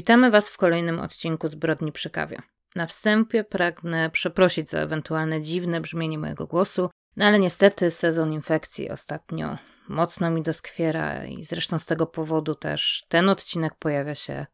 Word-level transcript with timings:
Witamy 0.00 0.30
Was 0.30 0.48
w 0.48 0.56
kolejnym 0.56 1.00
odcinku 1.00 1.48
Zbrodni 1.48 1.92
przy 1.92 2.10
kawie. 2.10 2.42
Na 2.74 2.86
wstępie 2.86 3.44
pragnę 3.44 4.10
przeprosić 4.10 4.70
za 4.70 4.78
ewentualne 4.78 5.42
dziwne 5.42 5.80
brzmienie 5.80 6.18
mojego 6.18 6.46
głosu, 6.46 6.90
no 7.16 7.24
ale 7.24 7.38
niestety 7.38 7.90
sezon 7.90 8.32
infekcji 8.32 8.90
ostatnio 8.90 9.58
mocno 9.88 10.30
mi 10.30 10.42
doskwiera 10.42 11.24
i 11.26 11.44
zresztą 11.44 11.78
z 11.78 11.86
tego 11.86 12.06
powodu 12.06 12.54
też 12.54 13.04
ten 13.08 13.28
odcinek 13.28 13.74
pojawia 13.74 14.14
się 14.14 14.46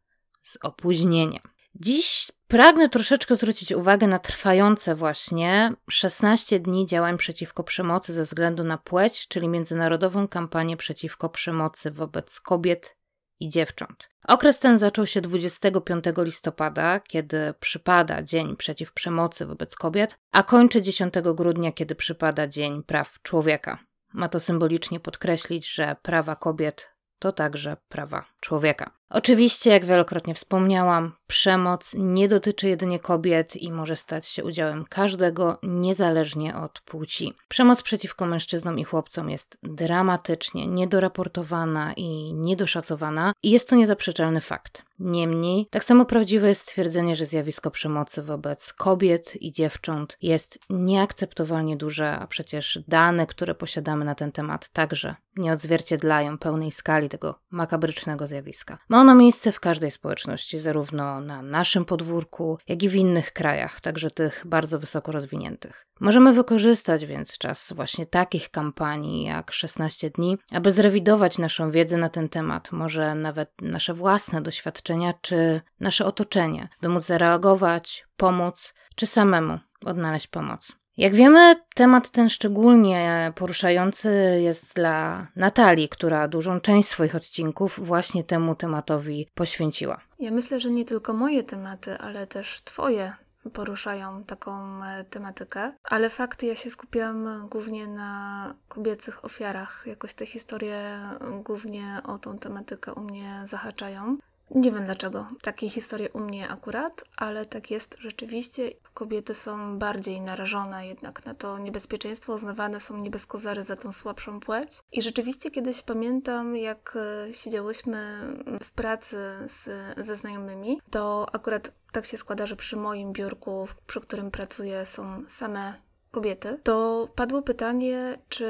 z 0.43 0.59
opóźnieniem. 0.63 1.43
Dziś 1.75 2.33
pragnę 2.49 2.89
troszeczkę 2.89 3.37
zwrócić 3.37 3.73
uwagę 3.73 4.07
na 4.07 4.19
trwające 4.19 4.95
właśnie 4.95 5.71
16 5.91 6.61
dni 6.61 6.87
działań 6.87 7.17
przeciwko 7.17 7.65
przemocy 7.65 8.13
ze 8.13 8.23
względu 8.23 8.65
na 8.65 8.79
płeć, 8.79 9.29
czyli 9.29 9.49
międzynarodową 9.49 10.29
kampanię 10.29 10.77
przeciwko 10.77 11.29
przemocy 11.29 11.91
wobec 11.91 12.41
kobiet 12.41 12.96
i 13.41 13.49
dziewcząt. 13.49 14.09
Okres 14.29 14.59
ten 14.59 14.79
zaczął 14.79 15.07
się 15.07 15.21
25 15.21 16.05
listopada, 16.17 17.01
kiedy 17.01 17.55
przypada 17.61 18.23
Dzień 18.23 18.57
Przeciw 18.57 18.93
Przemocy 18.93 19.47
wobec 19.47 19.77
Kobiet, 19.77 20.19
a 20.33 20.43
kończy 20.43 20.83
10 20.83 21.15
grudnia, 21.35 21.73
kiedy 21.73 21.95
przypada 21.95 22.47
Dzień 22.47 22.83
Praw 22.83 23.23
Człowieka. 23.23 23.79
Ma 24.13 24.29
to 24.29 24.41
symbolicznie 24.41 25.01
podkreślić, 25.01 25.75
że 25.75 25.97
prawa 26.03 26.37
kobiet 26.37 26.89
to 27.19 27.33
także 27.33 27.77
prawa 27.89 28.25
człowieka. 28.41 28.96
Oczywiście, 29.11 29.71
jak 29.71 29.85
wielokrotnie 29.85 30.35
wspomniałam, 30.35 31.13
przemoc 31.27 31.95
nie 31.99 32.29
dotyczy 32.29 32.69
jedynie 32.69 32.99
kobiet 32.99 33.57
i 33.57 33.73
może 33.73 33.97
stać 33.97 34.27
się 34.27 34.45
udziałem 34.45 34.85
każdego, 34.85 35.59
niezależnie 35.63 36.57
od 36.57 36.81
płci. 36.81 37.33
Przemoc 37.49 37.83
przeciwko 37.83 38.27
mężczyznom 38.27 38.79
i 38.79 38.85
chłopcom 38.85 39.31
jest 39.31 39.59
dramatycznie 39.63 40.67
niedoraportowana 40.67 41.93
i 41.93 42.35
niedoszacowana, 42.35 43.33
i 43.43 43.51
jest 43.51 43.69
to 43.69 43.77
niezaprzeczalny 43.77 44.41
fakt. 44.41 44.83
Niemniej, 44.99 45.67
tak 45.71 45.85
samo 45.85 46.05
prawdziwe 46.05 46.49
jest 46.49 46.61
stwierdzenie, 46.61 47.17
że 47.17 47.27
zjawisko 47.27 47.71
przemocy 47.71 48.23
wobec 48.23 48.73
kobiet 48.73 49.43
i 49.43 49.53
dziewcząt 49.53 50.17
jest 50.23 50.59
nieakceptowalnie 50.71 51.77
duże, 51.77 52.19
a 52.19 52.27
przecież 52.27 52.79
dane, 52.89 53.27
które 53.27 53.55
posiadamy 53.55 54.05
na 54.05 54.15
ten 54.15 54.33
temat, 54.33 54.69
także 54.69 55.15
nie 55.37 55.53
odzwierciedlają 55.53 56.39
pełnej 56.39 56.73
skali 56.73 57.09
tego 57.09 57.41
makabrycznego 57.51 58.27
zjawiska. 58.27 58.79
Ma 58.97 59.01
ono 59.01 59.15
miejsce 59.15 59.53
w 59.53 59.61
każdej 59.61 59.91
społeczności, 59.91 60.59
zarówno 60.59 61.21
na 61.21 61.43
naszym 61.43 61.85
podwórku, 61.85 62.59
jak 62.69 62.83
i 62.83 62.89
w 62.89 62.95
innych 62.95 63.33
krajach, 63.33 63.81
także 63.81 64.11
tych 64.11 64.43
bardzo 64.47 64.79
wysoko 64.79 65.13
rozwiniętych. 65.13 65.87
Możemy 66.01 66.33
wykorzystać 66.33 67.07
więc 67.07 67.39
czas 67.39 67.73
właśnie 67.77 68.07
takich 68.07 68.51
kampanii 68.51 69.25
jak 69.25 69.53
16 69.53 70.11
dni, 70.11 70.39
aby 70.53 70.73
zrewidować 70.73 71.39
naszą 71.39 71.71
wiedzę 71.71 71.97
na 71.97 72.09
ten 72.09 72.29
temat, 72.29 72.73
może 72.73 73.15
nawet 73.15 73.51
nasze 73.63 73.95
własne 73.95 74.43
doświadczenia 74.43 75.15
czy 75.21 75.61
nasze 75.81 76.07
otoczenie, 76.07 76.69
by 76.81 76.89
móc 76.89 77.05
zareagować, 77.05 78.07
pomóc 78.17 78.75
czy 78.95 79.07
samemu 79.07 79.59
odnaleźć 79.85 80.27
pomoc. 80.27 80.73
Jak 80.97 81.15
wiemy, 81.15 81.57
temat 81.75 82.11
ten 82.11 82.29
szczególnie 82.29 83.33
poruszający 83.35 84.39
jest 84.43 84.75
dla 84.75 85.27
Natalii, 85.37 85.89
która 85.89 86.29
dużą 86.29 86.61
część 86.61 86.89
swoich 86.89 87.15
odcinków 87.15 87.81
właśnie 87.83 88.25
temu 88.25 88.55
tematowi 88.55 89.29
poświęciła. 89.35 90.01
Ja 90.19 90.31
myślę, 90.31 90.61
że 90.61 90.71
nie 90.71 90.85
tylko 90.85 91.13
moje 91.13 91.43
tematy, 91.43 91.99
ale 91.99 92.27
też 92.27 92.61
Twoje 92.65 93.13
poruszają 93.53 94.25
taką 94.25 94.85
e, 94.85 95.05
tematykę, 95.05 95.73
ale 95.85 96.11
fakty 96.11 96.47
ja 96.47 96.55
się 96.55 96.71
skupiłam 96.71 97.49
głównie 97.51 97.87
na 97.87 98.55
kobiecych 98.69 99.25
ofiarach. 99.25 99.85
Jakoś 99.87 100.15
te 100.15 100.27
historie 100.27 101.01
głównie 101.45 102.01
o 102.05 102.19
tą 102.19 102.39
tematykę 102.39 102.95
u 102.95 103.01
mnie 103.01 103.43
zahaczają. 103.45 104.17
Nie 104.51 104.73
wiem 104.73 104.85
dlaczego 104.85 105.27
takie 105.43 105.69
historie 105.69 106.11
u 106.11 106.21
mnie 106.21 106.49
akurat, 106.49 107.05
ale 107.17 107.47
tak 107.47 107.71
jest 107.71 107.97
rzeczywiście. 108.01 108.71
Kobiety 108.95 109.35
są 109.35 109.79
bardziej 109.79 110.21
narażone 110.21 110.87
jednak 110.87 111.25
na 111.25 111.35
to 111.35 111.59
niebezpieczeństwo, 111.59 112.33
uznawane 112.33 112.81
są 112.81 112.97
nie 112.97 113.11
bez 113.11 113.27
kozery 113.27 113.65
za 113.65 113.77
tą 113.77 113.93
słabszą 113.93 114.41
płeć. 114.41 114.69
I 114.93 115.03
rzeczywiście 115.03 115.51
kiedyś 115.51 115.83
pamiętam, 115.83 116.57
jak 116.57 116.97
e, 117.29 117.33
siedziałyśmy 117.33 118.21
w 118.63 118.71
pracy 118.71 119.19
z, 119.47 119.69
ze 119.97 120.17
znajomymi, 120.17 120.81
to 120.91 121.27
akurat 121.33 121.73
tak 121.93 122.07
się 122.07 122.19
składa, 122.19 122.47
że 122.47 122.57
przy 122.57 122.77
moim 122.77 123.13
biurku, 123.13 123.69
przy 123.87 124.01
którym 124.01 124.31
pracuję, 124.31 124.87
są 124.87 125.23
same 125.29 125.86
kobiety, 126.17 126.59
to 126.63 127.09
padło 127.15 127.43
pytanie, 127.43 128.19
czy 128.29 128.47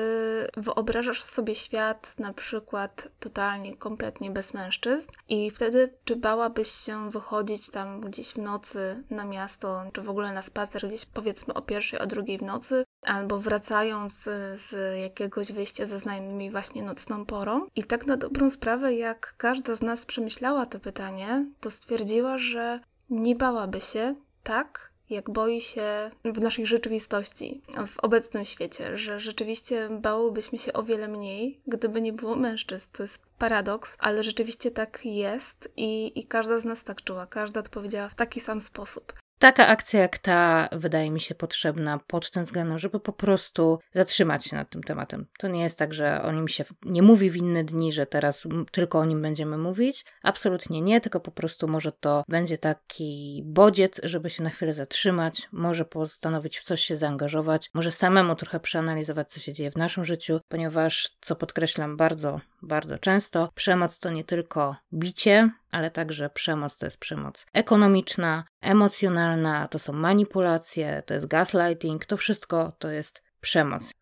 wyobrażasz 0.57 1.23
sobie 1.23 1.55
świat 1.55 2.19
na 2.19 2.33
przykład 2.33 3.09
totalnie, 3.21 3.77
kompletnie 3.77 4.31
bez 4.31 4.55
mężczyzn 4.55 5.09
i 5.29 5.51
wtedy 5.51 5.95
czy 6.05 6.17
bałabyś 6.17 6.69
się 6.69 7.11
wychodzić 7.11 7.71
tam 7.71 8.01
gdzieś 8.01 8.29
w 8.29 8.39
nocy 8.39 9.05
na 9.11 9.25
miasto, 9.25 9.83
czy 9.93 10.03
w 10.03 10.11
ogóle 10.11 10.33
na 10.33 10.43
spacer 10.43 10.87
gdzieś 10.89 11.07
powiedzmy 11.07 11.55
o 11.55 11.63
pierwszej, 11.63 11.99
o 11.99 12.07
drugiej 12.07 12.39
w 12.39 12.43
nocy, 12.43 12.85
albo 13.03 13.39
wracając 13.39 14.29
z 14.55 14.99
jakiegoś 15.03 15.53
wyjścia 15.53 15.87
ze 15.87 15.99
znajomymi 15.99 16.51
właśnie 16.51 16.83
nocną 16.83 17.27
porą. 17.27 17.67
I 17.77 17.83
tak 17.83 18.07
na 18.07 18.17
dobrą 18.17 18.51
sprawę, 18.51 18.95
jak 18.95 19.35
każda 19.37 19.77
z 19.77 19.83
nas 19.83 20.07
przemyślała 20.07 20.67
to 20.67 20.81
pytanie, 20.81 21.47
to 21.61 21.71
stwierdziła, 21.71 22.39
że 22.39 22.81
nie 23.11 23.37
bałaby 23.37 23.81
się 23.81 24.15
tak, 24.43 24.96
jak 25.11 25.31
boi 25.31 25.61
się 25.61 26.11
w 26.25 26.41
naszej 26.41 26.67
rzeczywistości, 26.67 27.61
w 27.87 28.01
obecnym 28.01 28.45
świecie, 28.45 28.97
że 28.97 29.21
rzeczywiście 29.21 29.89
bałobyśmy 29.91 30.59
się 30.59 30.73
o 30.73 30.83
wiele 30.83 31.09
mniej, 31.09 31.61
gdyby 31.67 32.01
nie 32.01 32.13
było 32.13 32.37
mężczyzn. 32.37 32.91
To 32.93 33.03
jest 33.03 33.19
paradoks, 33.39 33.97
ale 33.99 34.25
rzeczywiście 34.25 34.71
tak 34.71 35.01
jest 35.05 35.69
i, 35.77 36.21
i 36.21 36.25
każda 36.25 36.59
z 36.59 36.65
nas 36.65 36.85
tak 36.85 37.03
czuła, 37.03 37.27
każda 37.27 37.61
odpowiedziała 37.61 38.09
w 38.09 38.15
taki 38.15 38.41
sam 38.41 38.61
sposób. 38.61 39.13
Taka 39.39 39.67
akcja 39.67 40.01
jak 40.01 40.19
ta 40.19 40.69
wydaje 40.73 41.11
mi 41.11 41.21
się 41.21 41.35
potrzebna 41.35 42.01
pod 42.07 42.31
tym 42.31 42.45
względem, 42.45 42.79
żeby 42.79 43.01
po 43.01 43.13
prostu 43.13 43.79
zatrzymać 43.95 44.45
się 44.45 44.57
nad 44.57 44.71
tym 44.71 44.83
tematem. 44.83 45.27
To 45.39 45.49
nie 45.49 45.63
jest 45.63 45.79
tak, 45.79 45.95
że 45.95 46.23
o 46.23 46.33
nim 46.33 46.49
się 46.49 46.65
nie 46.83 47.03
mówi 47.03 47.31
w 47.31 47.37
inne 47.37 47.65
dni, 47.65 47.93
że 47.93 48.07
teraz 48.07 48.43
tylko 48.73 48.99
o 48.99 49.05
nim 49.05 49.23
będziemy 49.23 49.59
mówić. 49.59 50.05
Absolutnie 50.23 50.83
nie, 50.83 51.01
tylko 51.01 51.21
po 51.21 51.31
prostu 51.31 51.69
może 51.69 51.93
to 51.93 52.25
będzie 52.29 52.59
taki 52.59 53.43
bodziec, 53.47 54.01
żeby 54.03 54.31
się 54.31 54.43
na 54.43 54.51
chwilę 54.51 54.75
zatrzymać, 54.75 55.49
może 55.53 55.85
postanowić 55.85 56.59
w 56.59 56.65
coś 56.65 56.83
się 56.83 56.97
zaangażować, 56.97 57.71
może 57.75 57.93
samemu 57.93 58.35
trochę 58.35 58.61
przeanalizować, 58.61 59.31
co 59.31 59.41
się 59.41 59.53
dzieje 59.53 59.71
w 59.71 59.77
naszym 59.77 60.05
życiu, 60.05 60.41
ponieważ, 60.49 61.17
co 61.21 61.37
podkreślam 61.37 61.97
bardzo, 61.97 62.41
bardzo 62.67 62.99
często, 62.99 63.53
przemoc 63.55 63.99
to 63.99 64.11
nie 64.11 64.25
tylko 64.25 64.77
bicie, 64.93 65.51
ale 65.71 65.91
także 65.91 66.31
przemoc 66.31 66.79
to 66.79 66.87
jest 66.87 66.99
przemoc 66.99 67.47
ekonomiczna, 67.53 68.45
emocjonalna, 68.61 69.69
to 69.69 69.79
są 69.79 69.93
manipulacje, 69.93 71.03
to 71.07 71.15
jest 71.15 71.27
gaslighting, 71.27 72.07
to 72.07 72.17
wszystko 72.17 72.73
to 72.79 72.91
jest 72.91 73.23
przemoc. 73.41 73.93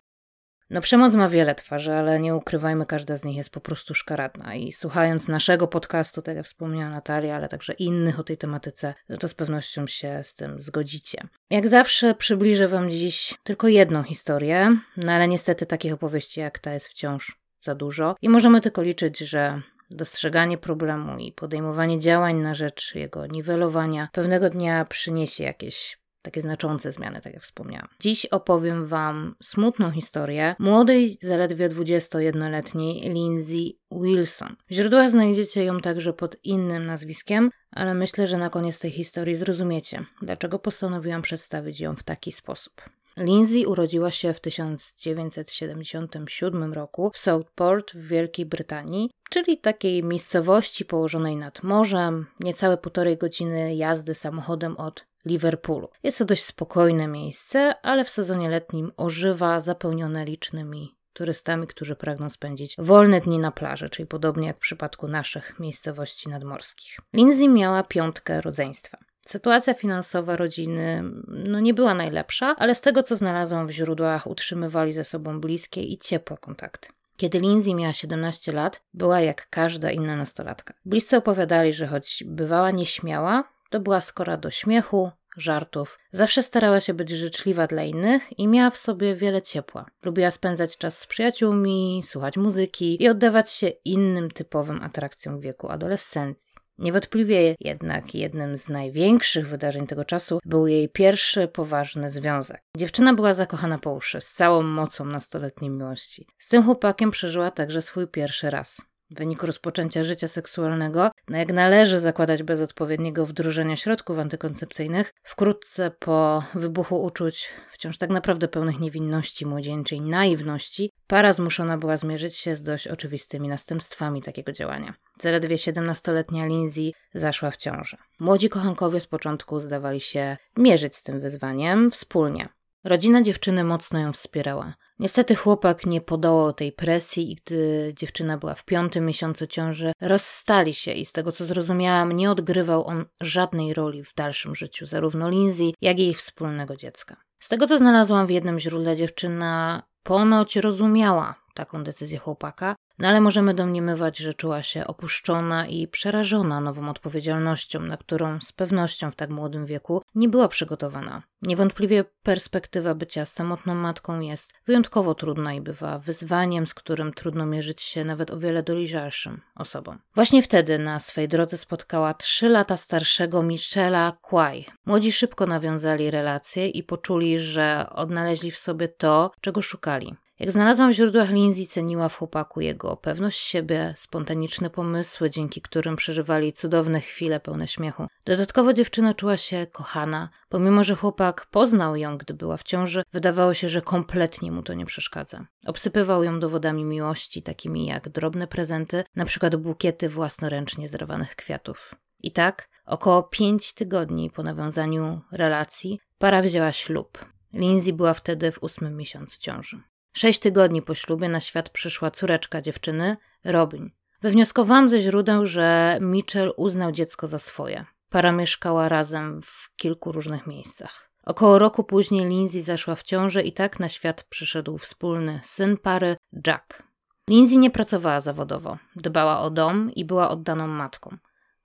No, 0.71 0.81
przemoc 0.81 1.15
ma 1.15 1.29
wiele 1.29 1.55
twarzy, 1.55 1.93
ale 1.95 2.21
nie 2.21 2.35
ukrywajmy, 2.35 2.87
każda 2.87 3.17
z 3.17 3.25
nich 3.25 3.37
jest 3.37 3.51
po 3.51 3.61
prostu 3.61 3.95
szkaradna. 3.95 4.55
I 4.55 4.73
słuchając 4.73 5.29
naszego 5.29 5.69
podcastu, 5.69 6.23
tak 6.23 6.37
jak 6.37 6.47
wspomniała 6.47 6.91
Natalia, 6.91 7.37
ale 7.37 7.49
także 7.49 7.73
innych 7.73 8.21
o 8.21 8.25
tej 8.25 8.37
tematyce, 8.37 8.95
no 9.09 9.17
to 9.17 9.29
z 9.29 9.35
pewnością 9.35 9.87
się 9.87 10.21
z 10.25 10.35
tym 10.35 10.63
zgodzicie. 10.63 11.29
Jak 11.51 11.69
zawsze 11.69 12.15
przybliżę 12.15 12.69
Wam 12.69 12.91
dziś 12.91 13.35
tylko 13.43 13.69
jedną 13.69 14.03
historię, 14.03 14.77
no 14.97 15.13
ale 15.13 15.29
niestety 15.29 15.67
takich 15.67 15.93
opowieści 15.93 16.41
jak 16.41 16.59
ta 16.59 16.75
jest 16.75 16.89
wciąż 16.89 17.44
za 17.65 17.75
dużo 17.75 18.17
i 18.23 18.29
możemy 18.29 18.61
tylko 18.61 18.83
liczyć, 18.83 19.19
że 19.19 19.63
dostrzeganie 19.91 20.59
problemu 20.59 21.19
i 21.19 21.33
podejmowanie 21.33 21.99
działań 22.01 22.37
na 22.37 22.55
rzecz 22.55 22.95
jego 22.95 23.27
niwelowania 23.27 24.09
pewnego 24.13 24.51
dnia 24.51 24.85
przyniesie 24.85 25.45
jakieś 25.45 26.05
takie 26.25 26.41
znaczące 26.41 26.93
zmiany, 26.93 27.21
tak 27.21 27.35
jak 27.35 27.43
wspomniałam. 27.43 27.89
Dziś 28.01 28.27
opowiem 28.27 28.87
Wam 28.87 29.35
smutną 29.43 29.91
historię 29.91 30.55
młodej, 30.59 31.19
zaledwie 31.23 31.69
21-letniej 31.69 33.11
Lindsay 33.13 33.79
Wilson. 33.91 34.57
W 34.71 34.75
źródłach 34.75 35.11
znajdziecie 35.11 35.65
ją 35.65 35.81
także 35.81 36.13
pod 36.13 36.37
innym 36.45 36.87
nazwiskiem, 36.87 37.51
ale 37.71 37.95
myślę, 37.95 38.27
że 38.27 38.39
na 38.39 38.51
koniec 38.51 38.79
tej 38.79 38.91
historii 38.91 39.37
zrozumiecie, 39.37 40.05
dlaczego 40.23 40.59
postanowiłam 40.59 41.23
przedstawić 41.23 41.81
ją 41.81 41.97
w 41.97 42.03
taki 42.03 42.33
sposób. 42.33 42.83
Lindsay 43.17 43.67
urodziła 43.67 44.11
się 44.11 44.35
w 44.35 44.41
1977 44.41 46.73
roku 46.73 47.11
w 47.15 47.19
Southport 47.19 47.93
w 47.93 48.07
Wielkiej 48.07 48.47
Brytanii, 48.47 49.11
czyli 49.31 49.59
takiej 49.59 50.05
miejscowości 50.05 50.85
położonej 50.85 51.37
nad 51.37 51.63
morzem, 51.63 52.27
niecałe 52.41 52.77
półtorej 52.77 53.17
godziny 53.17 53.75
jazdy 53.75 54.15
samochodem 54.15 54.77
od 54.77 55.07
Liverpoolu. 55.25 55.89
Jest 56.03 56.19
to 56.19 56.25
dość 56.25 56.45
spokojne 56.45 57.09
miejsce, 57.09 57.75
ale 57.83 58.05
w 58.05 58.11
sezonie 58.11 58.49
letnim 58.49 58.93
ożywa, 58.97 59.61
zapełnione 59.61 60.25
licznymi 60.25 60.95
turystami, 61.13 61.67
którzy 61.67 61.97
pragną 61.97 62.31
spędzić 62.31 62.77
wolne 62.79 63.21
dni 63.21 63.39
na 63.39 63.53
plaży, 63.53 63.89
czyli 63.89 64.07
podobnie 64.07 64.47
jak 64.47 64.57
w 64.57 64.61
przypadku 64.61 65.09
naszych 65.09 65.61
miejscowości 65.61 66.29
nadmorskich. 66.29 66.99
Lindsay 67.13 67.49
miała 67.49 67.83
piątkę 67.83 68.41
rodzeństwa. 68.41 68.99
Sytuacja 69.29 69.75
finansowa 69.75 70.37
rodziny 70.37 71.03
no, 71.29 71.61
nie 71.61 71.75
była 71.75 71.95
najlepsza, 71.95 72.57
ale 72.59 72.75
z 72.75 72.81
tego 72.81 73.03
co 73.03 73.17
znalazłam 73.17 73.67
w 73.67 73.71
źródłach, 73.71 74.27
utrzymywali 74.27 74.93
ze 74.93 75.05
sobą 75.05 75.41
bliskie 75.41 75.83
i 75.83 75.99
ciepłe 75.99 76.37
kontakty. 76.37 76.89
Kiedy 77.17 77.41
Lindsay 77.41 77.75
miała 77.75 77.93
17 77.93 78.53
lat, 78.53 78.83
była 78.95 79.21
jak 79.21 79.49
każda 79.51 79.91
inna 79.91 80.17
nastolatka. 80.17 80.75
Bliscy 80.85 81.17
opowiadali, 81.17 81.73
że 81.73 81.87
choć 81.87 82.25
bywała 82.27 82.71
nieśmiała, 82.71 83.45
to 83.71 83.81
była 83.81 84.01
skora 84.01 84.37
do 84.37 84.51
śmiechu, 84.51 85.11
żartów. 85.37 85.99
Zawsze 86.13 86.43
starała 86.43 86.81
się 86.81 86.95
być 86.95 87.11
życzliwa 87.11 87.67
dla 87.67 87.83
innych 87.83 88.39
i 88.39 88.49
miała 88.49 88.71
w 88.71 88.77
sobie 88.77 89.15
wiele 89.15 89.43
ciepła. 89.43 89.87
Lubiła 90.03 90.31
spędzać 90.31 90.79
czas 90.79 90.99
z 90.99 91.07
przyjaciółmi, 91.07 92.03
słuchać 92.05 92.37
muzyki 92.37 93.03
i 93.03 93.09
oddawać 93.09 93.51
się 93.51 93.69
innym 93.85 94.31
typowym 94.31 94.83
atrakcjom 94.83 95.41
wieku 95.41 95.69
adolescencji. 95.69 96.54
Niewątpliwie 96.79 97.55
jednak 97.61 98.15
jednym 98.15 98.57
z 98.57 98.69
największych 98.69 99.49
wydarzeń 99.49 99.87
tego 99.87 100.05
czasu 100.05 100.39
był 100.45 100.67
jej 100.67 100.89
pierwszy 100.89 101.49
poważny 101.49 102.11
związek. 102.11 102.61
Dziewczyna 102.77 103.15
była 103.15 103.35
zakochana 103.35 103.79
po 103.79 103.93
uszy, 103.93 104.21
z 104.21 104.33
całą 104.33 104.63
mocą 104.63 105.05
nastoletniej 105.05 105.71
miłości. 105.71 106.27
Z 106.39 106.49
tym 106.49 106.63
chłopakiem 106.63 107.11
przeżyła 107.11 107.51
także 107.51 107.83
swój 107.83 108.07
pierwszy 108.07 108.51
raz. 108.51 108.83
W 109.11 109.17
wyniku 109.19 109.47
rozpoczęcia 109.47 110.05
życia 110.05 110.29
seksualnego, 110.29 111.11
no 111.29 111.39
jak 111.39 111.53
należy 111.53 112.01
zakładać 112.01 112.43
bez 112.43 112.61
odpowiedniego 112.61 113.27
wdrożenia 113.27 113.77
środków 113.77 114.19
antykoncepcyjnych, 114.19 115.13
wkrótce 115.23 115.91
po 115.91 116.45
wybuchu 116.55 117.03
uczuć, 117.03 117.51
wciąż 117.73 117.99
tak 117.99 118.11
naprawdę 118.11 118.49
pełnych 118.49 118.81
niewinności, 118.81 119.47
młodzieńczej 119.47 120.01
naiwności, 120.01 120.91
para 121.07 121.33
zmuszona 121.33 121.79
była 121.79 121.97
zmierzyć 121.97 122.37
się 122.37 122.57
z 122.57 122.63
dość 122.63 122.89
oczywistymi 122.89 123.49
następstwami 123.49 124.23
takiego 124.23 124.53
działania. 124.53 124.95
Zaledwie 125.21 125.57
17-letnia 125.57 126.47
Lindsay 126.47 126.93
zaszła 127.15 127.51
w 127.51 127.57
ciążę. 127.57 127.97
Młodzi 128.21 128.49
kochankowie 128.49 129.01
z 129.01 129.07
początku 129.07 129.61
zdawali 129.61 130.01
się 130.01 130.37
mierzyć 130.57 130.97
z 130.97 131.03
tym 131.03 131.21
wyzwaniem 131.21 131.91
wspólnie. 131.91 132.49
Rodzina 132.85 133.23
dziewczyny 133.23 133.65
mocno 133.65 133.99
ją 133.99 134.13
wspierała. 134.13 134.75
Niestety 134.99 135.35
chłopak 135.35 135.87
nie 135.87 136.01
podołał 136.01 136.53
tej 136.53 136.73
presji 136.73 137.33
i 137.33 137.37
gdy 137.37 137.93
dziewczyna 137.97 138.39
była 138.39 138.55
w 138.55 138.65
piątym 138.65 139.07
miesiącu 139.07 139.47
ciąży, 139.47 139.93
rozstali 140.01 140.75
się 140.75 140.93
i 140.93 141.07
z 141.07 141.13
tego 141.13 141.33
co 141.33 141.45
zrozumiałam, 141.45 142.13
nie 142.13 142.31
odgrywał 142.31 142.87
on 142.87 143.05
żadnej 143.21 143.75
roli 143.75 144.05
w 144.05 144.15
dalszym 144.15 144.55
życiu 144.55 144.87
zarówno 144.87 145.31
Lindsay, 145.31 145.75
jak 145.81 145.99
i 145.99 146.03
jej 146.03 146.15
wspólnego 146.15 146.77
dziecka. 146.77 147.17
Z 147.39 147.49
tego 147.49 147.67
co 147.67 147.79
znalazłam 147.79 148.27
w 148.27 148.31
jednym 148.31 148.61
źródle, 148.61 148.97
dziewczyna 148.97 149.83
ponoć 150.03 150.57
rozumiała 150.57 151.44
taką 151.55 151.85
decyzję 151.85 152.19
chłopaka, 152.19 152.77
no 152.99 153.09
ale 153.09 153.21
możemy 153.21 153.55
domniemywać, 153.55 154.19
że 154.19 154.35
czuła 154.35 154.63
się 154.63 154.87
opuszczona 154.87 155.67
i 155.67 155.89
przerażona 155.89 156.61
nową 156.61 156.89
odpowiedzialnością, 156.89 157.81
na 157.81 157.97
którą 157.97 158.41
z 158.41 158.53
pewnością 158.53 159.11
w 159.11 159.17
tak 159.17 159.31
młodym 159.31 159.67
wieku 159.67 160.03
nie 160.15 160.29
była 160.29 160.49
przygotowana. 160.49 161.23
Niewątpliwie 161.43 162.05
perspektywa 162.23 162.95
bycia 162.95 163.27
samotną 163.27 163.75
matką 163.75 164.21
jest 164.21 164.55
wyjątkowo 164.67 165.15
trudna 165.15 165.55
i 165.55 165.61
bywa 165.61 165.99
wyzwaniem, 165.99 166.67
z 166.67 166.75
którym 166.75 167.13
trudno 167.13 167.47
mierzyć 167.47 167.83
się 167.83 168.05
nawet 168.05 168.31
o 168.31 168.39
wiele 168.39 168.63
dojrzalszym 168.63 169.41
osobom. 169.55 169.99
Właśnie 170.15 170.43
wtedy 170.43 170.79
na 170.79 171.01
swej 171.01 171.29
drodze 171.29 171.59
spotkała 171.59 172.15
trzy 172.15 172.49
lata 172.49 172.77
starszego 172.77 173.43
Michela 173.43 174.13
Quay. 174.23 174.65
Młodzi 174.87 175.13
szybko 175.13 175.47
nawiązali 175.47 176.11
relacje 176.11 176.69
i 176.69 176.83
poczuli, 176.83 177.39
że 177.39 177.87
odnaleźli 177.91 178.51
w 178.51 178.57
sobie 178.57 178.89
to, 178.89 179.31
czego 179.41 179.63
szukali. 179.63 180.15
Jak 180.39 180.53
znalazłam 180.53 180.93
w 180.93 180.95
źródłach, 180.95 181.31
Lindsay 181.31 181.67
ceniła 181.67 182.09
w 182.09 182.17
chłopaku 182.17 182.61
jego 182.61 182.97
pewność 182.97 183.41
siebie, 183.41 183.95
spontaniczne 183.97 184.71
pomysły, 184.71 185.31
dzięki 185.31 185.63
którym 185.63 185.97
przeżywali 185.97 186.53
cudowne 186.53 187.01
chwile 187.01 187.41
pełne 187.41 187.69
śmiechu. 187.69 188.07
Dodatkowo 188.25 188.73
dziewczyna 188.73 189.15
czuła 189.15 189.37
się 189.37 189.67
kochana, 189.73 190.29
pomimo 190.49 190.85
że 190.85 190.95
chłopak 190.95 191.47
poznał 191.47 191.97
ją, 191.97 192.19
gdy 192.19 192.35
była 192.35 192.57
w 192.57 192.63
ciąży, 192.63 193.03
wydawało 193.13 193.55
się, 193.55 193.69
że 193.69 193.83
kompletnie 193.83 194.53
mu 194.53 194.63
to 194.63 194.75
nie 194.75 194.87
przeszkadza. 194.87 195.47
Obsypywał 195.67 196.25
ją 196.25 196.41
dowodami 196.41 196.85
miłości, 196.85 197.43
takimi 197.43 197.87
jak 197.87 198.09
drobne 198.09 198.47
prezenty, 198.47 199.05
na 199.17 199.25
przykład 199.25 199.57
bukiety 199.57 200.09
własnoręcznie 200.09 200.89
zerwanych 200.89 201.37
kwiatów. 201.37 201.95
I 202.21 202.33
tak, 202.33 202.69
około 202.87 203.23
pięć 203.23 203.75
tygodni 203.75 204.31
po 204.31 204.43
nawiązaniu 204.43 205.21
relacji, 205.33 206.01
para 206.19 206.43
wzięła 206.43 206.73
ślub. 206.73 207.25
Lindsay 207.53 207.93
była 207.93 208.15
wtedy 208.15 208.53
w 208.53 208.63
ósmym 208.63 208.97
miesiącu 208.97 209.39
ciąży. 209.39 209.81
Sześć 210.17 210.41
tygodni 210.41 210.83
po 210.83 210.95
ślubie 210.95 211.29
na 211.29 211.41
świat 211.41 211.71
przyszła 211.71 212.11
córeczka 212.11 212.61
dziewczyny, 212.61 213.17
Robin. 213.45 213.91
Wywnioskowałam 214.23 214.89
ze 214.89 215.01
źródeł, 215.01 215.47
że 215.47 215.99
Mitchell 216.01 216.53
uznał 216.57 216.93
dziecko 216.93 217.29
za 217.29 217.39
swoje. 217.39 217.85
Para 218.11 218.33
mieszkała 218.33 218.89
razem 218.89 219.43
w 219.43 219.71
kilku 219.77 220.13
różnych 220.13 220.47
miejscach. 220.47 221.11
Około 221.23 221.59
roku 221.59 221.85
później 221.85 222.27
Lindsay 222.29 222.63
zaszła 222.63 222.95
w 222.95 223.03
ciążę 223.03 223.43
i 223.43 223.53
tak 223.53 223.81
na 223.81 223.89
świat 223.89 224.23
przyszedł 224.23 224.79
wspólny 224.79 225.41
syn 225.45 225.77
pary, 225.77 226.17
Jack. 226.47 226.83
Lindsay 227.29 227.59
nie 227.59 227.71
pracowała 227.71 228.21
zawodowo, 228.21 228.79
dbała 228.97 229.41
o 229.41 229.51
dom 229.51 229.91
i 229.95 230.05
była 230.05 230.31
oddaną 230.31 230.67
matką. 230.67 231.17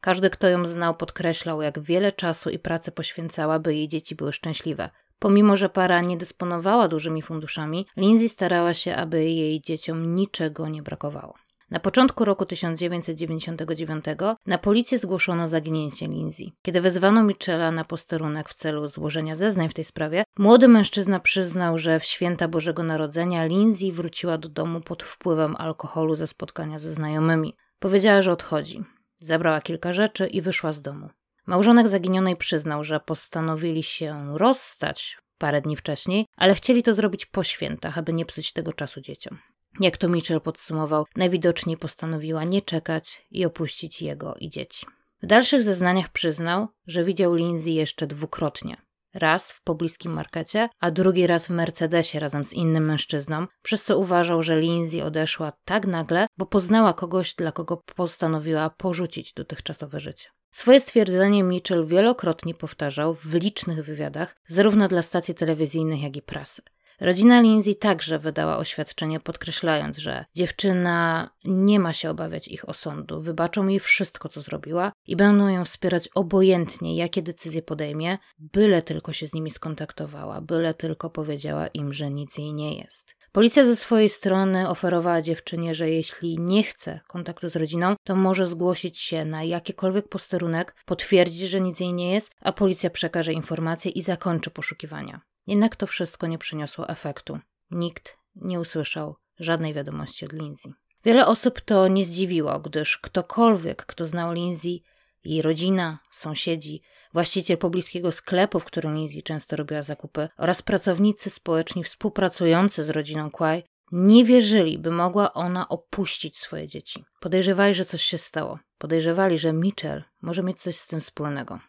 Każdy, 0.02 0.30
kto 0.30 0.48
ją 0.48 0.66
znał, 0.66 0.96
podkreślał, 0.96 1.62
jak 1.62 1.80
wiele 1.80 2.12
czasu 2.12 2.50
i 2.50 2.60
pracy 2.60 2.92
poświęcała, 2.92 3.60
by 3.60 3.76
jej 3.76 3.88
dzieci 3.88 4.16
były 4.16 4.34
szczęśliwe. 4.34 4.90
Pomimo, 5.20 5.58
że 5.58 5.70
para 5.70 6.02
nie 6.02 6.18
dysponowała 6.18 6.88
dużymi 6.88 7.22
funduszami, 7.22 7.86
Lindsay 7.98 8.30
starała 8.30 8.74
się, 8.74 8.96
aby 8.96 9.26
jej 9.26 9.62
dzieciom 9.62 10.16
niczego 10.16 10.68
nie 10.68 10.84
brakowało. 10.84 11.34
Na 11.72 11.80
początku 11.80 12.26
roku 12.26 12.46
1999 12.46 14.06
na 14.46 14.58
policję 14.58 15.00
zgłoszono 15.00 15.48
zaginięcie 15.48 16.08
Lindsay. 16.08 16.52
Kiedy 16.62 16.82
wezwano 16.82 17.24
Michela 17.24 17.72
na 17.72 17.86
posterunek 17.86 18.50
w 18.50 18.54
celu 18.54 18.88
złożenia 18.88 19.36
zeznań 19.36 19.70
w 19.70 19.74
tej 19.74 19.86
sprawie, 19.86 20.24
młody 20.38 20.68
mężczyzna 20.68 21.20
przyznał, 21.20 21.78
że 21.78 22.00
w 22.00 22.06
święta 22.06 22.48
Bożego 22.48 22.84
Narodzenia 22.84 23.46
Lindsay 23.46 23.92
wróciła 23.92 24.38
do 24.38 24.50
domu 24.50 24.82
pod 24.82 25.04
wpływem 25.04 25.56
alkoholu 25.56 26.16
ze 26.16 26.28
spotkania 26.28 26.80
ze 26.80 26.94
znajomymi. 26.94 27.56
Powiedziała, 27.80 28.22
że 28.22 28.32
odchodzi. 28.32 28.84
Zabrała 29.18 29.62
kilka 29.62 29.94
rzeczy 29.94 30.28
i 30.28 30.42
wyszła 30.42 30.74
z 30.74 30.82
domu. 30.82 31.10
Małżonek 31.50 31.88
zaginionej 31.88 32.36
przyznał, 32.36 32.84
że 32.84 33.00
postanowili 33.00 33.84
się 33.84 34.38
rozstać 34.38 35.18
parę 35.38 35.62
dni 35.62 35.76
wcześniej, 35.76 36.26
ale 36.38 36.56
chcieli 36.56 36.84
to 36.84 36.94
zrobić 36.94 37.26
po 37.26 37.44
świętach, 37.44 37.98
aby 37.98 38.14
nie 38.14 38.26
psuć 38.26 38.54
tego 38.54 38.74
czasu 38.74 39.02
dzieciom. 39.02 39.38
Jak 39.80 39.98
to 39.98 40.10
Mitchell 40.10 40.42
podsumował, 40.42 41.06
najwidoczniej 41.16 41.78
postanowiła 41.78 42.44
nie 42.44 42.62
czekać 42.62 43.26
i 43.32 43.46
opuścić 43.46 44.02
jego 44.02 44.36
i 44.36 44.50
dzieci. 44.50 44.86
W 45.24 45.26
dalszych 45.26 45.64
zeznaniach 45.64 46.10
przyznał, 46.10 46.68
że 46.88 47.04
widział 47.04 47.36
Lindsay 47.36 47.74
jeszcze 47.74 48.08
dwukrotnie. 48.08 48.78
Raz 49.14 49.52
w 49.52 49.64
pobliskim 49.64 50.14
markecie, 50.14 50.70
a 50.80 50.92
drugi 50.92 51.28
raz 51.28 51.48
w 51.48 51.50
Mercedesie 51.50 52.20
razem 52.20 52.46
z 52.46 52.54
innym 52.54 52.86
mężczyzną, 52.86 53.48
przez 53.62 53.84
co 53.84 54.00
uważał, 54.00 54.44
że 54.44 54.60
Lindsay 54.60 55.02
odeszła 55.02 55.52
tak 55.66 55.88
nagle, 55.88 56.28
bo 56.38 56.46
poznała 56.46 56.94
kogoś, 56.94 57.36
dla 57.36 57.52
kogo 57.52 57.84
postanowiła 57.96 58.70
porzucić 58.70 59.34
dotychczasowe 59.34 60.00
życie. 60.00 60.30
Swoje 60.52 60.80
stwierdzenie 60.80 61.44
Mitchell 61.44 61.86
wielokrotnie 61.86 62.54
powtarzał 62.54 63.14
w 63.14 63.34
licznych 63.34 63.86
wywiadach, 63.86 64.36
zarówno 64.48 64.88
dla 64.88 65.02
stacji 65.02 65.36
telewizyjnych, 65.36 66.02
jak 66.02 66.16
i 66.16 66.22
prasy. 66.22 66.62
Rodzina 67.00 67.42
Lindsay 67.42 67.76
także 67.76 68.20
wydała 68.20 68.58
oświadczenie, 68.58 69.20
podkreślając, 69.20 69.98
że 69.98 70.26
dziewczyna 70.36 71.30
nie 71.46 71.80
ma 71.80 71.94
się 71.94 72.10
obawiać 72.10 72.48
ich 72.48 72.70
osądu, 72.70 73.22
wybaczą 73.22 73.68
jej 73.68 73.80
wszystko, 73.80 74.30
co 74.30 74.42
zrobiła 74.42 74.92
i 75.08 75.16
będą 75.16 75.48
ją 75.48 75.66
wspierać 75.66 76.10
obojętnie, 76.16 76.96
jakie 76.96 77.22
decyzje 77.22 77.62
podejmie, 77.62 78.18
byle 78.40 78.82
tylko 78.82 79.14
się 79.14 79.28
z 79.28 79.34
nimi 79.34 79.52
skontaktowała, 79.52 80.42
byle 80.42 80.74
tylko 80.74 81.10
powiedziała 81.10 81.68
im, 81.68 81.94
że 81.94 82.10
nic 82.10 82.38
jej 82.38 82.54
nie 82.54 82.78
jest. 82.78 83.19
Policja 83.32 83.66
ze 83.66 83.76
swojej 83.76 84.10
strony 84.10 84.70
oferowała 84.70 85.22
dziewczynie, 85.22 85.76
że 85.76 85.90
jeśli 85.90 86.40
nie 86.40 86.64
chce 86.64 87.00
kontaktu 87.08 87.50
z 87.50 87.56
rodziną, 87.56 87.96
to 88.04 88.16
może 88.16 88.48
zgłosić 88.48 89.00
się 89.00 89.26
na 89.26 89.44
jakikolwiek 89.44 90.08
posterunek, 90.08 90.76
potwierdzić, 90.86 91.50
że 91.50 91.62
nic 91.62 91.80
jej 91.80 91.94
nie 91.94 92.14
jest, 92.14 92.36
a 92.42 92.54
policja 92.54 92.90
przekaże 92.90 93.34
informacje 93.34 93.92
i 93.92 94.02
zakończy 94.02 94.52
poszukiwania. 94.52 95.22
Jednak 95.48 95.76
to 95.76 95.88
wszystko 95.88 96.28
nie 96.28 96.38
przyniosło 96.38 96.90
efektu. 96.90 97.40
Nikt 97.72 98.18
nie 98.36 98.60
usłyszał 98.60 99.16
żadnej 99.40 99.74
wiadomości 99.74 100.26
od 100.26 100.34
Lindsay. 100.34 100.74
Wiele 101.06 101.28
osób 101.28 101.62
to 101.62 101.88
nie 101.88 102.06
zdziwiło, 102.06 102.60
gdyż 102.60 102.98
ktokolwiek, 102.98 103.86
kto 103.86 104.08
znał 104.08 104.34
Lindsay, 104.34 104.82
jej 105.24 105.42
rodzina, 105.42 106.00
sąsiedzi, 106.12 106.82
właściciel 107.14 107.58
pobliskiego 107.58 108.12
sklepu, 108.12 108.60
w 108.60 108.66
którym 108.66 108.96
Lizzie 108.96 109.22
często 109.22 109.56
robiła 109.56 109.82
zakupy, 109.82 110.30
oraz 110.38 110.62
pracownicy 110.62 111.30
społeczni 111.30 111.84
współpracujący 111.84 112.84
z 112.84 112.90
rodziną 112.90 113.32
Quay 113.32 113.64
nie 113.92 114.26
wierzyli, 114.26 114.80
by 114.80 114.92
mogła 114.92 115.34
ona 115.34 115.70
opuścić 115.70 116.38
swoje 116.38 116.68
dzieci. 116.68 117.06
Podejrzewali, 117.20 117.74
że 117.74 117.86
coś 117.86 118.04
się 118.04 118.18
stało. 118.18 118.60
Podejrzewali, 118.78 119.38
że 119.38 119.54
Mitchell 119.54 120.04
może 120.22 120.44
mieć 120.44 120.62
coś 120.62 120.78
z 120.78 120.88
tym 120.88 121.02
wspólnego. 121.02 121.60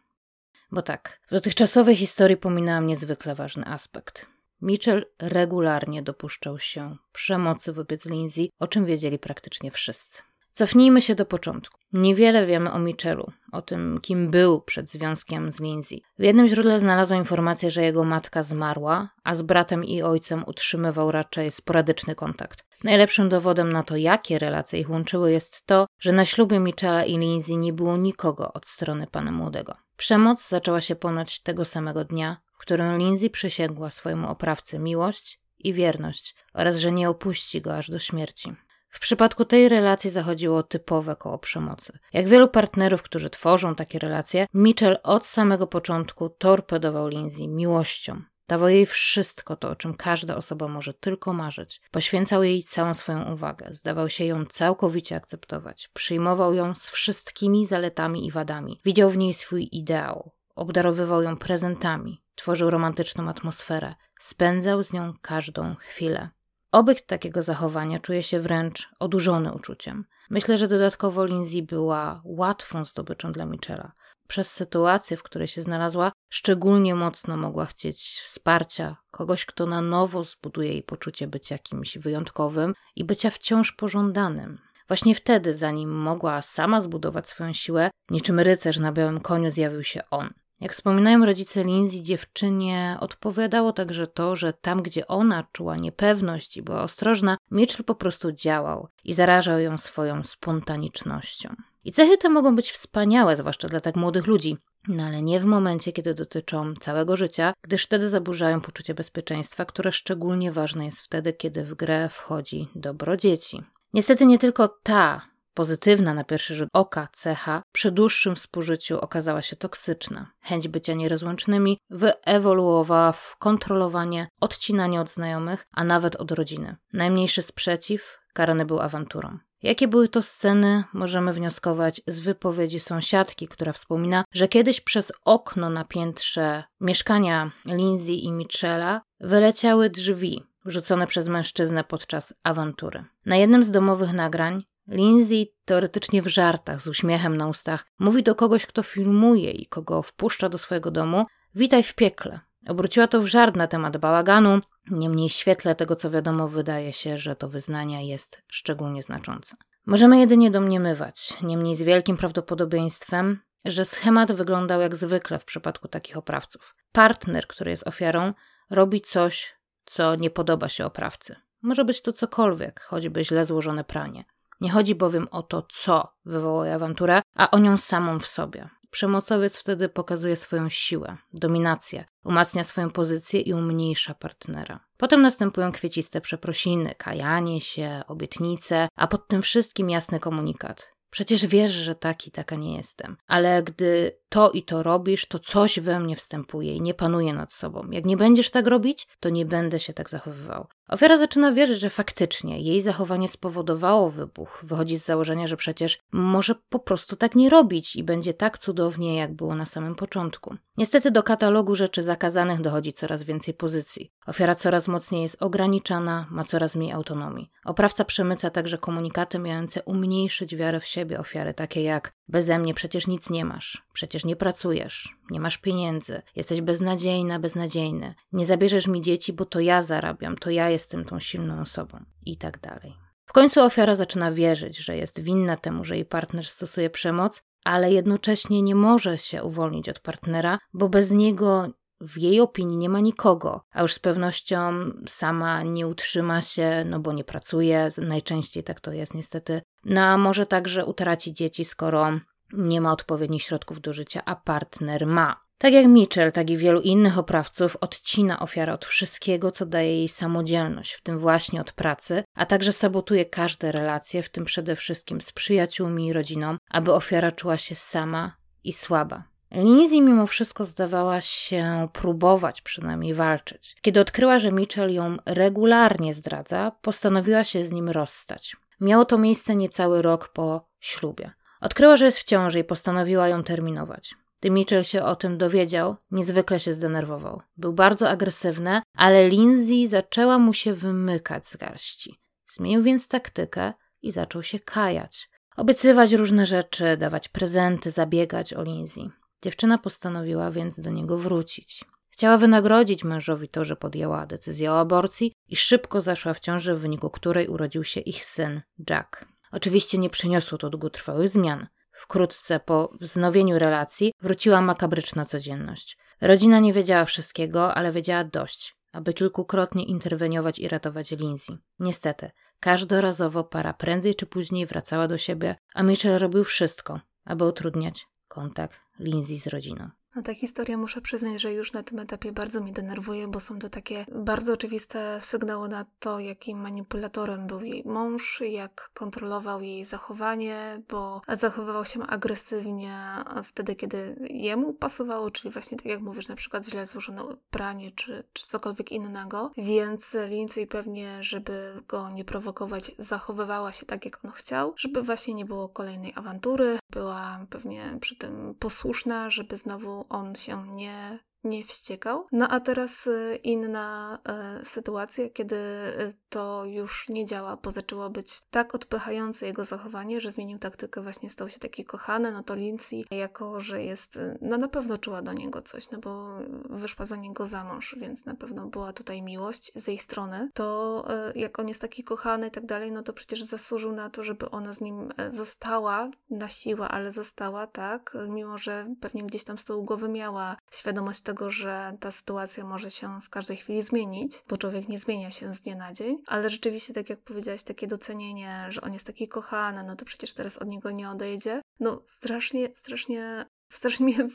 Bo 0.73 0.83
tak, 0.83 1.21
w 1.29 1.31
dotychczasowej 1.31 1.97
historii 1.97 2.37
pominęłam 2.37 2.87
niezwykle 2.87 3.35
ważny 3.35 3.67
aspekt. 3.67 4.27
Mitchell 4.63 5.07
regularnie 5.19 6.03
dopuszczał 6.03 6.59
się 6.59 6.97
przemocy 7.13 7.73
wobec 7.73 8.07
Lindsay, 8.07 8.51
o 8.59 8.67
czym 8.67 8.87
wiedzieli 8.87 9.19
praktycznie 9.19 9.71
wszyscy. 9.71 10.23
Cofnijmy 10.61 11.03
się 11.03 11.15
do 11.15 11.27
początku. 11.27 11.79
Niewiele 11.93 12.47
wiemy 12.47 12.73
o 12.73 12.79
Mitchellu, 12.79 13.33
o 13.53 13.63
tym, 13.63 13.99
kim 14.03 14.31
był 14.31 14.61
przed 14.61 14.91
związkiem 14.91 15.53
z 15.53 15.61
Lindsay. 15.61 16.01
W 16.19 16.23
jednym 16.23 16.49
źródle 16.49 16.81
znalazło 16.81 17.17
informację, 17.17 17.71
że 17.71 17.83
jego 17.83 18.05
matka 18.05 18.43
zmarła, 18.43 19.09
a 19.25 19.35
z 19.35 19.43
bratem 19.43 19.85
i 19.85 20.03
ojcem 20.03 20.45
utrzymywał 20.47 21.13
raczej 21.13 21.51
sporadyczny 21.51 22.15
kontakt. 22.15 22.65
Najlepszym 22.85 23.29
dowodem 23.29 23.73
na 23.73 23.83
to, 23.83 23.97
jakie 23.97 24.39
relacje 24.39 24.81
ich 24.81 24.91
łączyły, 24.91 25.33
jest 25.33 25.67
to, 25.67 25.87
że 25.99 26.13
na 26.13 26.25
ślubie 26.25 26.59
Mitchella 26.59 27.05
i 27.05 27.19
Lindsay 27.19 27.57
nie 27.57 27.73
było 27.73 27.97
nikogo 27.97 28.53
od 28.53 28.67
strony 28.67 29.07
pana 29.07 29.33
młodego. 29.33 29.75
Przemoc 29.97 30.49
zaczęła 30.49 30.81
się 30.81 30.97
ponoć 30.97 31.43
tego 31.43 31.65
samego 31.65 32.05
dnia, 32.05 32.37
w 32.53 32.59
którym 32.59 32.99
Lindsay 32.99 33.31
przysięgła 33.31 33.91
swojemu 33.91 34.29
oprawcy 34.29 34.79
miłość 34.79 35.41
i 35.59 35.73
wierność 35.73 36.35
oraz 36.55 36.77
że 36.77 36.93
nie 36.93 37.11
opuści 37.11 37.61
go 37.61 37.77
aż 37.77 37.91
do 37.91 37.99
śmierci. 37.99 38.55
W 38.91 39.01
przypadku 39.01 39.45
tej 39.45 39.69
relacji 39.69 40.11
zachodziło 40.11 40.63
typowe 40.63 41.17
koło 41.17 41.39
przemocy. 41.39 41.99
Jak 42.13 42.29
wielu 42.29 42.49
partnerów, 42.49 43.03
którzy 43.03 43.31
tworzą 43.31 43.75
takie 43.75 43.99
relacje, 43.99 44.47
Mitchell 44.55 44.99
od 45.03 45.27
samego 45.27 45.67
początku 45.67 46.29
torpedował 46.29 47.09
Lindsay 47.09 47.49
miłością. 47.49 48.23
Dawał 48.49 48.69
jej 48.69 48.87
wszystko 48.87 49.57
to, 49.57 49.71
o 49.71 49.77
czym 49.77 49.95
każda 49.95 50.37
osoba 50.37 50.69
może 50.69 50.95
tylko 50.95 51.33
marzyć. 51.33 51.81
Poświęcał 51.91 52.43
jej 52.43 52.63
całą 52.63 52.95
swoją 52.95 53.33
uwagę, 53.33 53.67
zdawał 53.71 54.09
się 54.09 54.25
ją 54.25 54.45
całkowicie 54.45 55.17
akceptować. 55.17 55.89
Przyjmował 55.95 56.55
ją 56.55 56.75
z 56.75 56.91
wszystkimi 56.91 57.67
zaletami 57.67 58.27
i 58.27 58.31
wadami. 58.31 58.81
Widział 58.85 59.11
w 59.11 59.17
niej 59.17 59.35
swój 59.35 59.69
ideał. 59.73 60.33
Obdarowywał 60.55 61.23
ją 61.23 61.37
prezentami. 61.37 62.23
Tworzył 62.35 62.71
romantyczną 62.71 63.29
atmosferę. 63.29 63.95
Spędzał 64.21 64.83
z 64.83 64.93
nią 64.93 65.15
każdą 65.23 65.75
chwilę. 65.75 66.31
Obyt 66.73 67.07
takiego 67.07 67.43
zachowania 67.43 67.99
czuje 67.99 68.23
się 68.23 68.41
wręcz 68.41 68.89
odurzony 68.99 69.53
uczuciem. 69.53 70.05
Myślę, 70.31 70.59
że 70.59 70.69
dodatkowo 70.69 71.25
Lindsay 71.25 71.63
była 71.63 72.23
łatwą 72.25 72.85
zdobyczą 72.85 73.33
dla 73.33 73.47
Michela. 73.47 73.93
Przez 74.29 74.53
sytuację, 74.53 75.17
w 75.17 75.23
której 75.23 75.49
się 75.49 75.63
znalazła, 75.63 76.13
szczególnie 76.29 76.95
mocno 76.95 77.37
mogła 77.37 77.67
chcieć 77.67 78.21
wsparcia 78.25 78.97
kogoś, 79.11 79.47
kto 79.47 79.67
na 79.67 79.81
nowo 79.83 80.25
zbuduje 80.25 80.73
jej 80.73 80.83
poczucie 80.83 81.27
bycia 81.27 81.59
kimś 81.59 81.99
wyjątkowym 81.99 82.75
i 82.97 83.05
bycia 83.05 83.31
wciąż 83.31 83.73
pożądanym. 83.73 84.59
Właśnie 84.89 85.15
wtedy, 85.15 85.55
zanim 85.55 85.91
mogła 85.91 86.43
sama 86.43 86.81
zbudować 86.81 87.29
swoją 87.29 87.53
siłę, 87.53 87.91
niczym 88.11 88.41
rycerz 88.41 88.79
na 88.79 88.93
białym 88.93 89.21
koniu 89.21 89.51
zjawił 89.51 89.85
się 89.85 90.03
on. 90.11 90.31
Jak 90.61 90.73
wspominają 90.73 91.27
rodzice 91.27 91.65
Lindsay, 91.65 92.03
dziewczynie 92.03 92.97
odpowiadało 93.01 93.73
także 93.73 94.07
to, 94.07 94.37
że 94.37 94.53
tam, 94.53 94.83
gdzie 94.83 95.07
ona 95.07 95.45
czuła 95.53 95.77
niepewność 95.77 96.57
i 96.57 96.63
była 96.63 96.83
ostrożna, 96.83 97.37
Mitchell 97.51 97.85
po 97.85 97.95
prostu 97.95 98.33
działał 98.33 98.89
i 99.05 99.13
zarażał 99.13 99.61
ją 99.61 99.79
swoją 99.79 100.25
spontanicznością. 100.25 101.55
I 101.85 101.93
cechy 101.93 102.19
te 102.19 102.29
mogą 102.29 102.57
być 102.57 102.71
wspaniałe, 102.71 103.37
zwłaszcza 103.37 103.69
dla 103.69 103.81
tak 103.81 103.97
młodych 103.97 104.27
ludzi, 104.27 104.57
no 104.89 105.05
ale 105.05 105.23
nie 105.23 105.41
w 105.41 105.45
momencie, 105.45 105.93
kiedy 105.93 106.15
dotyczą 106.15 106.75
całego 106.81 107.17
życia, 107.17 107.53
gdyż 107.63 107.85
wtedy 107.85 108.11
zaburzają 108.11 108.61
poczucie 108.61 108.95
bezpieczeństwa, 108.95 109.65
które 109.65 109.93
szczególnie 109.93 110.53
ważne 110.53 110.85
jest 110.85 111.01
wtedy, 111.01 111.33
kiedy 111.33 111.65
w 111.65 111.75
grę 111.75 112.09
wchodzi 112.09 112.69
dobro 112.75 113.17
dzieci. 113.17 113.63
Niestety 113.95 114.27
nie 114.27 114.39
tylko 114.39 114.69
ta 114.69 115.21
Pozytywna 115.55 116.15
na 116.15 116.25
pierwszy 116.25 116.55
rzut 116.55 116.69
oka 116.73 117.09
cecha 117.13 117.63
przy 117.73 117.91
dłuższym 117.91 118.37
współżyciu 118.37 119.01
okazała 119.01 119.43
się 119.43 119.57
toksyczna. 119.57 120.33
Chęć 120.41 120.69
bycia 120.69 120.95
nierozłącznymi 120.95 121.79
wyewoluowała 121.91 123.13
w 123.13 123.37
kontrolowanie, 123.39 124.29
odcinanie 124.41 125.01
od 125.01 125.11
znajomych, 125.11 125.65
a 125.73 125.85
nawet 125.85 126.17
od 126.17 126.33
rodziny. 126.33 126.77
Najmniejszy 126.93 127.43
sprzeciw 127.43 128.21
karany 128.35 128.65
był 128.65 128.81
awanturą. 128.81 129.39
Jakie 129.63 129.89
były 129.89 130.09
to 130.09 130.23
sceny, 130.23 130.85
możemy 130.93 131.33
wnioskować 131.33 132.01
z 132.07 132.21
wypowiedzi 132.21 132.81
sąsiadki, 132.81 133.49
która 133.49 133.73
wspomina, 133.73 134.25
że 134.35 134.49
kiedyś 134.49 134.81
przez 134.81 135.13
okno 135.25 135.71
na 135.71 135.85
piętrze 135.85 136.65
mieszkania 136.81 137.51
Lindsay 137.67 138.15
i 138.15 138.33
Michela 138.33 139.03
wyleciały 139.21 139.91
drzwi 139.91 140.51
rzucone 140.67 141.07
przez 141.07 141.29
mężczyznę 141.29 141.85
podczas 141.85 142.35
awantury. 142.43 143.05
Na 143.27 143.37
jednym 143.37 143.65
z 143.65 143.71
domowych 143.71 144.13
nagrań 144.13 144.65
Lindsay 144.91 145.55
teoretycznie 145.65 146.23
w 146.23 146.27
żartach, 146.27 146.83
z 146.83 146.87
uśmiechem 146.87 147.37
na 147.37 147.49
ustach, 147.49 147.87
mówi 147.99 148.23
do 148.23 148.35
kogoś, 148.35 148.67
kto 148.67 148.83
filmuje 148.83 149.51
i 149.51 149.67
kogo 149.67 150.03
wpuszcza 150.03 150.49
do 150.49 150.59
swojego 150.59 150.91
domu: 150.91 151.25
Witaj 151.55 151.83
w 151.83 151.95
piekle. 151.95 152.41
Obróciła 152.69 153.07
to 153.07 153.21
w 153.21 153.27
żart 153.27 153.57
na 153.57 153.67
temat 153.67 153.97
bałaganu, 153.97 154.61
niemniej 154.91 155.29
w 155.29 155.33
świetle 155.33 155.75
tego, 155.75 155.97
co 155.97 156.11
wiadomo, 156.11 156.49
wydaje 156.49 156.93
się, 156.93 157.19
że 157.19 157.37
to 157.37 157.49
wyznanie 157.49 158.09
jest 158.09 158.43
szczególnie 158.49 159.03
znaczące. 159.03 159.57
Możemy 159.87 160.19
jedynie 160.19 160.51
domniemywać, 160.51 161.35
niemniej 161.43 161.75
z 161.75 161.83
wielkim 161.83 162.17
prawdopodobieństwem, 162.17 163.39
że 163.65 163.85
schemat 163.85 164.33
wyglądał 164.33 164.81
jak 164.81 164.97
zwykle 164.97 165.39
w 165.39 165.45
przypadku 165.45 165.89
takich 165.89 166.17
oprawców. 166.17 166.75
Partner, 166.93 167.47
który 167.47 167.71
jest 167.71 167.87
ofiarą, 167.87 168.35
robi 168.71 169.01
coś, 169.01 169.55
co 169.85 170.15
nie 170.15 170.31
podoba 170.31 170.69
się 170.69 170.87
oprawcy. 170.87 171.37
Może 171.63 171.85
być 171.85 172.03
to 172.03 172.13
cokolwiek, 172.13 172.81
choćby 172.81 173.25
źle 173.25 173.45
złożone 173.45 173.85
pranie. 173.85 174.25
Nie 174.61 174.71
chodzi 174.71 174.95
bowiem 174.95 175.29
o 175.31 175.43
to, 175.43 175.67
co 175.71 176.09
wywołuje 176.25 176.75
awanturę, 176.75 177.23
a 177.35 177.51
o 177.51 177.59
nią 177.59 177.77
samą 177.77 178.21
w 178.21 178.27
sobie. 178.27 178.69
Przemocowiec 178.91 179.61
wtedy 179.61 179.89
pokazuje 179.89 180.37
swoją 180.37 180.69
siłę, 180.69 181.17
dominację, 181.33 182.05
umacnia 182.25 182.65
swoją 182.65 182.91
pozycję 182.91 183.41
i 183.41 183.55
umniejsza 183.55 184.15
partnera. 184.15 184.81
Potem 184.97 185.23
następują 185.23 185.73
kwieciste 185.73 186.21
przeprosiny, 186.21 186.95
kajanie 186.99 187.61
się, 187.61 188.03
obietnice, 188.09 188.89
a 188.97 189.07
pod 189.07 189.29
tym 189.29 189.43
wszystkim 189.43 189.91
jasny 189.91 190.21
komunikat. 190.21 190.91
Przecież 191.11 191.47
wiesz, 191.47 191.73
że 191.73 191.95
taki, 191.95 192.31
taka 192.31 192.57
nie 192.57 192.77
jestem. 192.77 193.17
Ale 193.27 193.63
gdy 193.63 194.19
to 194.29 194.51
i 194.51 194.63
to 194.63 194.83
robisz, 194.83 195.27
to 195.27 195.39
coś 195.39 195.81
we 195.81 196.01
mnie 196.01 196.17
wstępuje 196.17 196.77
i 196.77 196.81
nie 196.81 196.95
panuje 196.95 197.33
nad 197.33 197.53
sobą. 197.53 197.91
Jak 197.91 198.05
nie 198.05 198.17
będziesz 198.17 198.51
tak 198.51 198.67
robić, 198.67 199.09
to 199.21 199.29
nie 199.29 199.47
będę 199.47 199.81
się 199.81 199.93
tak 199.93 200.11
zachowywał. 200.11 200.67
Ofiara 200.91 201.17
zaczyna 201.17 201.53
wierzyć, 201.53 201.81
że 201.81 201.91
faktycznie 201.91 202.61
jej 202.61 202.81
zachowanie 202.81 203.29
spowodowało 203.29 204.11
wybuch. 204.11 204.61
Wychodzi 204.63 204.97
z 204.97 205.05
założenia, 205.05 205.47
że 205.47 205.57
przecież 205.57 205.99
może 206.13 206.55
po 206.55 206.79
prostu 206.79 207.17
tak 207.17 207.35
nie 207.35 207.51
robić 207.51 207.97
i 207.97 208.03
będzie 208.03 208.35
tak 208.35 208.59
cudownie, 208.59 209.17
jak 209.17 209.35
było 209.35 209.55
na 209.55 209.67
samym 209.67 209.95
początku. 209.95 210.57
Niestety 210.77 211.11
do 211.11 211.23
katalogu 211.23 211.75
rzeczy 211.75 212.03
zakazanych 212.03 212.61
dochodzi 212.61 212.93
coraz 212.93 213.23
więcej 213.23 213.55
pozycji. 213.55 214.13
Ofiara 214.27 214.55
coraz 214.55 214.89
mocniej 214.89 215.23
jest 215.23 215.43
ograniczana, 215.43 216.27
ma 216.31 216.45
coraz 216.45 216.75
mniej 216.75 216.93
autonomii. 216.93 217.51
Oprawca 217.65 218.05
przemyca 218.05 218.51
także 218.51 218.79
komunikaty 218.79 219.39
mające 219.39 219.83
umniejszyć 219.83 220.57
wiarę 220.57 220.81
w 220.81 220.87
siebie 220.87 221.19
ofiary, 221.19 221.55
takie 221.55 221.83
jak 221.83 222.13
Beze 222.29 222.59
mnie 222.59 222.75
przecież 222.75 223.07
nic 223.07 223.31
nie 223.31 223.45
masz, 223.45 223.83
przecież 223.93 224.25
nie 224.25 224.37
pracujesz, 224.37 225.17
nie 225.31 225.41
masz 225.41 225.59
pieniędzy, 225.59 226.23
jesteś 226.37 226.61
beznadziejna, 226.61 227.39
beznadziejny, 227.39 228.15
nie 228.33 228.47
zabierzesz 228.47 228.87
mi 228.87 229.01
dzieci, 229.03 229.33
bo 229.33 229.45
to 229.45 229.61
ja 229.61 229.83
zarabiam, 229.83 230.37
to 230.37 230.51
ja 230.51 230.71
jestem 230.71 231.05
tą 231.05 231.21
silną 231.21 231.61
osobą. 231.61 231.99
I 232.27 232.37
tak 232.37 232.61
dalej. 232.61 232.95
W 233.27 233.33
końcu 233.33 233.61
ofiara 233.61 233.95
zaczyna 233.95 234.33
wierzyć, 234.33 234.79
że 234.79 234.97
jest 234.97 235.21
winna 235.21 235.57
temu, 235.57 235.85
że 235.85 235.97
jej 235.97 236.05
partner 236.05 236.47
stosuje 236.47 236.91
przemoc, 236.91 237.43
ale 237.65 237.93
jednocześnie 237.93 238.63
nie 238.63 238.75
może 238.75 239.19
się 239.19 239.45
uwolnić 239.45 239.89
od 239.89 240.01
partnera, 240.01 240.59
bo 240.73 240.89
bez 240.89 241.11
niego 241.11 241.69
w 242.01 242.19
jej 242.19 242.41
opinii 242.41 242.77
nie 242.77 242.89
ma 242.89 243.01
nikogo, 243.01 243.65
a 243.73 243.83
już 243.83 243.95
z 243.95 243.99
pewnością 243.99 244.73
sama 245.09 245.63
nie 245.63 245.87
utrzyma 245.87 246.43
się, 246.43 246.85
no 246.87 247.01
bo 247.01 247.13
nie 247.13 247.25
pracuje, 247.25 247.89
najczęściej 247.99 248.65
tak 248.65 248.81
to 248.81 248.93
jest 248.93 249.15
niestety. 249.15 249.63
No 249.85 250.01
a 250.01 250.19
może 250.19 250.47
także 250.47 250.87
utraci 250.87 251.35
dzieci, 251.35 251.65
skoro 251.65 252.11
nie 252.53 252.81
ma 252.81 252.93
odpowiednich 252.93 253.43
środków 253.43 253.81
do 253.81 253.93
życia, 253.93 254.23
a 254.25 254.37
partner 254.37 255.07
ma. 255.07 255.41
Tak 255.59 255.73
jak 255.73 255.87
Mitchell, 255.87 256.33
tak 256.33 256.51
i 256.51 256.57
wielu 256.57 256.81
innych 256.81 257.19
oprawców 257.19 257.77
odcina 257.77 258.41
ofiarę 258.41 258.73
od 258.73 258.85
wszystkiego, 258.85 259.51
co 259.51 259.67
daje 259.67 259.97
jej 259.97 260.09
samodzielność, 260.09 260.93
w 260.93 261.03
tym 261.03 261.19
właśnie 261.19 261.61
od 261.61 261.73
pracy, 261.73 262.25
a 262.35 262.47
także 262.47 262.73
sabotuje 262.73 263.25
każde 263.25 263.73
relacje, 263.73 264.23
w 264.23 264.29
tym 264.29 264.45
przede 264.45 264.77
wszystkim 264.77 265.21
z 265.21 265.33
przyjaciółmi 265.33 266.07
i 266.07 266.13
rodziną, 266.13 266.57
aby 266.71 266.93
ofiara 266.93 267.33
czuła 267.33 267.59
się 267.59 267.75
sama 267.75 268.37
i 268.65 268.73
słaba. 268.73 269.25
Lindsay 269.53 270.03
mimo 270.03 270.27
wszystko 270.27 270.65
zdawała 270.65 271.21
się 271.21 271.89
próbować 271.93 272.63
przynajmniej 272.63 273.15
walczyć. 273.15 273.77
Kiedy 273.83 274.01
odkryła, 274.01 274.39
że 274.39 274.53
Mitchell 274.53 274.95
ją 274.95 275.17
regularnie 275.27 276.15
zdradza, 276.15 276.73
postanowiła 276.83 277.45
się 277.45 277.65
z 277.65 277.73
nim 277.73 277.89
rozstać. 277.89 278.57
Miało 278.81 279.05
to 279.05 279.19
miejsce 279.19 279.57
niecały 279.57 280.03
rok 280.03 280.29
po 280.29 280.69
ślubie. 280.81 281.31
Odkryła, 281.61 281.97
że 281.97 282.05
jest 282.05 282.19
w 282.19 282.25
ciąży 282.25 282.59
i 282.59 282.65
postanowiła 282.65 283.29
ją 283.29 283.43
terminować. 283.43 284.15
Gdy 284.41 284.51
Mitchell 284.51 284.85
się 284.85 285.03
o 285.03 285.17
tym 285.17 285.39
dowiedział, 285.39 285.97
niezwykle 286.11 286.61
się 286.61 286.73
zdenerwował. 286.73 287.43
Był 287.57 287.73
bardzo 287.73 288.09
agresywny, 288.09 288.83
ale 288.95 289.29
Lindsay 289.29 289.87
zaczęła 289.87 290.39
mu 290.39 290.55
się 290.55 290.73
wymykać 290.75 291.47
z 291.47 291.57
garści. 291.57 292.21
Zmienił 292.47 292.83
więc 292.83 293.09
taktykę 293.09 293.73
i 294.03 294.13
zaczął 294.13 294.43
się 294.43 294.61
kajać. 294.61 295.31
Obiecywać 295.57 296.13
różne 296.13 296.47
rzeczy, 296.47 296.97
dawać 296.97 297.29
prezenty, 297.29 297.91
zabiegać 297.91 298.55
o 298.55 298.63
Lindsay. 298.63 299.11
Dziewczyna 299.43 299.79
postanowiła 299.79 300.51
więc 300.51 300.81
do 300.81 300.91
niego 300.91 301.19
wrócić. 301.19 301.85
Chciała 302.11 302.39
wynagrodzić 302.39 303.05
mężowi 303.05 303.49
to, 303.49 303.65
że 303.65 303.77
podjęła 303.77 304.27
decyzję 304.27 304.73
o 304.73 304.81
aborcji 304.81 305.33
i 305.49 305.57
szybko 305.57 306.01
zaszła 306.01 306.35
w 306.35 306.41
ciąży, 306.41 306.75
w 306.75 306.81
wyniku 306.81 307.11
której 307.11 307.49
urodził 307.49 307.85
się 307.85 308.01
ich 308.01 308.25
syn 308.25 308.61
Jack. 308.91 309.25
Oczywiście 309.53 309.99
nie 309.99 310.11
przyniosło 310.11 310.59
to 310.59 310.71
długotrwałych 310.71 311.29
zmian. 311.29 311.67
Wkrótce 311.93 312.61
po 312.61 312.93
wznowieniu 313.01 313.59
relacji 313.59 314.13
wróciła 314.21 314.61
makabryczna 314.61 315.25
codzienność. 315.25 315.99
Rodzina 316.21 316.59
nie 316.59 316.73
wiedziała 316.73 317.05
wszystkiego, 317.05 317.75
ale 317.75 317.93
wiedziała 317.93 318.25
dość, 318.25 318.77
aby 318.93 319.15
kilkukrotnie 319.15 319.85
interweniować 319.85 320.59
i 320.59 320.69
ratować 320.69 321.11
Lindsay. 321.11 321.59
Niestety, 321.79 322.31
każdorazowo 322.61 323.45
para 323.45 323.75
prędzej 323.75 324.15
czy 324.15 324.27
później 324.27 324.67
wracała 324.67 325.09
do 325.09 325.19
siebie, 325.19 325.57
a 325.75 325.83
Mitchell 325.83 326.19
robił 326.19 326.45
wszystko, 326.45 327.01
aby 327.25 327.45
utrudniać 327.45 328.07
kontakt 328.29 328.81
Lindsay 328.99 329.39
z 329.39 329.47
rodziną. 329.47 329.91
No 330.17 330.23
ta 330.23 330.35
historia 330.35 330.77
muszę 330.77 331.01
przyznać, 331.01 331.41
że 331.41 331.53
już 331.53 331.73
na 331.73 331.83
tym 331.83 331.99
etapie 331.99 332.33
bardzo 332.33 332.61
mnie 332.61 332.73
denerwuje, 332.73 333.29
bo 333.29 333.41
są 333.41 333.59
to 333.59 333.69
takie 333.69 334.07
bardzo 334.15 334.53
oczywiste 334.53 335.21
sygnały 335.21 335.69
na 335.69 335.87
to, 336.01 336.21
jakim 336.21 336.61
manipulatorem 336.61 337.47
był 337.47 337.61
jej 337.61 337.83
mąż, 337.87 338.43
jak 338.51 338.91
kontrolował 338.95 339.63
jej 339.63 339.85
zachowanie, 339.85 340.83
bo 340.89 341.21
zachowywał 341.39 341.85
się 341.85 342.07
agresywnie 342.07 342.97
wtedy, 343.45 343.75
kiedy 343.75 344.29
jemu 344.31 344.73
pasowało, 344.73 345.31
czyli 345.31 345.53
właśnie 345.53 345.79
tak 345.79 345.87
jak 345.87 346.01
mówisz, 346.01 346.29
na 346.29 346.37
przykład 346.37 346.67
źle 346.67 346.87
złożone 346.87 347.23
pranie 347.51 347.91
czy, 347.91 348.25
czy 348.33 348.47
cokolwiek 348.47 348.93
innego, 348.93 349.51
więc 349.57 350.17
Lindsay 350.29 350.67
pewnie, 350.67 351.23
żeby 351.25 351.83
go 351.89 352.11
nie 352.11 352.25
prowokować, 352.25 352.93
zachowywała 352.99 353.73
się 353.73 353.87
tak, 353.87 354.05
jak 354.05 354.25
on 354.25 354.31
chciał, 354.31 354.75
żeby 354.77 355.03
właśnie 355.03 355.35
nie 355.35 355.45
było 355.45 355.69
kolejnej 355.69 356.13
awantury, 356.17 356.79
była 356.91 357.47
pewnie 357.51 357.99
przy 358.01 358.17
tym 358.17 358.55
posłuszna, 358.59 359.31
żeby 359.31 359.57
znowu 359.57 360.00
on 360.09 360.35
się 360.35 360.67
nie 360.67 361.19
nie 361.45 361.65
wściekał. 361.65 362.27
No 362.33 362.49
a 362.49 362.61
teraz 362.61 363.07
y, 363.07 363.39
inna 363.43 364.19
e, 364.29 364.61
sytuacja, 364.65 365.31
kiedy 365.31 365.57
y, 365.57 366.13
to 366.29 366.65
już 366.65 367.09
nie 367.09 367.27
działa, 367.27 367.57
bo 367.57 367.73
zaczęło 367.73 368.11
być 368.11 368.41
tak 368.51 368.75
odpychające 368.75 369.47
jego 369.47 369.65
zachowanie, 369.65 370.21
że 370.21 370.31
zmienił 370.31 370.59
taktykę, 370.59 371.03
właśnie 371.03 371.31
stał 371.31 371.51
się 371.51 371.59
taki 371.59 371.85
kochany, 371.85 372.33
no 372.33 372.43
to 372.43 372.55
Lindsay, 372.55 373.05
jako 373.11 373.61
że 373.61 373.83
jest, 373.83 374.19
no 374.41 374.59
na 374.59 374.69
pewno 374.69 374.99
czuła 374.99 375.23
do 375.23 375.33
niego 375.33 375.63
coś, 375.63 375.91
no 375.91 375.99
bo 375.99 376.39
wyszła 376.71 377.07
za 377.07 377.17
niego 377.17 377.47
za 377.47 377.65
mąż, 377.65 377.97
więc 377.99 378.25
na 378.25 378.35
pewno 378.35 378.67
była 378.67 378.93
tutaj 378.93 379.23
miłość 379.23 379.73
z 379.75 379.89
jej 379.89 379.99
strony, 379.99 380.51
to 380.55 381.05
jak 381.35 381.59
on 381.59 381.69
jest 381.69 381.81
taki 381.81 382.05
kochany 382.05 382.49
i 382.49 382.51
tak 382.51 382.67
dalej, 382.67 382.93
no 382.93 383.03
to 383.03 383.13
przecież 383.13 383.43
zasłużył 383.43 383.93
na 383.93 384.11
to, 384.11 384.23
żeby 384.23 384.51
ona 384.51 384.73
z 384.73 384.81
nim 384.81 385.09
e, 385.17 385.33
została 385.33 386.11
na 386.31 386.49
siłę, 386.49 386.89
ale 386.89 387.13
została, 387.13 387.67
tak, 387.67 388.17
mimo 388.29 388.59
że 388.59 388.95
pewnie 389.01 389.23
gdzieś 389.23 389.45
tam 389.45 389.59
z 389.59 389.65
tyłu 389.65 389.85
głowy 389.85 390.09
miała 390.09 390.57
świadomość 390.71 391.23
tego, 391.31 391.51
że 391.51 391.97
ta 392.01 392.11
sytuacja 392.11 392.65
może 392.65 392.91
się 392.91 393.21
w 393.21 393.31
każdej 393.31 393.57
chwili 393.57 393.83
zmienić, 393.83 394.33
bo 394.49 394.57
człowiek 394.57 394.89
nie 394.89 394.99
zmienia 394.99 395.31
się 395.31 395.55
z 395.55 395.61
dnia 395.61 395.77
na 395.77 395.93
dzień, 395.93 396.19
ale 396.27 396.51
rzeczywiście, 396.51 396.95
tak 396.95 397.11
jak 397.11 397.21
powiedziałaś, 397.21 397.63
takie 397.63 397.87
docenienie, 397.87 398.67
że 398.69 398.81
on 398.81 398.93
jest 398.93 399.07
taki 399.07 399.29
kochany, 399.29 399.85
no 399.85 399.97
to 399.97 400.05
przecież 400.05 400.35
teraz 400.35 400.59
od 400.59 400.69
niego 400.69 400.91
nie 400.91 401.11
odejdzie. 401.11 401.63
No 401.81 402.03
strasznie, 402.07 402.69
strasznie, 402.75 403.47
strasznie 403.73 404.07
mnie 404.07 404.29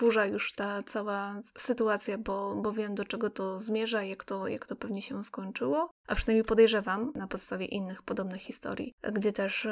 wkurza 0.00 0.26
już 0.26 0.52
ta 0.52 0.82
cała 0.82 1.40
sytuacja, 1.58 2.18
bo, 2.18 2.54
bo 2.56 2.72
wiem 2.72 2.94
do 2.94 3.04
czego 3.04 3.30
to 3.30 3.58
zmierza, 3.58 4.02
jak 4.02 4.24
to, 4.24 4.48
jak 4.48 4.66
to 4.66 4.76
pewnie 4.76 5.02
się 5.02 5.24
skończyło, 5.24 5.90
a 6.06 6.14
przynajmniej 6.14 6.44
podejrzewam 6.44 7.12
na 7.14 7.26
podstawie 7.26 7.66
innych 7.66 8.02
podobnych 8.02 8.40
historii, 8.40 8.94
gdzie 9.12 9.32
też 9.32 9.64
y, 9.64 9.70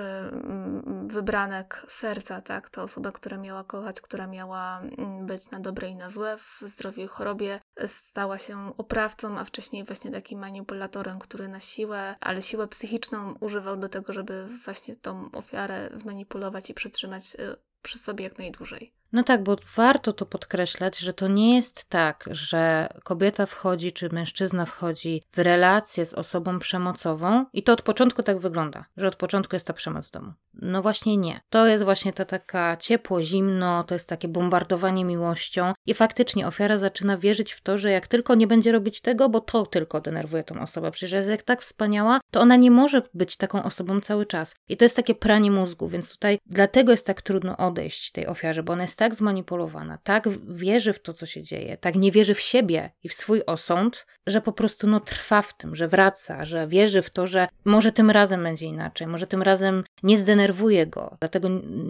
wybranek 1.06 1.84
serca, 1.88 2.40
tak, 2.40 2.70
ta 2.70 2.82
osoba, 2.82 3.12
która 3.12 3.38
miała 3.38 3.64
kochać, 3.64 4.00
która 4.00 4.26
miała 4.26 4.80
mm, 4.80 5.26
być 5.26 5.50
na 5.50 5.60
dobre 5.60 5.88
i 5.88 5.94
na 5.94 6.10
złe, 6.10 6.38
w 6.38 6.62
zdrowiu 6.62 7.02
i 7.02 7.06
chorobie, 7.06 7.60
stała 7.86 8.38
się 8.38 8.72
oprawcą, 8.76 9.38
a 9.38 9.44
wcześniej 9.44 9.84
właśnie 9.84 10.10
takim 10.10 10.38
manipulatorem, 10.38 11.18
który 11.18 11.48
na 11.48 11.60
siłę, 11.60 12.16
ale 12.20 12.42
siłę 12.42 12.68
psychiczną 12.68 13.34
używał 13.40 13.76
do 13.76 13.88
tego, 13.88 14.12
żeby 14.12 14.46
właśnie 14.64 14.96
tą 14.96 15.30
ofiarę 15.32 15.90
zmanipulować 15.92 16.70
i 16.70 16.74
przytrzymać 16.74 17.34
y, 17.34 17.56
przy 17.82 17.98
sobie 17.98 18.24
jak 18.24 18.38
najdłużej. 18.38 18.98
No 19.12 19.22
tak, 19.22 19.42
bo 19.42 19.56
warto 19.76 20.12
to 20.12 20.26
podkreślać, 20.26 20.98
że 20.98 21.12
to 21.12 21.28
nie 21.28 21.56
jest 21.56 21.88
tak, 21.88 22.24
że 22.30 22.88
kobieta 23.04 23.46
wchodzi 23.46 23.92
czy 23.92 24.08
mężczyzna 24.12 24.66
wchodzi 24.66 25.22
w 25.32 25.38
relację 25.38 26.06
z 26.06 26.14
osobą 26.14 26.58
przemocową 26.58 27.44
i 27.52 27.62
to 27.62 27.72
od 27.72 27.82
początku 27.82 28.22
tak 28.22 28.38
wygląda, 28.38 28.84
że 28.96 29.06
od 29.06 29.16
początku 29.16 29.56
jest 29.56 29.66
ta 29.66 29.72
przemoc 29.72 30.08
w 30.08 30.10
domu. 30.10 30.32
No 30.54 30.82
właśnie 30.82 31.16
nie. 31.16 31.40
To 31.50 31.66
jest 31.66 31.84
właśnie 31.84 32.12
ta 32.12 32.24
taka 32.24 32.76
ciepło, 32.76 33.22
zimno, 33.22 33.84
to 33.84 33.94
jest 33.94 34.08
takie 34.08 34.28
bombardowanie 34.28 35.04
miłością 35.04 35.72
i 35.86 35.94
faktycznie 35.94 36.46
ofiara 36.46 36.78
zaczyna 36.78 37.18
wierzyć 37.18 37.52
w 37.52 37.60
to, 37.60 37.78
że 37.78 37.90
jak 37.90 38.08
tylko 38.08 38.34
nie 38.34 38.46
będzie 38.46 38.72
robić 38.72 39.00
tego, 39.00 39.28
bo 39.28 39.40
to 39.40 39.66
tylko 39.66 40.00
denerwuje 40.00 40.44
tą 40.44 40.60
osobę, 40.60 40.90
przecież 40.90 41.12
jest 41.12 41.28
jak 41.28 41.42
tak 41.42 41.60
wspaniała, 41.60 42.20
to 42.30 42.40
ona 42.40 42.56
nie 42.56 42.70
może 42.70 43.02
być 43.14 43.36
taką 43.36 43.62
osobą 43.62 44.00
cały 44.00 44.26
czas. 44.26 44.54
I 44.68 44.76
to 44.76 44.84
jest 44.84 44.96
takie 44.96 45.14
pranie 45.14 45.50
mózgu, 45.50 45.88
więc 45.88 46.12
tutaj 46.12 46.38
dlatego 46.46 46.90
jest 46.90 47.06
tak 47.06 47.22
trudno 47.22 47.56
odejść 47.56 48.12
tej 48.12 48.26
ofiarze, 48.26 48.62
bo 48.62 48.72
ona 48.72 48.82
jest 48.82 48.97
tak 48.98 49.14
zmanipulowana, 49.14 49.98
tak 50.02 50.28
wierzy 50.48 50.92
w 50.92 51.02
to, 51.02 51.12
co 51.12 51.26
się 51.26 51.42
dzieje, 51.42 51.76
tak 51.76 51.96
nie 51.96 52.12
wierzy 52.12 52.34
w 52.34 52.40
siebie 52.40 52.90
i 53.02 53.08
w 53.08 53.14
swój 53.14 53.42
osąd, 53.46 54.06
że 54.26 54.40
po 54.40 54.52
prostu 54.52 54.86
no, 54.86 55.00
trwa 55.00 55.42
w 55.42 55.56
tym, 55.56 55.76
że 55.76 55.88
wraca, 55.88 56.44
że 56.44 56.66
wierzy 56.66 57.02
w 57.02 57.10
to, 57.10 57.26
że 57.26 57.48
może 57.64 57.92
tym 57.92 58.10
razem 58.10 58.42
będzie 58.42 58.66
inaczej, 58.66 59.06
może 59.06 59.26
tym 59.26 59.42
razem 59.42 59.84
nie 60.02 60.16
zdenerwuje 60.16 60.86
go. 60.86 61.16
Dlatego 61.20 61.48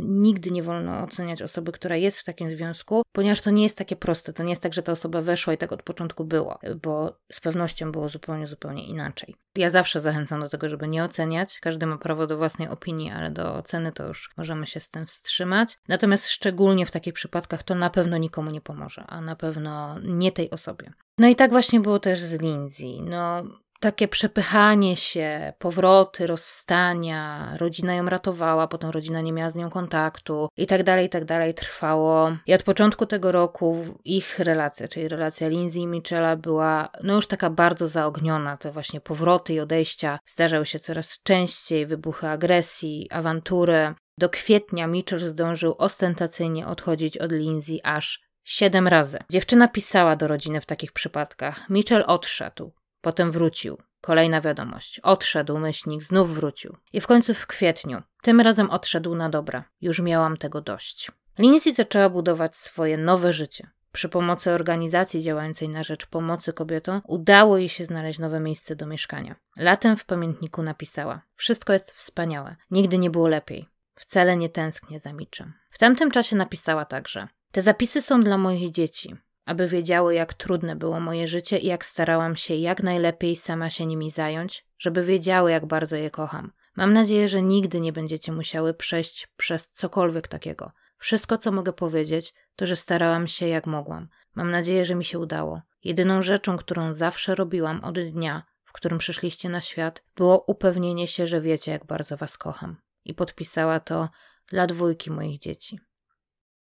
nigdy 0.08 0.50
nie 0.50 0.62
wolno 0.62 1.02
oceniać 1.02 1.42
osoby, 1.42 1.72
która 1.72 1.96
jest 1.96 2.18
w 2.18 2.24
takim 2.24 2.50
związku, 2.50 3.02
ponieważ 3.12 3.40
to 3.40 3.50
nie 3.50 3.62
jest 3.62 3.78
takie 3.78 3.96
proste. 3.96 4.32
To 4.32 4.42
nie 4.42 4.50
jest 4.50 4.62
tak, 4.62 4.74
że 4.74 4.82
ta 4.82 4.92
osoba 4.92 5.22
weszła 5.22 5.52
i 5.52 5.58
tak 5.58 5.72
od 5.72 5.82
początku 5.82 6.24
było, 6.24 6.58
bo 6.82 7.18
z 7.32 7.40
pewnością 7.40 7.92
było 7.92 8.08
zupełnie, 8.08 8.46
zupełnie 8.46 8.86
inaczej. 8.86 9.36
Ja 9.56 9.70
zawsze 9.70 10.00
zachęcam 10.00 10.40
do 10.40 10.48
tego, 10.48 10.68
żeby 10.68 10.88
nie 10.88 11.04
oceniać. 11.04 11.60
Każdy 11.60 11.86
ma 11.86 11.98
prawo 11.98 12.26
do 12.26 12.36
własnej 12.36 12.68
opinii, 12.68 13.10
ale 13.10 13.30
do 13.30 13.54
oceny 13.54 13.92
to 13.92 14.06
już 14.06 14.30
możemy 14.36 14.66
się 14.66 14.80
z 14.80 14.90
tym 14.90 15.06
wstrzymać. 15.06 15.78
Natomiast 15.88 16.28
szczególnie 16.28 16.86
w 16.86 16.90
takich 16.98 17.14
przypadkach 17.14 17.62
to 17.62 17.74
na 17.74 17.90
pewno 17.90 18.18
nikomu 18.18 18.50
nie 18.50 18.60
pomoże, 18.60 19.04
a 19.06 19.20
na 19.20 19.36
pewno 19.36 19.98
nie 20.00 20.32
tej 20.32 20.50
osobie. 20.50 20.92
No 21.18 21.28
i 21.28 21.36
tak 21.36 21.50
właśnie 21.50 21.80
było 21.80 21.98
też 21.98 22.20
z 22.20 22.40
Lindsay. 22.40 23.02
No, 23.02 23.42
takie 23.80 24.08
przepychanie 24.08 24.96
się, 24.96 25.52
powroty, 25.58 26.26
rozstania, 26.26 27.52
rodzina 27.56 27.94
ją 27.94 28.06
ratowała, 28.06 28.68
potem 28.68 28.90
rodzina 28.90 29.20
nie 29.20 29.32
miała 29.32 29.50
z 29.50 29.56
nią 29.56 29.70
kontaktu 29.70 30.48
i 30.56 30.66
tak 30.66 30.82
dalej, 30.82 31.06
i 31.06 31.08
tak 31.08 31.24
dalej 31.24 31.54
trwało. 31.54 32.36
I 32.46 32.54
od 32.54 32.62
początku 32.62 33.06
tego 33.06 33.32
roku 33.32 33.86
ich 34.04 34.38
relacja, 34.38 34.88
czyli 34.88 35.08
relacja 35.08 35.48
Lindsay 35.48 35.82
i 35.82 35.86
Michela 35.86 36.36
była 36.36 36.88
no 37.02 37.14
już 37.14 37.26
taka 37.26 37.50
bardzo 37.50 37.88
zaogniona. 37.88 38.56
Te 38.56 38.72
właśnie 38.72 39.00
powroty 39.00 39.54
i 39.54 39.60
odejścia 39.60 40.18
zdarzały 40.26 40.66
się 40.66 40.78
coraz 40.78 41.22
częściej, 41.22 41.86
wybuchy 41.86 42.28
agresji, 42.28 43.08
awantury. 43.10 43.94
Do 44.18 44.28
kwietnia 44.28 44.86
Mitchell 44.86 45.18
zdążył 45.18 45.74
ostentacyjnie 45.78 46.66
odchodzić 46.66 47.18
od 47.18 47.32
Lindsay 47.32 47.80
aż 47.82 48.20
siedem 48.44 48.88
razy. 48.88 49.18
Dziewczyna 49.30 49.68
pisała 49.68 50.16
do 50.16 50.28
rodziny 50.28 50.60
w 50.60 50.66
takich 50.66 50.92
przypadkach. 50.92 51.70
Mitchell 51.70 52.04
odszedł, 52.06 52.72
potem 53.00 53.30
wrócił. 53.30 53.78
Kolejna 54.00 54.40
wiadomość. 54.40 55.00
Odszedł 55.00 55.58
myślnik, 55.58 56.04
znów 56.04 56.34
wrócił. 56.34 56.76
I 56.92 57.00
w 57.00 57.06
końcu 57.06 57.34
w 57.34 57.46
kwietniu. 57.46 58.02
Tym 58.22 58.40
razem 58.40 58.70
odszedł 58.70 59.14
na 59.14 59.28
dobre. 59.28 59.62
Już 59.80 60.00
miałam 60.00 60.36
tego 60.36 60.60
dość. 60.60 61.10
Lindsay 61.38 61.72
zaczęła 61.72 62.10
budować 62.10 62.56
swoje 62.56 62.98
nowe 62.98 63.32
życie. 63.32 63.70
Przy 63.92 64.08
pomocy 64.08 64.50
organizacji 64.50 65.22
działającej 65.22 65.68
na 65.68 65.82
rzecz 65.82 66.06
pomocy 66.06 66.52
kobietom 66.52 67.00
udało 67.04 67.58
jej 67.58 67.68
się 67.68 67.84
znaleźć 67.84 68.18
nowe 68.18 68.40
miejsce 68.40 68.76
do 68.76 68.86
mieszkania. 68.86 69.36
Latem 69.56 69.96
w 69.96 70.04
pamiętniku 70.04 70.62
napisała: 70.62 71.22
Wszystko 71.34 71.72
jest 71.72 71.92
wspaniałe, 71.92 72.56
nigdy 72.70 72.98
nie 72.98 73.10
było 73.10 73.28
lepiej. 73.28 73.68
Wcale 73.94 74.36
nie 74.36 74.48
tęsknię 74.48 75.00
za 75.00 75.12
Mitchem. 75.12 75.52
W 75.70 75.78
tamtym 75.78 76.10
czasie 76.10 76.36
napisała 76.36 76.84
także: 76.84 77.28
Te 77.52 77.62
zapisy 77.62 78.02
są 78.02 78.20
dla 78.20 78.38
moich 78.38 78.72
dzieci, 78.72 79.16
aby 79.48 79.68
wiedziały, 79.68 80.14
jak 80.14 80.34
trudne 80.34 80.76
było 80.76 81.00
moje 81.00 81.28
życie 81.28 81.58
i 81.58 81.66
jak 81.66 81.84
starałam 81.84 82.36
się 82.36 82.54
jak 82.54 82.82
najlepiej 82.82 83.36
sama 83.36 83.70
się 83.70 83.86
nimi 83.86 84.10
zająć, 84.10 84.66
żeby 84.78 85.04
wiedziały, 85.04 85.50
jak 85.50 85.66
bardzo 85.66 85.96
je 85.96 86.10
kocham. 86.10 86.52
Mam 86.76 86.92
nadzieję, 86.92 87.28
że 87.28 87.42
nigdy 87.42 87.80
nie 87.80 87.92
będziecie 87.92 88.32
musiały 88.32 88.74
przejść 88.74 89.28
przez 89.36 89.70
cokolwiek 89.70 90.28
takiego. 90.28 90.72
Wszystko, 90.98 91.38
co 91.38 91.52
mogę 91.52 91.72
powiedzieć, 91.72 92.34
to 92.56 92.66
że 92.66 92.76
starałam 92.76 93.26
się 93.26 93.48
jak 93.48 93.66
mogłam. 93.66 94.08
Mam 94.34 94.50
nadzieję, 94.50 94.84
że 94.84 94.94
mi 94.94 95.04
się 95.04 95.18
udało. 95.18 95.62
Jedyną 95.84 96.22
rzeczą, 96.22 96.56
którą 96.56 96.94
zawsze 96.94 97.34
robiłam 97.34 97.84
od 97.84 97.98
dnia, 98.00 98.42
w 98.64 98.72
którym 98.72 98.98
przyszliście 98.98 99.48
na 99.48 99.60
świat, 99.60 100.04
było 100.16 100.44
upewnienie 100.46 101.08
się, 101.08 101.26
że 101.26 101.40
wiecie, 101.40 101.72
jak 101.72 101.86
bardzo 101.86 102.16
was 102.16 102.38
kocham 102.38 102.76
i 103.04 103.14
podpisała 103.14 103.80
to 103.80 104.08
dla 104.46 104.66
dwójki 104.66 105.10
moich 105.10 105.38
dzieci. 105.38 105.80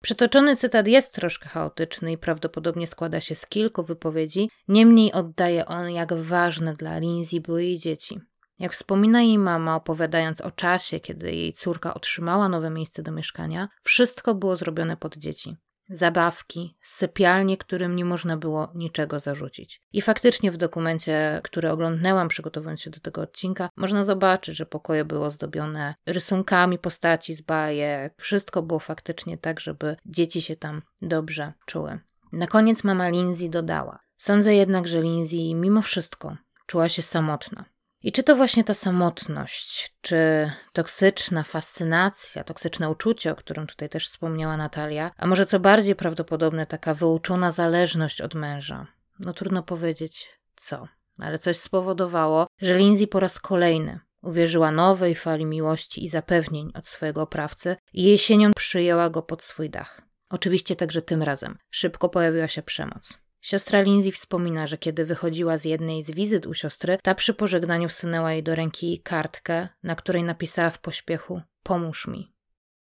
Przytoczony 0.02 0.56
cytat 0.56 0.88
jest 0.88 1.14
troszkę 1.14 1.48
chaotyczny 1.48 2.12
i 2.12 2.18
prawdopodobnie 2.18 2.86
składa 2.86 3.20
się 3.20 3.34
z 3.34 3.46
kilku 3.46 3.84
wypowiedzi, 3.84 4.50
niemniej 4.68 5.12
oddaje 5.12 5.66
on, 5.66 5.90
jak 5.90 6.14
ważne 6.14 6.74
dla 6.74 6.98
Lindsay 6.98 7.40
były 7.40 7.64
jej 7.64 7.78
dzieci. 7.78 8.20
Jak 8.58 8.72
wspomina 8.72 9.22
jej 9.22 9.38
mama, 9.38 9.76
opowiadając 9.76 10.40
o 10.40 10.50
czasie, 10.50 11.00
kiedy 11.00 11.32
jej 11.32 11.52
córka 11.52 11.94
otrzymała 11.94 12.48
nowe 12.48 12.70
miejsce 12.70 13.02
do 13.02 13.12
mieszkania, 13.12 13.68
wszystko 13.82 14.34
było 14.34 14.56
zrobione 14.56 14.96
pod 14.96 15.16
dzieci. 15.16 15.56
Zabawki, 15.88 16.76
sypialnie, 16.82 17.56
którym 17.56 17.96
nie 17.96 18.04
można 18.04 18.36
było 18.36 18.68
niczego 18.74 19.20
zarzucić. 19.20 19.82
I 19.92 20.02
faktycznie 20.02 20.50
w 20.50 20.56
dokumencie, 20.56 21.40
który 21.44 21.70
oglądnęłam 21.70 22.28
przygotowując 22.28 22.80
się 22.80 22.90
do 22.90 23.00
tego 23.00 23.20
odcinka, 23.20 23.68
można 23.76 24.04
zobaczyć, 24.04 24.56
że 24.56 24.66
pokoje 24.66 25.04
było 25.04 25.26
ozdobione 25.26 25.94
rysunkami 26.06 26.78
postaci 26.78 27.34
z 27.34 27.40
bajek. 27.40 28.14
Wszystko 28.18 28.62
było 28.62 28.80
faktycznie 28.80 29.38
tak, 29.38 29.60
żeby 29.60 29.96
dzieci 30.06 30.42
się 30.42 30.56
tam 30.56 30.82
dobrze 31.02 31.52
czuły. 31.66 31.98
Na 32.32 32.46
koniec 32.46 32.84
mama 32.84 33.08
Lindsay 33.08 33.50
dodała: 33.50 33.98
Sądzę 34.18 34.54
jednak, 34.54 34.88
że 34.88 35.02
Lindsay 35.02 35.54
mimo 35.54 35.82
wszystko 35.82 36.36
czuła 36.66 36.88
się 36.88 37.02
samotna. 37.02 37.64
I 38.02 38.12
czy 38.12 38.22
to 38.22 38.36
właśnie 38.36 38.64
ta 38.64 38.74
samotność, 38.74 39.94
czy 40.00 40.50
toksyczna 40.72 41.42
fascynacja, 41.42 42.44
toksyczne 42.44 42.90
uczucie, 42.90 43.32
o 43.32 43.36
którym 43.36 43.66
tutaj 43.66 43.88
też 43.88 44.08
wspomniała 44.08 44.56
Natalia, 44.56 45.10
a 45.16 45.26
może 45.26 45.46
co 45.46 45.60
bardziej 45.60 45.96
prawdopodobne, 45.96 46.66
taka 46.66 46.94
wyuczona 46.94 47.50
zależność 47.50 48.20
od 48.20 48.34
męża? 48.34 48.86
No 49.20 49.32
trudno 49.32 49.62
powiedzieć 49.62 50.28
co, 50.56 50.88
ale 51.18 51.38
coś 51.38 51.56
spowodowało, 51.56 52.46
że 52.60 52.76
Lindsay 52.76 53.06
po 53.06 53.20
raz 53.20 53.40
kolejny 53.40 54.00
uwierzyła 54.22 54.70
nowej 54.70 55.14
fali 55.14 55.46
miłości 55.46 56.04
i 56.04 56.08
zapewnień 56.08 56.70
od 56.74 56.86
swojego 56.86 57.22
oprawcy 57.22 57.76
i 57.92 58.02
jesienią 58.02 58.52
przyjęła 58.52 59.10
go 59.10 59.22
pod 59.22 59.42
swój 59.42 59.70
dach. 59.70 60.02
Oczywiście 60.28 60.76
także 60.76 61.02
tym 61.02 61.22
razem 61.22 61.58
szybko 61.70 62.08
pojawiła 62.08 62.48
się 62.48 62.62
przemoc. 62.62 63.18
Siostra 63.48 63.80
Lindsay 63.80 64.12
wspomina, 64.12 64.66
że 64.66 64.78
kiedy 64.78 65.04
wychodziła 65.04 65.58
z 65.58 65.64
jednej 65.64 66.02
z 66.02 66.10
wizyt 66.10 66.46
u 66.46 66.54
siostry, 66.54 66.98
ta 67.02 67.14
przy 67.14 67.34
pożegnaniu 67.34 67.88
wsunęła 67.88 68.32
jej 68.32 68.42
do 68.42 68.54
ręki 68.54 69.00
kartkę, 69.04 69.68
na 69.82 69.94
której 69.94 70.22
napisała 70.22 70.70
w 70.70 70.78
pośpiechu: 70.78 71.40
Pomóż 71.62 72.06
mi. 72.06 72.32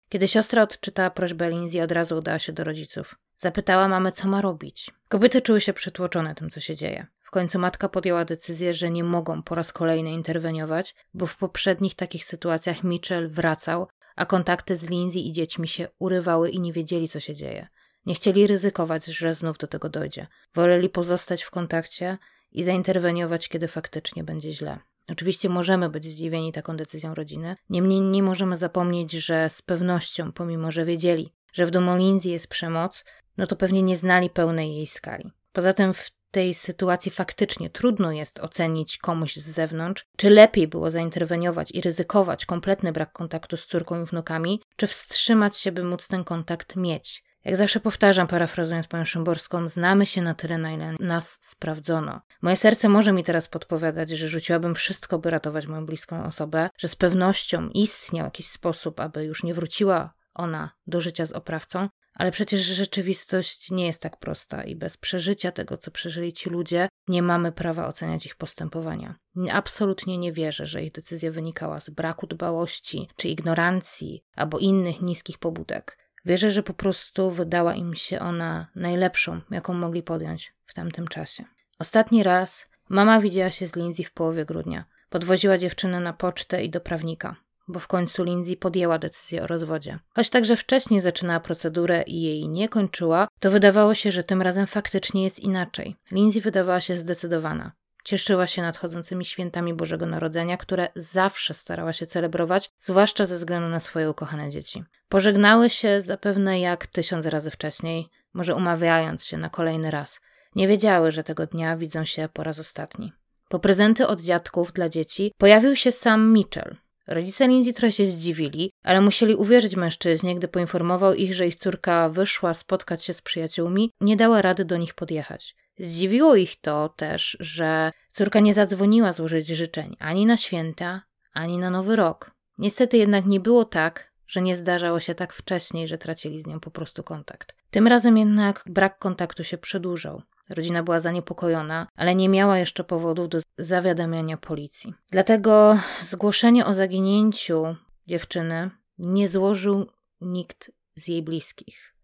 Kiedy 0.10 0.28
siostra 0.28 0.63
odczytała 0.63 1.10
prośbę 1.10 1.49
Lindsay, 1.49 1.82
od 1.82 1.91
razu 1.91 2.17
udała 2.17 2.39
się 2.39 2.54
do 2.54 2.63
rodziców. 2.63 3.15
Zapytała 3.38 3.88
mamy, 3.88 4.12
co 4.12 4.28
ma 4.28 4.41
robić. 4.41 4.91
Kobiety 5.08 5.41
czuły 5.41 5.62
się 5.62 5.73
przytłoczone 5.73 6.36
tym, 6.36 6.49
co 6.49 6.60
się 6.60 6.75
dzieje. 6.75 7.08
W 7.21 7.32
końcu 7.32 7.60
matka 7.60 7.89
podjęła 7.89 8.25
decyzję, 8.25 8.73
że 8.73 8.91
nie 8.91 9.04
mogą 9.04 9.43
po 9.43 9.56
raz 9.56 9.73
kolejny 9.73 10.12
interweniować, 10.12 10.95
bo 11.13 11.28
w 11.28 11.38
poprzednich 11.38 11.95
takich 11.95 12.25
sytuacjach 12.25 12.84
Mitchell 12.84 13.30
wracał, 13.30 13.88
a 14.15 14.25
kontakty 14.25 14.75
z 14.75 14.89
Lindsay 14.89 15.21
i 15.28 15.32
dziećmi 15.32 15.67
się 15.67 15.88
urywały 15.99 16.49
i 16.49 16.60
nie 16.60 16.73
wiedzieli, 16.73 17.08
co 17.08 17.19
się 17.19 17.36
dzieje. 17.36 17.67
Nie 18.05 18.15
chcieli 18.15 18.47
ryzykować, 18.47 19.05
że 19.05 19.35
znów 19.35 19.57
do 19.57 19.67
tego 19.67 19.89
dojdzie. 19.89 20.27
Woleli 20.53 20.89
pozostać 20.89 21.43
w 21.43 21.51
kontakcie 21.51 22.17
i 22.51 22.63
zainterweniować, 22.63 23.49
kiedy 23.49 23.67
faktycznie 23.67 24.23
będzie 24.23 24.53
źle. 24.53 24.79
Oczywiście 25.07 25.49
możemy 25.49 25.89
być 25.89 26.05
zdziwieni 26.05 26.51
taką 26.51 26.77
decyzją 26.77 27.13
rodziny, 27.13 27.55
niemniej 27.69 28.01
nie 28.01 28.23
możemy 28.23 28.57
zapomnieć, 28.57 29.11
że 29.11 29.49
z 29.49 29.61
pewnością, 29.61 30.31
pomimo 30.31 30.71
że 30.71 30.85
wiedzieli, 30.85 31.33
że 31.53 31.65
w 31.65 31.71
domu 31.71 31.95
Lindsay 31.97 32.31
jest 32.31 32.47
przemoc, 32.47 33.05
no 33.37 33.47
to 33.47 33.55
pewnie 33.55 33.81
nie 33.81 33.97
znali 33.97 34.29
pełnej 34.29 34.75
jej 34.75 34.87
skali. 34.87 35.31
Poza 35.53 35.73
tym 35.73 35.93
w 35.93 36.11
tej 36.31 36.53
sytuacji 36.53 37.11
faktycznie 37.11 37.69
trudno 37.69 38.11
jest 38.11 38.39
ocenić 38.39 38.97
komuś 38.97 39.35
z 39.35 39.49
zewnątrz, 39.49 40.05
czy 40.17 40.29
lepiej 40.29 40.67
było 40.67 40.91
zainterweniować 40.91 41.71
i 41.71 41.81
ryzykować 41.81 42.45
kompletny 42.45 42.91
brak 42.91 43.11
kontaktu 43.11 43.57
z 43.57 43.65
córką 43.65 44.03
i 44.03 44.05
wnukami, 44.05 44.61
czy 44.75 44.87
wstrzymać 44.87 45.57
się, 45.57 45.71
by 45.71 45.83
móc 45.83 46.07
ten 46.07 46.23
kontakt 46.23 46.75
mieć. 46.75 47.23
Jak 47.45 47.55
zawsze 47.55 47.79
powtarzam, 47.79 48.27
parafrazując 48.27 48.88
panią 48.88 49.05
Szymborską, 49.05 49.69
znamy 49.69 50.05
się 50.05 50.21
na 50.21 50.34
tyle, 50.34 50.58
na 50.58 50.71
ile 50.71 50.95
nas 50.99 51.39
sprawdzono. 51.41 52.21
Moje 52.41 52.55
serce 52.58 52.89
może 52.89 53.13
mi 53.13 53.23
teraz 53.23 53.47
podpowiadać, 53.47 54.10
że 54.10 54.27
rzuciłabym 54.27 54.75
wszystko, 54.75 55.19
by 55.19 55.29
ratować 55.29 55.67
moją 55.67 55.86
bliską 55.86 56.23
osobę, 56.23 56.69
że 56.77 56.88
z 56.88 56.95
pewnością 56.95 57.69
istniał 57.69 58.25
jakiś 58.25 58.47
sposób, 58.47 58.99
aby 58.99 59.25
już 59.25 59.43
nie 59.43 59.53
wróciła 59.53 60.13
ona 60.34 60.71
do 60.88 61.01
życia 61.01 61.25
z 61.25 61.31
oprawcą, 61.31 61.89
ale 62.13 62.31
przecież 62.31 62.62
rzeczywistość 62.62 63.71
nie 63.71 63.86
jest 63.86 64.01
tak 64.01 64.17
prosta 64.17 64.63
i 64.63 64.75
bez 64.75 64.97
przeżycia 64.97 65.51
tego, 65.51 65.77
co 65.77 65.91
przeżyli 65.91 66.34
ci 66.34 66.49
ludzie, 66.49 66.89
nie 67.08 67.21
mamy 67.21 67.51
prawa 67.51 67.88
oceniać 67.88 68.25
ich 68.25 68.36
postępowania. 68.36 69.15
Absolutnie 69.51 70.17
nie 70.17 70.34
wierzę, 70.34 70.65
że 70.65 70.84
ich 70.84 70.91
decyzja 70.91 71.31
wynikała 71.31 71.79
z 71.79 71.89
braku 71.89 72.27
dbałości 72.27 73.10
czy 73.15 73.27
ignorancji 73.27 74.23
albo 74.36 74.60
innych 74.60 75.01
niskich 75.01 75.38
pobudek. 75.38 76.04
Wierzę, 76.25 76.51
że 76.51 76.63
po 76.63 76.73
prostu 76.73 77.31
wydała 77.31 77.75
im 77.75 77.95
się 77.95 78.19
ona 78.19 78.67
najlepszą, 78.75 79.41
jaką 79.51 79.73
mogli 79.73 80.03
podjąć 80.03 80.53
w 80.65 80.73
tamtym 80.73 81.07
czasie. 81.07 81.43
Ostatni 81.79 82.23
raz 82.23 82.69
mama 82.89 83.21
widziała 83.21 83.49
się 83.49 83.67
z 83.67 83.75
Lindsay 83.75 84.05
w 84.05 84.13
połowie 84.13 84.45
grudnia. 84.45 84.85
Podwoziła 85.09 85.57
dziewczynę 85.57 85.99
na 85.99 86.13
pocztę 86.13 86.63
i 86.63 86.69
do 86.69 86.81
prawnika, 86.81 87.35
bo 87.67 87.79
w 87.79 87.88
końcu 87.88 88.23
Lindsay 88.23 88.57
podjęła 88.57 88.99
decyzję 88.99 89.43
o 89.43 89.47
rozwodzie. 89.47 89.99
Choć 90.15 90.29
także 90.29 90.57
wcześniej 90.57 91.01
zaczynała 91.01 91.39
procedurę 91.39 92.03
i 92.07 92.21
jej 92.21 92.49
nie 92.49 92.69
kończyła, 92.69 93.27
to 93.39 93.51
wydawało 93.51 93.93
się, 93.93 94.11
że 94.11 94.23
tym 94.23 94.41
razem 94.41 94.67
faktycznie 94.67 95.23
jest 95.23 95.39
inaczej. 95.39 95.95
Lindsay 96.11 96.41
wydawała 96.41 96.81
się 96.81 96.97
zdecydowana. 96.97 97.71
Cieszyła 98.05 98.47
się 98.47 98.61
nadchodzącymi 98.61 99.25
świętami 99.25 99.73
Bożego 99.73 100.05
Narodzenia, 100.05 100.57
które 100.57 100.87
zawsze 100.95 101.53
starała 101.53 101.93
się 101.93 102.05
celebrować, 102.05 102.71
zwłaszcza 102.79 103.25
ze 103.25 103.35
względu 103.35 103.69
na 103.69 103.79
swoje 103.79 104.09
ukochane 104.09 104.49
dzieci. 104.49 104.83
Pożegnały 105.09 105.69
się 105.69 106.01
zapewne 106.01 106.59
jak 106.59 106.87
tysiąc 106.87 107.25
razy 107.25 107.51
wcześniej, 107.51 108.09
może 108.33 108.55
umawiając 108.55 109.25
się 109.25 109.37
na 109.37 109.49
kolejny 109.49 109.91
raz. 109.91 110.21
Nie 110.55 110.67
wiedziały, 110.67 111.11
że 111.11 111.23
tego 111.23 111.47
dnia 111.47 111.77
widzą 111.77 112.05
się 112.05 112.29
po 112.33 112.43
raz 112.43 112.59
ostatni. 112.59 113.13
Po 113.49 113.59
prezenty 113.59 114.07
od 114.07 114.21
dziadków 114.21 114.73
dla 114.73 114.89
dzieci 114.89 115.31
pojawił 115.37 115.75
się 115.75 115.91
sam 115.91 116.33
Mitchell. 116.33 116.75
Rodzice 117.07 117.47
Lindsay 117.47 117.73
trochę 117.73 117.91
się 117.91 118.05
zdziwili, 118.05 118.71
ale 118.83 119.01
musieli 119.01 119.35
uwierzyć 119.35 119.75
mężczyźnie, 119.75 120.35
gdy 120.35 120.47
poinformował 120.47 121.13
ich, 121.13 121.33
że 121.33 121.47
ich 121.47 121.55
córka 121.55 122.09
wyszła 122.09 122.53
spotkać 122.53 123.03
się 123.03 123.13
z 123.13 123.21
przyjaciółmi, 123.21 123.91
nie 124.01 124.15
dała 124.15 124.41
rady 124.41 124.65
do 124.65 124.77
nich 124.77 124.93
podjechać. 124.93 125.55
Zdziwiło 125.79 126.35
ich 126.35 126.61
to 126.61 126.89
też, 126.89 127.38
że 127.39 127.91
córka 128.09 128.39
nie 128.39 128.53
zadzwoniła 128.53 129.13
złożyć 129.13 129.47
życzeń 129.47 129.95
ani 129.99 130.25
na 130.25 130.38
święta, 130.38 131.01
ani 131.33 131.57
na 131.57 131.69
nowy 131.69 131.95
rok. 131.95 132.31
Niestety 132.57 132.97
jednak 132.97 133.25
nie 133.25 133.39
było 133.39 133.65
tak, 133.65 134.11
że 134.27 134.41
nie 134.41 134.55
zdarzało 134.55 134.99
się 134.99 135.15
tak 135.15 135.33
wcześniej, 135.33 135.88
że 135.88 135.97
tracili 135.97 136.41
z 136.41 136.47
nią 136.47 136.59
po 136.59 136.71
prostu 136.71 137.03
kontakt. 137.03 137.55
Tym 137.71 137.88
razem 137.88 138.17
jednak 138.17 138.63
brak 138.65 138.99
kontaktu 138.99 139.43
się 139.43 139.57
przedłużał. 139.57 140.21
Rodzina 140.49 140.83
była 140.83 140.99
zaniepokojona, 140.99 141.88
ale 141.95 142.15
nie 142.15 142.29
miała 142.29 142.57
jeszcze 142.57 142.83
powodów 142.83 143.29
do 143.29 143.39
zawiadamiania 143.57 144.38
policji. 144.38 144.93
Dlatego 145.11 145.79
zgłoszenie 146.01 146.65
o 146.65 146.73
zaginięciu 146.73 147.75
dziewczyny 148.07 148.69
nie 148.97 149.27
złożył 149.27 149.85
nikt 150.21 150.71
z 150.95 151.07
jej 151.07 151.23
bliskich, 151.23 151.95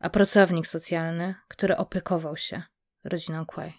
a 0.00 0.10
pracownik 0.10 0.66
socjalny, 0.66 1.34
który 1.48 1.76
opiekował 1.76 2.36
się 2.36 2.62
rodziną 3.04 3.46
Quay. 3.46 3.72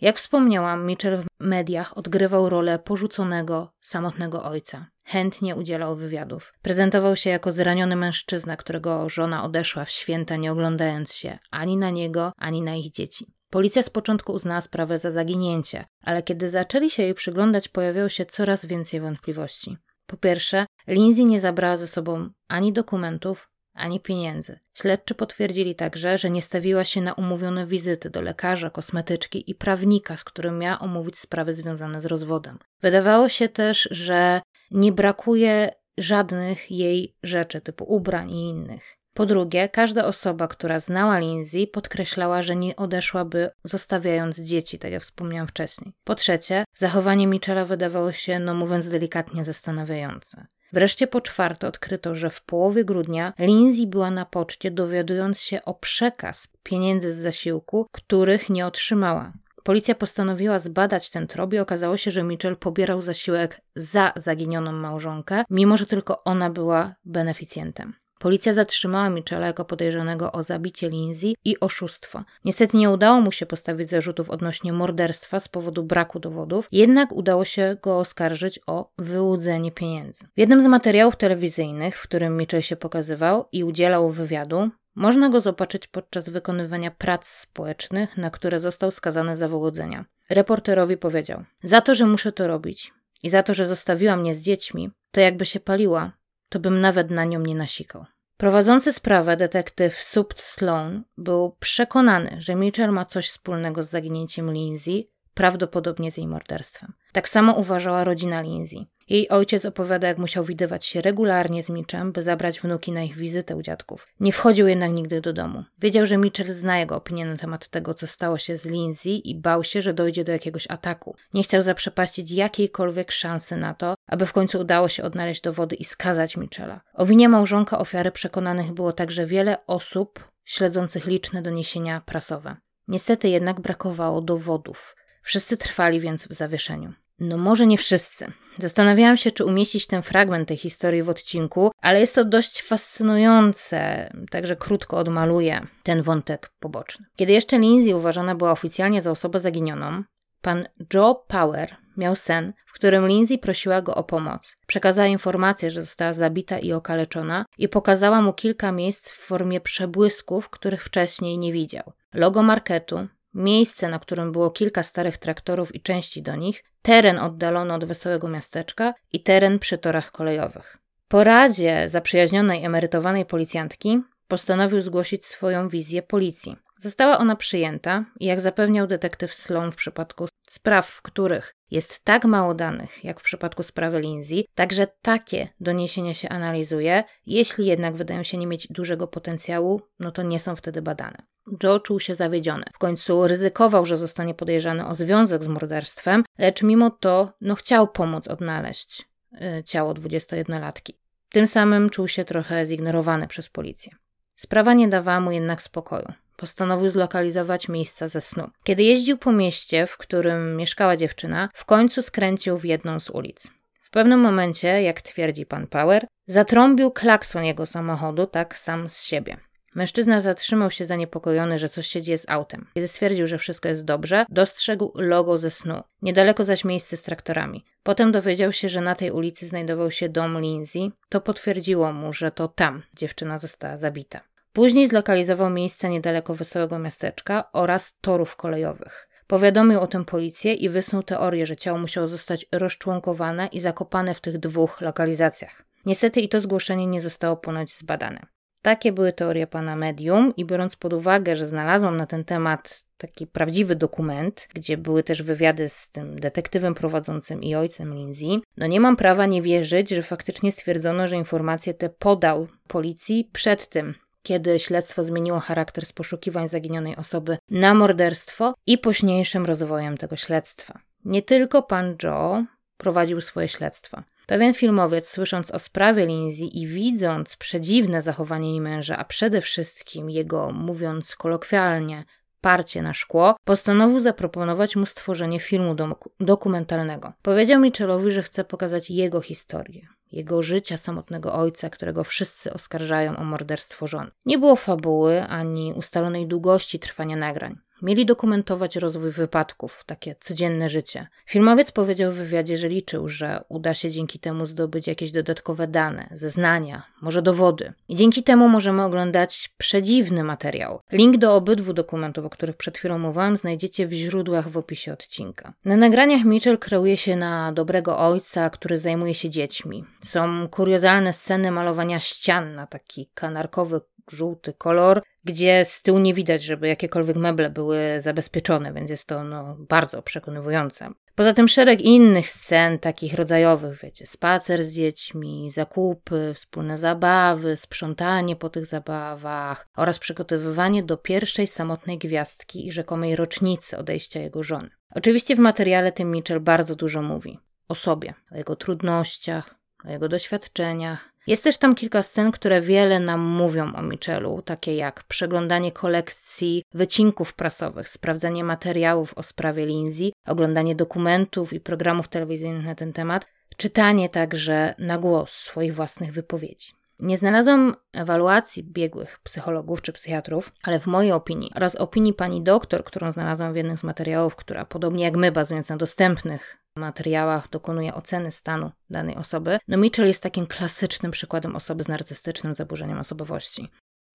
Jak 0.00 0.16
wspomniałam, 0.16 0.86
Mitchell 0.86 1.22
w 1.22 1.26
mediach 1.40 1.98
odgrywał 1.98 2.48
rolę 2.48 2.78
porzuconego, 2.78 3.72
samotnego 3.80 4.44
ojca. 4.44 4.86
Chętnie 5.04 5.56
udzielał 5.56 5.96
wywiadów. 5.96 6.52
Prezentował 6.62 7.16
się 7.16 7.30
jako 7.30 7.52
zraniony 7.52 7.96
mężczyzna, 7.96 8.56
którego 8.56 9.08
żona 9.08 9.44
odeszła 9.44 9.84
w 9.84 9.90
święta, 9.90 10.36
nie 10.36 10.52
oglądając 10.52 11.12
się 11.12 11.38
ani 11.50 11.76
na 11.76 11.90
niego, 11.90 12.32
ani 12.36 12.62
na 12.62 12.74
ich 12.74 12.92
dzieci. 12.92 13.26
Policja 13.50 13.82
z 13.82 13.90
początku 13.90 14.32
uznała 14.32 14.60
sprawę 14.60 14.98
za 14.98 15.10
zaginięcie, 15.10 15.84
ale 16.02 16.22
kiedy 16.22 16.48
zaczęli 16.48 16.90
się 16.90 17.02
jej 17.02 17.14
przyglądać, 17.14 17.68
pojawiało 17.68 18.08
się 18.08 18.26
coraz 18.26 18.66
więcej 18.66 19.00
wątpliwości. 19.00 19.76
Po 20.06 20.16
pierwsze, 20.16 20.66
Lindsay 20.88 21.24
nie 21.24 21.40
zabrała 21.40 21.76
ze 21.76 21.88
sobą 21.88 22.28
ani 22.48 22.72
dokumentów, 22.72 23.48
ani 23.74 24.00
pieniędzy. 24.00 24.58
Śledczy 24.74 25.14
potwierdzili 25.14 25.74
także, 25.74 26.18
że 26.18 26.30
nie 26.30 26.42
stawiła 26.42 26.84
się 26.84 27.00
na 27.00 27.12
umówione 27.12 27.66
wizyty 27.66 28.10
do 28.10 28.20
lekarza, 28.20 28.70
kosmetyczki 28.70 29.50
i 29.50 29.54
prawnika, 29.54 30.16
z 30.16 30.24
którym 30.24 30.58
miała 30.58 30.78
omówić 30.78 31.18
sprawy 31.18 31.54
związane 31.54 32.00
z 32.00 32.06
rozwodem. 32.06 32.58
Wydawało 32.82 33.28
się 33.28 33.48
też, 33.48 33.88
że 33.90 34.40
nie 34.70 34.92
brakuje 34.92 35.70
żadnych 35.98 36.70
jej 36.70 37.16
rzeczy, 37.22 37.60
typu 37.60 37.84
ubrań 37.84 38.30
i 38.30 38.48
innych. 38.48 38.96
Po 39.14 39.26
drugie, 39.26 39.68
każda 39.68 40.04
osoba, 40.04 40.48
która 40.48 40.80
znała 40.80 41.18
Lindsay, 41.18 41.66
podkreślała, 41.66 42.42
że 42.42 42.56
nie 42.56 42.76
odeszłaby 42.76 43.50
zostawiając 43.64 44.40
dzieci, 44.40 44.78
tak 44.78 44.92
jak 44.92 45.02
wspomniałam 45.02 45.46
wcześniej. 45.46 45.92
Po 46.04 46.14
trzecie, 46.14 46.64
zachowanie 46.76 47.26
Michela 47.26 47.64
wydawało 47.64 48.12
się, 48.12 48.38
no 48.38 48.54
mówiąc 48.54 48.88
delikatnie, 48.88 49.44
zastanawiające. 49.44 50.46
Wreszcie 50.74 51.06
po 51.06 51.20
czwarte 51.20 51.68
odkryto, 51.68 52.14
że 52.14 52.30
w 52.30 52.42
połowie 52.42 52.84
grudnia 52.84 53.32
Lindsay 53.38 53.86
była 53.86 54.10
na 54.10 54.24
poczcie 54.24 54.70
dowiadując 54.70 55.40
się 55.40 55.62
o 55.64 55.74
przekaz 55.74 56.48
pieniędzy 56.62 57.12
z 57.12 57.16
zasiłku, 57.16 57.86
których 57.92 58.50
nie 58.50 58.66
otrzymała. 58.66 59.32
Policja 59.64 59.94
postanowiła 59.94 60.58
zbadać 60.58 61.10
ten 61.10 61.26
trop 61.26 61.52
i 61.52 61.58
okazało 61.58 61.96
się, 61.96 62.10
że 62.10 62.22
Mitchell 62.22 62.56
pobierał 62.56 63.02
zasiłek 63.02 63.60
za 63.76 64.12
zaginioną 64.16 64.72
małżonkę, 64.72 65.44
mimo 65.50 65.76
że 65.76 65.86
tylko 65.86 66.24
ona 66.24 66.50
była 66.50 66.94
beneficjentem. 67.04 67.94
Policja 68.24 68.54
zatrzymała 68.54 69.10
Michela 69.10 69.46
jako 69.46 69.64
podejrzanego 69.64 70.32
o 70.32 70.42
zabicie 70.42 70.90
Lindsay 70.90 71.34
i 71.44 71.60
oszustwo. 71.60 72.24
Niestety 72.44 72.76
nie 72.76 72.90
udało 72.90 73.20
mu 73.20 73.32
się 73.32 73.46
postawić 73.46 73.88
zarzutów 73.88 74.30
odnośnie 74.30 74.72
morderstwa 74.72 75.40
z 75.40 75.48
powodu 75.48 75.82
braku 75.82 76.20
dowodów, 76.20 76.68
jednak 76.72 77.12
udało 77.12 77.44
się 77.44 77.76
go 77.82 77.98
oskarżyć 77.98 78.60
o 78.66 78.90
wyłudzenie 78.98 79.72
pieniędzy. 79.72 80.24
W 80.24 80.38
jednym 80.40 80.62
z 80.62 80.66
materiałów 80.66 81.16
telewizyjnych, 81.16 81.98
w 81.98 82.02
którym 82.02 82.36
Mitchell 82.36 82.62
się 82.62 82.76
pokazywał 82.76 83.48
i 83.52 83.64
udzielał 83.64 84.10
wywiadu, 84.10 84.70
Można 84.94 85.28
go 85.28 85.40
zobaczyć 85.40 85.86
podczas 85.86 86.28
wykonywania 86.28 86.90
prac 86.90 87.28
społecznych, 87.28 88.16
na 88.16 88.30
które 88.30 88.60
został 88.60 88.90
skazany 88.90 89.36
za 89.36 89.48
wyłudzenia. 89.48 90.04
Reporterowi 90.30 90.96
powiedział: 90.96 91.44
Za 91.62 91.80
to, 91.80 91.94
że 91.94 92.06
muszę 92.06 92.32
to 92.32 92.48
robić 92.48 92.92
i 93.22 93.30
za 93.30 93.42
to, 93.42 93.54
że 93.54 93.66
zostawiła 93.66 94.16
mnie 94.16 94.34
z 94.34 94.40
dziećmi, 94.40 94.90
to 95.10 95.20
jakby 95.20 95.46
się 95.46 95.60
paliła, 95.60 96.12
to 96.48 96.60
bym 96.60 96.80
nawet 96.80 97.10
na 97.10 97.24
nią 97.24 97.40
nie 97.40 97.54
nasikał. 97.54 98.04
Prowadzący 98.36 98.92
sprawę 98.92 99.36
detektyw 99.36 100.02
Supt 100.02 100.40
Sloan 100.40 101.04
był 101.18 101.56
przekonany, 101.60 102.36
że 102.38 102.54
Mitchell 102.54 102.92
ma 102.92 103.04
coś 103.04 103.28
wspólnego 103.28 103.82
z 103.82 103.90
zaginięciem 103.90 104.52
Lindsay, 104.52 105.10
prawdopodobnie 105.34 106.12
z 106.12 106.16
jej 106.16 106.26
morderstwem. 106.26 106.92
Tak 107.12 107.28
samo 107.28 107.52
uważała 107.52 108.04
rodzina 108.04 108.40
Lindsay. 108.40 108.86
Jej 109.08 109.28
ojciec 109.28 109.64
opowiada, 109.64 110.08
jak 110.08 110.18
musiał 110.18 110.44
widywać 110.44 110.84
się 110.86 111.00
regularnie 111.00 111.62
z 111.62 111.68
Mitchem, 111.68 112.12
by 112.12 112.22
zabrać 112.22 112.60
wnuki 112.60 112.92
na 112.92 113.02
ich 113.02 113.16
wizytę 113.16 113.56
u 113.56 113.62
dziadków. 113.62 114.06
Nie 114.20 114.32
wchodził 114.32 114.68
jednak 114.68 114.92
nigdy 114.92 115.20
do 115.20 115.32
domu. 115.32 115.64
Wiedział, 115.78 116.06
że 116.06 116.16
Mitchell 116.16 116.48
zna 116.48 116.78
jego 116.78 116.96
opinię 116.96 117.26
na 117.26 117.36
temat 117.36 117.68
tego, 117.68 117.94
co 117.94 118.06
stało 118.06 118.38
się 118.38 118.56
z 118.56 118.66
Lindsay 118.66 119.12
i 119.28 119.40
bał 119.40 119.64
się, 119.64 119.82
że 119.82 119.94
dojdzie 119.94 120.24
do 120.24 120.32
jakiegoś 120.32 120.66
ataku. 120.70 121.16
Nie 121.34 121.42
chciał 121.42 121.62
zaprzepaścić 121.62 122.30
jakiejkolwiek 122.30 123.12
szansy 123.12 123.56
na 123.56 123.74
to, 123.74 123.94
aby 124.06 124.26
w 124.26 124.32
końcu 124.32 124.60
udało 124.60 124.88
się 124.88 125.02
odnaleźć 125.02 125.40
dowody 125.40 125.76
i 125.76 125.84
skazać 125.84 126.36
Mitchella. 126.36 126.80
O 126.94 127.06
winie 127.06 127.28
małżonka 127.28 127.78
ofiary 127.78 128.12
przekonanych 128.12 128.72
było 128.72 128.92
także 128.92 129.26
wiele 129.26 129.66
osób 129.66 130.28
śledzących 130.44 131.06
liczne 131.06 131.42
doniesienia 131.42 132.00
prasowe. 132.06 132.56
Niestety 132.88 133.28
jednak 133.28 133.60
brakowało 133.60 134.20
dowodów. 134.20 134.96
Wszyscy 135.24 135.56
trwali 135.56 136.00
więc 136.00 136.28
w 136.28 136.32
zawieszeniu. 136.32 136.92
No 137.18 137.38
może 137.38 137.66
nie 137.66 137.78
wszyscy. 137.78 138.32
Zastanawiałam 138.58 139.16
się, 139.16 139.30
czy 139.30 139.44
umieścić 139.44 139.86
ten 139.86 140.02
fragment 140.02 140.48
tej 140.48 140.56
historii 140.56 141.02
w 141.02 141.08
odcinku, 141.08 141.70
ale 141.82 142.00
jest 142.00 142.14
to 142.14 142.24
dość 142.24 142.62
fascynujące, 142.62 144.10
także 144.30 144.56
krótko 144.56 144.98
odmaluję 144.98 145.66
ten 145.82 146.02
wątek 146.02 146.52
poboczny. 146.60 147.06
Kiedy 147.16 147.32
jeszcze 147.32 147.58
Lindsay 147.58 147.94
uważana 147.94 148.34
była 148.34 148.50
oficjalnie 148.50 149.02
za 149.02 149.10
osobę 149.10 149.40
zaginioną, 149.40 150.02
pan 150.42 150.68
Joe 150.94 151.14
Power 151.28 151.76
miał 151.96 152.16
sen, 152.16 152.52
w 152.66 152.72
którym 152.72 153.08
Lindsay 153.08 153.38
prosiła 153.38 153.82
go 153.82 153.94
o 153.94 154.04
pomoc. 154.04 154.56
Przekazała 154.66 155.08
informację, 155.08 155.70
że 155.70 155.82
została 155.82 156.12
zabita 156.12 156.58
i 156.58 156.72
okaleczona 156.72 157.44
i 157.58 157.68
pokazała 157.68 158.22
mu 158.22 158.32
kilka 158.32 158.72
miejsc 158.72 159.10
w 159.10 159.18
formie 159.18 159.60
przebłysków, 159.60 160.50
których 160.50 160.84
wcześniej 160.84 161.38
nie 161.38 161.52
widział. 161.52 161.92
Logo 162.14 162.42
marketu, 162.42 163.08
miejsce, 163.34 163.88
na 163.88 163.98
którym 163.98 164.32
było 164.32 164.50
kilka 164.50 164.82
starych 164.82 165.18
traktorów 165.18 165.74
i 165.74 165.80
części 165.80 166.22
do 166.22 166.36
nich, 166.36 166.64
teren 166.82 167.18
oddalony 167.18 167.74
od 167.74 167.84
wesołego 167.84 168.28
miasteczka 168.28 168.94
i 169.12 169.22
teren 169.22 169.58
przy 169.58 169.78
torach 169.78 170.10
kolejowych. 170.10 170.78
Po 171.08 171.24
radzie 171.24 171.88
zaprzyjaźnionej 171.88 172.64
emerytowanej 172.64 173.26
policjantki 173.26 174.02
postanowił 174.28 174.80
zgłosić 174.80 175.26
swoją 175.26 175.68
wizję 175.68 176.02
policji. 176.02 176.56
Została 176.78 177.18
ona 177.18 177.36
przyjęta 177.36 178.04
i 178.20 178.26
jak 178.26 178.40
zapewniał 178.40 178.86
detektyw 178.86 179.34
Sloan 179.34 179.72
w 179.72 179.76
przypadku 179.76 180.26
spraw, 180.48 180.88
w 180.88 181.02
których 181.02 181.54
jest 181.70 182.04
tak 182.04 182.24
mało 182.24 182.54
danych, 182.54 183.04
jak 183.04 183.20
w 183.20 183.22
przypadku 183.22 183.62
sprawy 183.62 184.00
Lindsay, 184.00 184.44
także 184.54 184.86
takie 185.02 185.48
doniesienia 185.60 186.14
się 186.14 186.28
analizuje. 186.28 187.04
Jeśli 187.26 187.66
jednak 187.66 187.94
wydają 187.94 188.22
się 188.22 188.38
nie 188.38 188.46
mieć 188.46 188.66
dużego 188.70 189.06
potencjału, 189.06 189.80
no 189.98 190.12
to 190.12 190.22
nie 190.22 190.40
są 190.40 190.56
wtedy 190.56 190.82
badane. 190.82 191.33
Joe 191.62 191.80
czuł 191.80 192.00
się 192.00 192.14
zawiedziony. 192.14 192.64
W 192.74 192.78
końcu 192.78 193.28
ryzykował, 193.28 193.86
że 193.86 193.96
zostanie 193.96 194.34
podejrzany 194.34 194.86
o 194.86 194.94
związek 194.94 195.44
z 195.44 195.46
morderstwem, 195.46 196.24
lecz 196.38 196.62
mimo 196.62 196.90
to 196.90 197.32
no, 197.40 197.54
chciał 197.54 197.88
pomóc 197.88 198.28
odnaleźć 198.28 199.08
y, 199.32 199.64
ciało 199.64 199.94
21-latki. 199.94 200.92
Tym 201.30 201.46
samym 201.46 201.90
czuł 201.90 202.08
się 202.08 202.24
trochę 202.24 202.66
zignorowany 202.66 203.28
przez 203.28 203.48
policję. 203.48 203.92
Sprawa 204.36 204.74
nie 204.74 204.88
dawała 204.88 205.20
mu 205.20 205.30
jednak 205.30 205.62
spokoju. 205.62 206.12
Postanowił 206.36 206.90
zlokalizować 206.90 207.68
miejsca 207.68 208.08
ze 208.08 208.20
snu. 208.20 208.50
Kiedy 208.64 208.82
jeździł 208.82 209.18
po 209.18 209.32
mieście, 209.32 209.86
w 209.86 209.96
którym 209.96 210.56
mieszkała 210.56 210.96
dziewczyna, 210.96 211.48
w 211.54 211.64
końcu 211.64 212.02
skręcił 212.02 212.58
w 212.58 212.64
jedną 212.64 213.00
z 213.00 213.10
ulic. 213.10 213.50
W 213.82 213.90
pewnym 213.90 214.20
momencie, 214.20 214.82
jak 214.82 215.02
twierdzi 215.02 215.46
pan 215.46 215.66
Power, 215.66 216.06
zatrąbił 216.26 216.90
klakson 216.90 217.44
jego 217.44 217.66
samochodu 217.66 218.26
tak 218.26 218.56
sam 218.56 218.88
z 218.88 219.02
siebie. 219.02 219.36
Mężczyzna 219.74 220.20
zatrzymał 220.20 220.70
się 220.70 220.84
zaniepokojony, 220.84 221.58
że 221.58 221.68
coś 221.68 221.86
się 221.86 222.02
dzieje 222.02 222.18
z 222.18 222.28
autem. 222.28 222.66
Kiedy 222.74 222.88
stwierdził, 222.88 223.26
że 223.26 223.38
wszystko 223.38 223.68
jest 223.68 223.84
dobrze, 223.84 224.26
dostrzegł 224.28 224.92
logo 224.94 225.38
ze 225.38 225.50
snu. 225.50 225.82
Niedaleko 226.02 226.44
zaś 226.44 226.64
miejsce 226.64 226.96
z 226.96 227.02
traktorami. 227.02 227.64
Potem 227.82 228.12
dowiedział 228.12 228.52
się, 228.52 228.68
że 228.68 228.80
na 228.80 228.94
tej 228.94 229.10
ulicy 229.10 229.46
znajdował 229.46 229.90
się 229.90 230.08
dom 230.08 230.40
Lindsay. 230.40 230.90
To 231.08 231.20
potwierdziło 231.20 231.92
mu, 231.92 232.12
że 232.12 232.30
to 232.30 232.48
tam 232.48 232.82
dziewczyna 232.94 233.38
została 233.38 233.76
zabita. 233.76 234.20
Później 234.52 234.88
zlokalizował 234.88 235.50
miejsce 235.50 235.88
niedaleko 235.88 236.34
wesołego 236.34 236.78
miasteczka 236.78 237.44
oraz 237.52 237.98
torów 238.00 238.36
kolejowych. 238.36 239.08
Powiadomił 239.26 239.80
o 239.80 239.86
tym 239.86 240.04
policję 240.04 240.54
i 240.54 240.68
wysnuł 240.68 241.02
teorię, 241.02 241.46
że 241.46 241.56
ciało 241.56 241.78
musiało 241.78 242.06
zostać 242.06 242.46
rozczłonkowane 242.52 243.46
i 243.46 243.60
zakopane 243.60 244.14
w 244.14 244.20
tych 244.20 244.38
dwóch 244.38 244.80
lokalizacjach. 244.80 245.62
Niestety 245.86 246.20
i 246.20 246.28
to 246.28 246.40
zgłoszenie 246.40 246.86
nie 246.86 247.00
zostało 247.00 247.36
ponoć 247.36 247.72
zbadane. 247.72 248.26
Takie 248.64 248.92
były 248.92 249.12
teorie 249.12 249.46
pana 249.46 249.76
medium 249.76 250.32
i 250.36 250.44
biorąc 250.44 250.76
pod 250.76 250.92
uwagę, 250.92 251.36
że 251.36 251.46
znalazłam 251.46 251.96
na 251.96 252.06
ten 252.06 252.24
temat 252.24 252.84
taki 252.96 253.26
prawdziwy 253.26 253.76
dokument, 253.76 254.48
gdzie 254.54 254.76
były 254.76 255.02
też 255.02 255.22
wywiady 255.22 255.68
z 255.68 255.90
tym 255.90 256.20
detektywem 256.20 256.74
prowadzącym 256.74 257.42
i 257.42 257.54
ojcem 257.54 257.94
Lindsay, 257.94 258.40
no 258.56 258.66
nie 258.66 258.80
mam 258.80 258.96
prawa 258.96 259.26
nie 259.26 259.42
wierzyć, 259.42 259.90
że 259.90 260.02
faktycznie 260.02 260.52
stwierdzono, 260.52 261.08
że 261.08 261.16
informacje 261.16 261.74
te 261.74 261.88
podał 261.88 262.48
policji 262.68 263.30
przed 263.32 263.68
tym, 263.68 263.94
kiedy 264.22 264.58
śledztwo 264.58 265.04
zmieniło 265.04 265.40
charakter 265.40 265.86
z 265.86 265.92
poszukiwań 265.92 266.48
zaginionej 266.48 266.96
osoby 266.96 267.38
na 267.50 267.74
morderstwo 267.74 268.54
i 268.66 268.78
późniejszym 268.78 269.46
rozwojem 269.46 269.96
tego 269.96 270.16
śledztwa. 270.16 270.78
Nie 271.04 271.22
tylko 271.22 271.62
pan 271.62 271.96
Joe 272.02 272.44
prowadził 272.76 273.20
swoje 273.20 273.48
śledztwa. 273.48 274.04
Pewien 274.26 274.54
filmowiec, 274.54 275.08
słysząc 275.08 275.50
o 275.50 275.58
sprawie 275.58 276.06
Lindsay 276.06 276.46
i 276.46 276.66
widząc 276.66 277.36
przedziwne 277.36 278.02
zachowanie 278.02 278.50
jej 278.50 278.60
męża, 278.60 278.96
a 278.96 279.04
przede 279.04 279.40
wszystkim 279.40 280.10
jego, 280.10 280.50
mówiąc 280.52 281.16
kolokwialnie, 281.16 282.04
parcie 282.40 282.82
na 282.82 282.94
szkło, 282.94 283.36
postanowił 283.44 284.00
zaproponować 284.00 284.76
mu 284.76 284.86
stworzenie 284.86 285.40
filmu 285.40 285.76
dokumentalnego. 286.20 287.12
Powiedział 287.22 287.60
Mitchellowi, 287.60 288.12
że 288.12 288.22
chce 288.22 288.44
pokazać 288.44 288.90
jego 288.90 289.20
historię, 289.20 289.88
jego 290.12 290.42
życia 290.42 290.76
samotnego 290.76 291.34
ojca, 291.34 291.70
którego 291.70 292.04
wszyscy 292.04 292.52
oskarżają 292.52 293.16
o 293.16 293.24
morderstwo 293.24 293.86
żon. 293.86 294.10
Nie 294.26 294.38
było 294.38 294.56
fabuły 294.56 295.22
ani 295.22 295.72
ustalonej 295.76 296.26
długości 296.26 296.78
trwania 296.78 297.16
nagrań. 297.16 297.56
Mieli 297.82 298.06
dokumentować 298.06 298.76
rozwój 298.76 299.10
wypadków, 299.10 299.84
takie 299.86 300.14
codzienne 300.20 300.68
życie. 300.68 301.06
Filmowiec 301.26 301.72
powiedział 301.72 302.12
w 302.12 302.14
wywiadzie, 302.14 302.58
że 302.58 302.68
liczył, 302.68 303.08
że 303.08 303.44
uda 303.48 303.74
się 303.74 303.90
dzięki 303.90 304.18
temu 304.18 304.46
zdobyć 304.46 304.86
jakieś 304.86 305.10
dodatkowe 305.10 305.66
dane, 305.66 306.08
zeznania, 306.10 306.82
może 307.02 307.22
dowody. 307.22 307.72
I 307.88 307.96
dzięki 307.96 308.22
temu 308.22 308.48
możemy 308.48 308.82
oglądać 308.82 309.54
przedziwny 309.58 310.24
materiał. 310.24 310.80
Link 310.92 311.16
do 311.16 311.34
obydwu 311.34 311.72
dokumentów, 311.72 312.24
o 312.24 312.30
których 312.30 312.56
przed 312.56 312.78
chwilą 312.78 312.98
mówiłam, 312.98 313.36
znajdziecie 313.36 313.86
w 313.86 313.92
źródłach 313.92 314.48
w 314.48 314.56
opisie 314.56 314.92
odcinka. 314.92 315.52
Na 315.64 315.76
nagraniach 315.76 316.24
Mitchell 316.24 316.58
kreuje 316.58 316.96
się 316.96 317.16
na 317.16 317.52
dobrego 317.52 317.98
ojca, 317.98 318.50
który 318.50 318.78
zajmuje 318.78 319.14
się 319.14 319.30
dziećmi. 319.30 319.84
Są 320.02 320.48
kuriozalne 320.48 321.12
sceny 321.12 321.50
malowania 321.50 322.00
ścian 322.00 322.54
na 322.54 322.66
taki 322.66 323.10
kanarkowy 323.14 323.80
żółty 324.10 324.52
kolor, 324.52 325.02
gdzie 325.24 325.64
z 325.64 325.82
tyłu 325.82 325.98
nie 325.98 326.14
widać, 326.14 326.42
żeby 326.42 326.68
jakiekolwiek 326.68 327.16
meble 327.16 327.50
były 327.50 327.78
zabezpieczone, 327.98 328.72
więc 328.72 328.90
jest 328.90 329.08
to 329.08 329.24
no, 329.24 329.56
bardzo 329.58 330.02
przekonywujące. 330.02 330.90
Poza 331.14 331.32
tym 331.32 331.48
szereg 331.48 331.80
innych 331.80 332.28
scen, 332.28 332.78
takich 332.78 333.14
rodzajowych, 333.14 333.80
wiecie, 333.82 334.06
spacer 334.06 334.64
z 334.64 334.74
dziećmi, 334.74 335.50
zakupy, 335.50 336.32
wspólne 336.34 336.78
zabawy, 336.78 337.56
sprzątanie 337.56 338.36
po 338.36 338.50
tych 338.50 338.66
zabawach 338.66 339.68
oraz 339.76 339.98
przygotowywanie 339.98 340.82
do 340.82 340.96
pierwszej 340.96 341.46
samotnej 341.46 341.98
gwiazdki 341.98 342.66
i 342.66 342.72
rzekomej 342.72 343.16
rocznicy 343.16 343.78
odejścia 343.78 344.20
jego 344.20 344.42
żony. 344.42 344.70
Oczywiście 344.94 345.36
w 345.36 345.38
materiale 345.38 345.92
tym 345.92 346.10
Mitchell 346.10 346.40
bardzo 346.40 346.76
dużo 346.76 347.02
mówi 347.02 347.38
o 347.68 347.74
sobie, 347.74 348.14
o 348.30 348.36
jego 348.36 348.56
trudnościach, 348.56 349.54
o 349.84 349.90
jego 349.90 350.08
doświadczeniach, 350.08 351.13
jest 351.26 351.44
też 351.44 351.58
tam 351.58 351.74
kilka 351.74 352.02
scen, 352.02 352.32
które 352.32 352.60
wiele 352.60 353.00
nam 353.00 353.20
mówią 353.20 353.74
o 353.74 353.82
Mitchellu, 353.82 354.42
takie 354.42 354.74
jak 354.76 355.04
przeglądanie 355.04 355.72
kolekcji 355.72 356.62
wycinków 356.74 357.32
prasowych, 357.32 357.88
sprawdzanie 357.88 358.44
materiałów 358.44 359.14
o 359.14 359.22
sprawie 359.22 359.66
Lindsay, 359.66 360.12
oglądanie 360.26 360.74
dokumentów 360.74 361.52
i 361.52 361.60
programów 361.60 362.08
telewizyjnych 362.08 362.64
na 362.64 362.74
ten 362.74 362.92
temat, 362.92 363.26
czytanie 363.56 364.08
także 364.08 364.74
na 364.78 364.98
głos 364.98 365.32
swoich 365.32 365.74
własnych 365.74 366.12
wypowiedzi. 366.12 366.72
Nie 366.98 367.16
znalazłam 367.16 367.76
ewaluacji 367.92 368.64
biegłych 368.64 369.20
psychologów 369.22 369.82
czy 369.82 369.92
psychiatrów, 369.92 370.52
ale 370.62 370.80
w 370.80 370.86
mojej 370.86 371.12
opinii 371.12 371.50
oraz 371.54 371.76
opinii 371.76 372.12
pani 372.12 372.42
doktor, 372.42 372.84
którą 372.84 373.12
znalazłam 373.12 373.52
w 373.52 373.56
jednym 373.56 373.78
z 373.78 373.84
materiałów, 373.84 374.36
która 374.36 374.64
podobnie 374.64 375.04
jak 375.04 375.16
my, 375.16 375.32
bazując 375.32 375.68
na 375.68 375.76
dostępnych 375.76 376.63
materiałach 376.76 377.50
dokonuje 377.50 377.94
oceny 377.94 378.32
stanu 378.32 378.70
danej 378.90 379.16
osoby, 379.16 379.58
no 379.68 379.76
Mitchell 379.76 380.06
jest 380.06 380.22
takim 380.22 380.46
klasycznym 380.46 381.12
przykładem 381.12 381.56
osoby 381.56 381.84
z 381.84 381.88
narcystycznym 381.88 382.54
zaburzeniem 382.54 382.98
osobowości. 382.98 383.70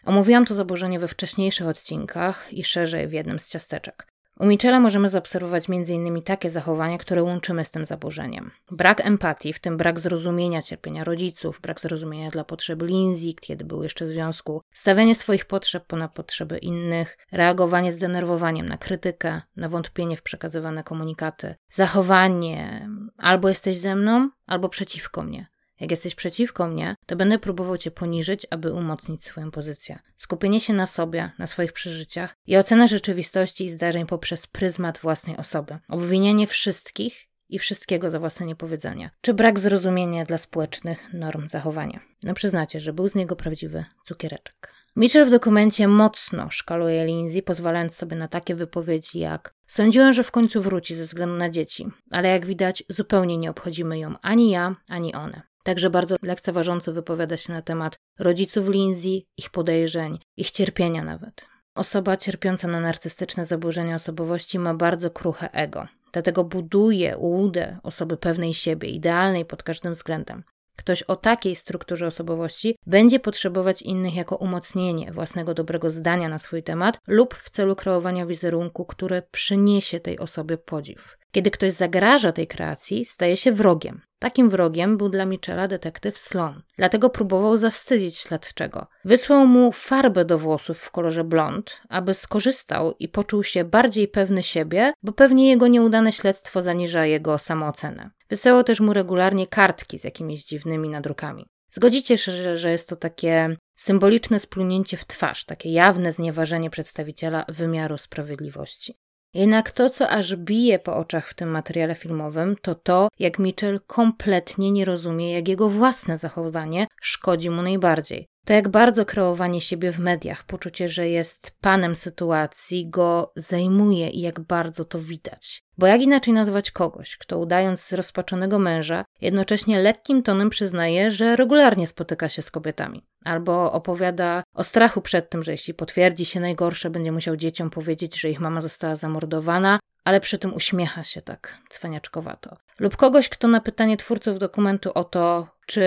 Omówiłam 0.06 0.46
to 0.46 0.56
zaburzenie 0.56 1.00
we 1.00 1.08
wcześniejszych 1.08 1.68
odcinkach 1.68 2.54
i 2.54 2.64
szerzej 2.64 3.08
w 3.08 3.14
jednym 3.14 3.40
z 3.40 3.48
ciasteczek. 3.48 4.08
U 4.40 4.46
Michela 4.46 4.80
możemy 4.80 5.10
zaobserwować 5.10 5.70
m.in. 5.70 6.22
takie 6.22 6.50
zachowania, 6.50 6.98
które 6.98 7.24
łączymy 7.24 7.66
z 7.66 7.72
tym 7.72 7.86
zaburzeniem. 7.86 8.52
Brak 8.72 9.06
empatii, 9.06 9.54
w 9.54 9.60
tym 9.60 9.78
brak 9.78 10.00
zrozumienia 10.00 10.62
cierpienia 10.62 11.04
rodziców, 11.04 11.62
brak 11.62 11.80
zrozumienia 11.80 12.30
dla 12.30 12.44
potrzeb 12.44 12.82
Lindsay, 12.82 13.34
kiedy 13.42 13.66
był 13.66 13.84
jeszcze 13.84 14.06
w 14.06 14.08
związku, 14.08 14.62
stawianie 14.74 15.16
swoich 15.16 15.46
potrzeb 15.46 15.86
ponad 15.86 16.14
potrzeby 16.14 16.58
innych, 16.58 17.18
reagowanie 17.32 17.92
zdenerwowaniem 17.92 18.70
na 18.70 18.78
krytykę, 18.78 19.42
na 19.56 19.70
wątpienie 19.70 20.18
w 20.18 20.22
przekazywane 20.22 20.84
komunikaty, 20.84 21.56
zachowanie 21.70 22.90
albo 23.18 23.50
jesteś 23.50 23.78
ze 23.78 23.96
mną, 23.96 24.30
albo 24.46 24.70
przeciwko 24.70 25.24
mnie. 25.24 25.48
Jak 25.80 25.92
jesteś 25.92 26.16
przeciwko 26.16 26.68
mnie, 26.68 26.96
to 27.06 27.16
będę 27.16 27.40
próbował 27.40 27.78
cię 27.78 27.92
poniżyć, 27.92 28.48
aby 28.50 28.74
umocnić 28.74 29.26
swoją 29.26 29.52
pozycję. 29.52 30.00
Skupienie 30.18 30.60
się 30.60 30.74
na 30.74 30.88
sobie, 30.88 31.32
na 31.40 31.48
swoich 31.48 31.74
przeżyciach 31.74 32.36
i 32.48 32.58
ocena 32.58 32.88
rzeczywistości 32.88 33.66
i 33.66 33.70
zdarzeń 33.70 34.06
poprzez 34.06 34.48
pryzmat 34.48 34.98
własnej 34.98 35.38
osoby. 35.38 35.78
Obwinianie 35.90 36.48
wszystkich 36.48 37.30
i 37.50 37.60
wszystkiego 37.60 38.12
za 38.12 38.20
własne 38.20 38.46
niepowiedzenia, 38.46 39.10
czy 39.22 39.34
brak 39.34 39.60
zrozumienia 39.60 40.26
dla 40.26 40.38
społecznych 40.38 41.14
norm 41.14 41.48
zachowania. 41.48 42.00
No 42.24 42.34
przyznacie, 42.34 42.80
że 42.80 42.94
był 42.94 43.10
z 43.10 43.16
niego 43.16 43.36
prawdziwy 43.36 43.86
cukiereczek. 44.06 44.74
Mitchell 44.96 45.26
w 45.26 45.32
dokumencie 45.32 45.88
mocno 45.88 46.50
szkaluje 46.50 47.06
Lindsay, 47.06 47.42
pozwalając 47.42 47.96
sobie 47.96 48.16
na 48.16 48.28
takie 48.28 48.56
wypowiedzi 48.56 49.20
jak 49.20 49.54
Sądziłem, 49.70 50.14
że 50.14 50.24
w 50.24 50.32
końcu 50.32 50.62
wróci 50.62 50.96
ze 50.96 51.04
względu 51.04 51.36
na 51.36 51.50
dzieci, 51.50 51.88
ale 52.12 52.30
jak 52.30 52.46
widać, 52.46 52.84
zupełnie 52.90 53.38
nie 53.38 53.50
obchodzimy 53.50 54.00
ją 54.00 54.16
ani 54.22 54.52
ja, 54.52 54.76
ani 54.88 55.14
one. 55.14 55.42
Także 55.64 55.90
bardzo 55.90 56.16
lekceważąco 56.22 56.94
wypowiada 56.94 57.38
się 57.38 57.54
na 57.54 57.62
temat 57.62 58.00
rodziców 58.20 58.70
Lindsay, 58.70 59.26
ich 59.38 59.50
podejrzeń, 59.50 60.20
ich 60.38 60.52
cierpienia 60.52 61.04
nawet. 61.04 61.46
Osoba 61.76 62.18
cierpiąca 62.18 62.68
na 62.68 62.80
narcystyczne 62.80 63.46
zaburzenia 63.46 63.96
osobowości 63.96 64.60
ma 64.60 64.74
bardzo 64.74 65.10
kruche 65.12 65.52
ego. 65.52 65.88
Dlatego 66.12 66.44
buduje 66.44 67.18
ułudę 67.18 67.78
osoby 67.84 68.18
pewnej 68.18 68.54
siebie, 68.54 68.90
idealnej 68.90 69.46
pod 69.46 69.64
każdym 69.64 69.94
względem. 69.94 70.44
Ktoś 70.76 71.04
o 71.04 71.16
takiej 71.16 71.56
strukturze 71.56 72.08
osobowości 72.08 72.76
będzie 72.86 73.20
potrzebować 73.20 73.82
innych 73.82 74.16
jako 74.16 74.36
umocnienie 74.36 75.12
własnego 75.12 75.54
dobrego 75.54 75.92
zdania 75.92 76.30
na 76.30 76.40
swój 76.40 76.64
temat 76.64 77.00
lub 77.08 77.36
w 77.36 77.50
celu 77.50 77.76
kreowania 77.76 78.26
wizerunku, 78.26 78.86
które 78.86 79.22
przyniesie 79.32 80.00
tej 80.00 80.20
osobie 80.20 80.58
podziw. 80.58 81.18
Kiedy 81.32 81.52
ktoś 81.52 81.72
zagraża 81.72 82.32
tej 82.32 82.48
kreacji, 82.48 83.06
staje 83.06 83.38
się 83.38 83.52
wrogiem. 83.52 84.02
Takim 84.20 84.50
wrogiem 84.50 84.98
był 84.98 85.10
dla 85.10 85.26
Michela 85.26 85.68
detektyw 85.68 86.18
Sloan. 86.18 86.64
Dlatego 86.78 87.10
próbował 87.10 87.58
zawstydzić 87.58 88.18
śledczego. 88.18 88.88
Wysłał 89.06 89.48
mu 89.48 89.72
farbę 89.72 90.26
do 90.26 90.38
włosów 90.38 90.80
w 90.80 90.92
kolorze 90.92 91.24
blond, 91.24 91.82
aby 91.90 92.14
skorzystał 92.14 92.96
i 93.00 93.08
poczuł 93.08 93.44
się 93.44 93.64
bardziej 93.64 94.08
pewny 94.08 94.44
siebie, 94.44 94.94
bo 95.04 95.12
pewnie 95.12 95.50
jego 95.50 95.68
nieudane 95.68 96.12
śledztwo 96.12 96.62
zaniża 96.62 97.06
jego 97.06 97.38
samoocenę. 97.38 98.10
Wysyłał 98.30 98.64
też 98.64 98.80
mu 98.80 98.94
regularnie 98.94 99.48
kartki 99.48 100.00
z 100.00 100.04
jakimiś 100.04 100.46
dziwnymi 100.46 100.90
nadrukami. 100.90 101.46
Zgodzicie 101.72 102.18
się, 102.18 102.32
że, 102.32 102.58
że 102.58 102.72
jest 102.72 102.90
to 102.90 102.96
takie 102.96 103.58
symboliczne 103.76 104.40
splunięcie 104.40 104.98
w 104.98 105.06
twarz, 105.06 105.46
takie 105.46 105.70
jawne 105.70 106.12
znieważenie 106.12 106.70
przedstawiciela 106.70 107.46
wymiaru 107.50 107.98
sprawiedliwości. 107.98 108.98
Jednak 109.34 109.72
to, 109.72 109.90
co 109.90 110.10
aż 110.10 110.36
bije 110.36 110.80
po 110.80 110.96
oczach 110.96 111.30
w 111.30 111.34
tym 111.34 111.50
materiale 111.50 111.96
filmowym, 111.96 112.56
to 112.62 112.76
to, 112.76 113.08
jak 113.20 113.40
Mitchell 113.40 113.80
kompletnie 113.88 114.72
nie 114.72 114.86
rozumie, 114.86 115.34
jak 115.34 115.48
jego 115.48 115.70
własne 115.70 116.18
zachowanie 116.18 116.88
szkodzi 117.02 117.50
mu 117.50 117.62
najbardziej. 117.62 118.28
To 118.46 118.54
jak 118.54 118.70
bardzo 118.70 119.06
kreowanie 119.06 119.62
siebie 119.62 119.92
w 119.92 120.00
mediach, 120.00 120.44
poczucie, 120.44 120.90
że 120.90 121.10
jest 121.10 121.52
panem 121.62 121.96
sytuacji, 121.96 122.90
go 122.90 123.32
zajmuje 123.36 124.10
i 124.10 124.22
jak 124.22 124.40
bardzo 124.40 124.86
to 124.86 125.00
widać. 125.00 125.64
Bo 125.78 125.88
jak 125.88 126.02
inaczej 126.02 126.34
nazwać 126.34 126.72
kogoś, 126.72 127.18
kto 127.18 127.40
udając 127.40 127.88
zrozpaczonego 127.88 128.60
męża, 128.60 129.06
jednocześnie 129.22 129.80
lekkim 129.80 130.24
tonem 130.24 130.50
przyznaje, 130.50 131.12
że 131.12 131.36
regularnie 131.36 131.88
spotyka 131.88 132.30
się 132.30 132.42
z 132.42 132.52
kobietami. 132.52 133.06
Albo 133.26 133.72
opowiada 133.72 134.44
o 134.54 134.64
strachu 134.64 135.02
przed 135.02 135.30
tym, 135.30 135.44
że 135.44 135.52
jeśli 135.52 135.74
potwierdzi 135.74 136.26
się 136.26 136.40
najgorsze, 136.40 136.90
będzie 136.90 137.12
musiał 137.12 137.36
dzieciom 137.36 137.70
powiedzieć, 137.70 138.20
że 138.20 138.30
ich 138.30 138.40
mama 138.40 138.62
została 138.62 138.96
zamordowana, 138.96 139.80
ale 140.04 140.20
przy 140.20 140.38
tym 140.38 140.54
uśmiecha 140.54 141.04
się 141.04 141.22
tak 141.22 141.58
cwaniaczkowato. 141.70 142.58
Lub 142.80 142.98
kogoś, 142.98 143.30
kto 143.30 143.48
na 143.48 143.62
pytanie 143.62 143.98
twórców 143.98 144.40
dokumentu 144.40 144.92
o 144.94 145.04
to, 145.04 145.48
czy 145.70 145.84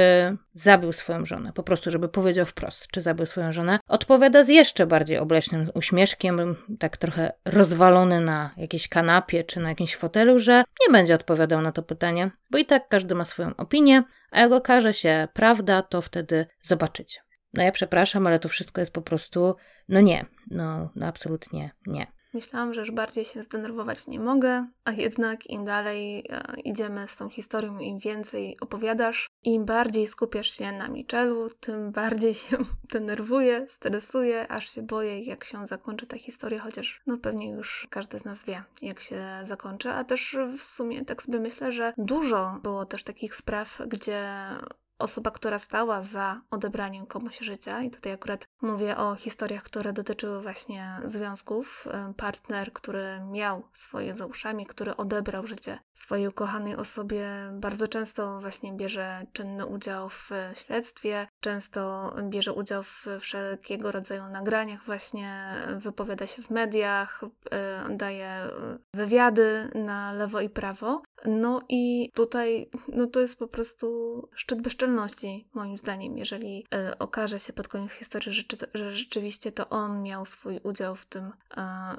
zabił 0.54 0.92
swoją 0.92 1.26
żonę, 1.26 1.52
po 1.52 1.62
prostu, 1.62 1.90
żeby 1.90 2.08
powiedział 2.08 2.46
wprost, 2.46 2.86
czy 2.86 3.00
zabił 3.00 3.26
swoją 3.26 3.52
żonę, 3.52 3.78
odpowiada 3.88 4.42
z 4.42 4.48
jeszcze 4.48 4.86
bardziej 4.86 5.18
obleśnym 5.18 5.70
uśmieszkiem, 5.74 6.56
tak 6.78 6.96
trochę 6.96 7.32
rozwalony 7.44 8.20
na 8.20 8.50
jakiejś 8.56 8.88
kanapie 8.88 9.44
czy 9.44 9.60
na 9.60 9.68
jakimś 9.68 9.96
fotelu, 9.96 10.38
że 10.38 10.64
nie 10.86 10.92
będzie 10.92 11.14
odpowiadał 11.14 11.60
na 11.60 11.72
to 11.72 11.82
pytanie, 11.82 12.30
bo 12.50 12.58
i 12.58 12.64
tak 12.64 12.88
każdy 12.88 13.14
ma 13.14 13.24
swoją 13.24 13.56
opinię, 13.56 14.02
a 14.30 14.40
jak 14.40 14.52
okaże 14.52 14.94
się 14.94 15.28
prawda, 15.32 15.82
to 15.82 16.02
wtedy 16.02 16.46
zobaczycie. 16.62 17.20
No 17.54 17.62
ja 17.62 17.72
przepraszam, 17.72 18.26
ale 18.26 18.38
to 18.38 18.48
wszystko 18.48 18.80
jest 18.80 18.92
po 18.92 19.02
prostu, 19.02 19.56
no 19.88 20.00
nie, 20.00 20.26
no, 20.50 20.90
no 20.96 21.06
absolutnie 21.06 21.70
nie. 21.86 22.06
Myślałam, 22.34 22.74
że 22.74 22.80
już 22.80 22.90
bardziej 22.90 23.24
się 23.24 23.42
zdenerwować 23.42 24.06
nie 24.06 24.20
mogę, 24.20 24.66
a 24.84 24.92
jednak 24.92 25.46
im 25.46 25.64
dalej 25.64 26.24
e, 26.30 26.60
idziemy 26.64 27.08
z 27.08 27.16
tą 27.16 27.28
historią, 27.28 27.78
im 27.78 27.98
więcej 27.98 28.56
opowiadasz, 28.60 29.30
im 29.42 29.64
bardziej 29.64 30.06
skupiasz 30.06 30.50
się 30.50 30.72
na 30.72 30.88
Michelu, 30.88 31.48
tym 31.60 31.92
bardziej 31.92 32.34
się 32.34 32.56
denerwuję, 32.92 33.66
stresuję, 33.68 34.48
aż 34.48 34.70
się 34.70 34.82
boję, 34.82 35.20
jak 35.20 35.44
się 35.44 35.66
zakończy 35.66 36.06
ta 36.06 36.18
historia, 36.18 36.60
chociaż 36.60 37.02
no 37.06 37.18
pewnie 37.18 37.50
już 37.50 37.86
każdy 37.90 38.18
z 38.18 38.24
nas 38.24 38.44
wie, 38.44 38.62
jak 38.82 39.00
się 39.00 39.20
zakończy, 39.42 39.90
a 39.90 40.04
też 40.04 40.36
w 40.58 40.62
sumie 40.62 41.04
tak 41.04 41.22
sobie 41.22 41.40
myślę, 41.40 41.72
że 41.72 41.92
dużo 41.98 42.60
było 42.62 42.86
też 42.86 43.04
takich 43.04 43.34
spraw, 43.34 43.82
gdzie 43.86 44.28
osoba, 45.02 45.30
która 45.30 45.58
stała 45.58 46.02
za 46.02 46.40
odebraniem 46.50 47.06
komuś 47.06 47.38
życia, 47.38 47.82
i 47.82 47.90
tutaj 47.90 48.12
akurat 48.12 48.48
mówię 48.62 48.96
o 48.96 49.14
historiach, 49.14 49.62
które 49.62 49.92
dotyczyły 49.92 50.42
właśnie 50.42 51.00
związków, 51.04 51.88
partner, 52.16 52.72
który 52.72 53.20
miał 53.30 53.62
swoje 53.72 54.14
za 54.14 54.26
uszami, 54.26 54.66
który 54.66 54.96
odebrał 54.96 55.46
życie 55.46 55.78
swojej 55.94 56.28
ukochanej 56.28 56.76
osobie, 56.76 57.28
bardzo 57.52 57.88
często 57.88 58.40
właśnie 58.40 58.72
bierze 58.72 59.26
czynny 59.32 59.66
udział 59.66 60.08
w 60.08 60.30
śledztwie, 60.54 61.26
często 61.40 62.14
bierze 62.22 62.52
udział 62.52 62.82
w 62.82 63.06
wszelkiego 63.20 63.92
rodzaju 63.92 64.28
nagraniach, 64.28 64.84
właśnie 64.84 65.54
wypowiada 65.76 66.26
się 66.26 66.42
w 66.42 66.50
mediach, 66.50 67.22
y, 67.22 67.96
daje 67.96 68.48
wywiady 68.94 69.70
na 69.74 70.12
lewo 70.12 70.40
i 70.40 70.48
prawo. 70.48 71.02
No 71.24 71.62
i 71.68 72.10
tutaj 72.14 72.70
no 72.88 73.06
to 73.06 73.20
jest 73.20 73.38
po 73.38 73.48
prostu 73.48 74.28
szczyt 74.34 74.62
bezczelności, 74.62 75.48
moim 75.54 75.78
zdaniem, 75.78 76.18
jeżeli 76.18 76.66
okaże 76.98 77.40
się 77.40 77.52
pod 77.52 77.68
koniec 77.68 77.92
historii, 77.92 78.32
że, 78.74 78.92
rzeczywiście 78.92 79.52
to 79.52 79.68
on 79.68 80.02
miał 80.02 80.26
swój 80.26 80.60
udział 80.62 80.96
w 80.96 81.06
tym, 81.06 81.32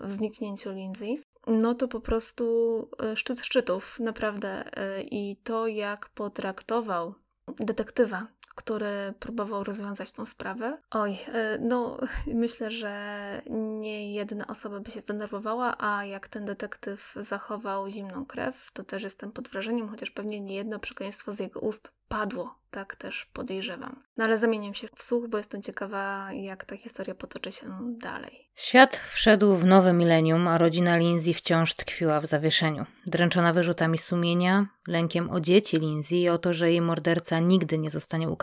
w 0.02 0.14
zniknięciu 0.14 0.72
Lindsay. 0.72 1.24
No 1.48 1.76
to 1.76 1.88
po 1.88 2.00
prostu 2.00 2.90
y, 3.14 3.18
szczyt 3.18 3.40
szczytów, 3.40 4.00
naprawdę. 4.00 4.64
I 5.12 5.36
to, 5.44 5.68
jak 5.68 6.10
potraktował 6.10 7.16
detektywa, 7.48 8.28
który 8.56 9.14
próbował 9.20 9.64
rozwiązać 9.64 10.12
tą 10.12 10.26
sprawę. 10.26 10.78
Oj, 10.92 11.18
e, 11.34 11.58
no 11.62 11.98
myślę, 12.28 12.72
że 12.72 13.42
nie 13.50 14.14
jedna 14.14 14.48
osoba 14.48 14.80
by 14.80 14.92
się 14.92 15.02
zdenerwowała, 15.02 15.76
a 15.80 16.06
jak 16.06 16.28
ten 16.28 16.46
detektyw 16.46 17.16
zachował 17.20 17.90
zimną 17.90 18.26
krew, 18.26 18.72
to 18.74 18.84
też 18.84 19.04
jestem 19.04 19.32
pod 19.32 19.48
wrażeniem, 19.48 19.90
chociaż 19.90 20.12
pewnie 20.12 20.42
nie 20.42 20.56
jedno 20.56 20.80
przekleństwo 20.80 21.32
z 21.32 21.40
jego 21.40 21.60
ust 21.60 21.92
padło, 22.08 22.56
tak 22.72 22.96
też 22.96 23.26
podejrzewam. 23.26 24.00
No 24.18 24.24
ale 24.24 24.38
zamieniam 24.38 24.74
się 24.74 24.88
w 24.96 25.02
słuch, 25.02 25.28
bo 25.28 25.38
jestem 25.38 25.62
ciekawa, 25.62 26.34
jak 26.34 26.66
ta 26.66 26.78
historia 26.78 27.16
potoczy 27.16 27.52
się 27.52 27.66
dalej. 27.98 28.50
Świat 28.56 28.98
wszedł 28.98 29.56
w 29.56 29.66
nowe 29.66 29.94
milenium, 29.94 30.48
a 30.48 30.58
rodzina 30.58 30.98
Lindsay 30.98 31.34
wciąż 31.34 31.76
tkwiła 31.76 32.20
w 32.20 32.26
zawieszeniu. 32.26 32.86
Dręczona 33.06 33.54
wyrzutami 33.54 33.98
sumienia, 33.98 34.68
lękiem 34.88 35.30
o 35.30 35.40
dzieci 35.40 35.78
Lindsay 35.78 36.18
i 36.18 36.30
o 36.30 36.38
to, 36.38 36.54
że 36.54 36.72
jej 36.72 36.82
morderca 36.82 37.40
nigdy 37.40 37.78
nie 37.78 37.90
zostanie 37.90 38.30
ukarany, 38.30 38.43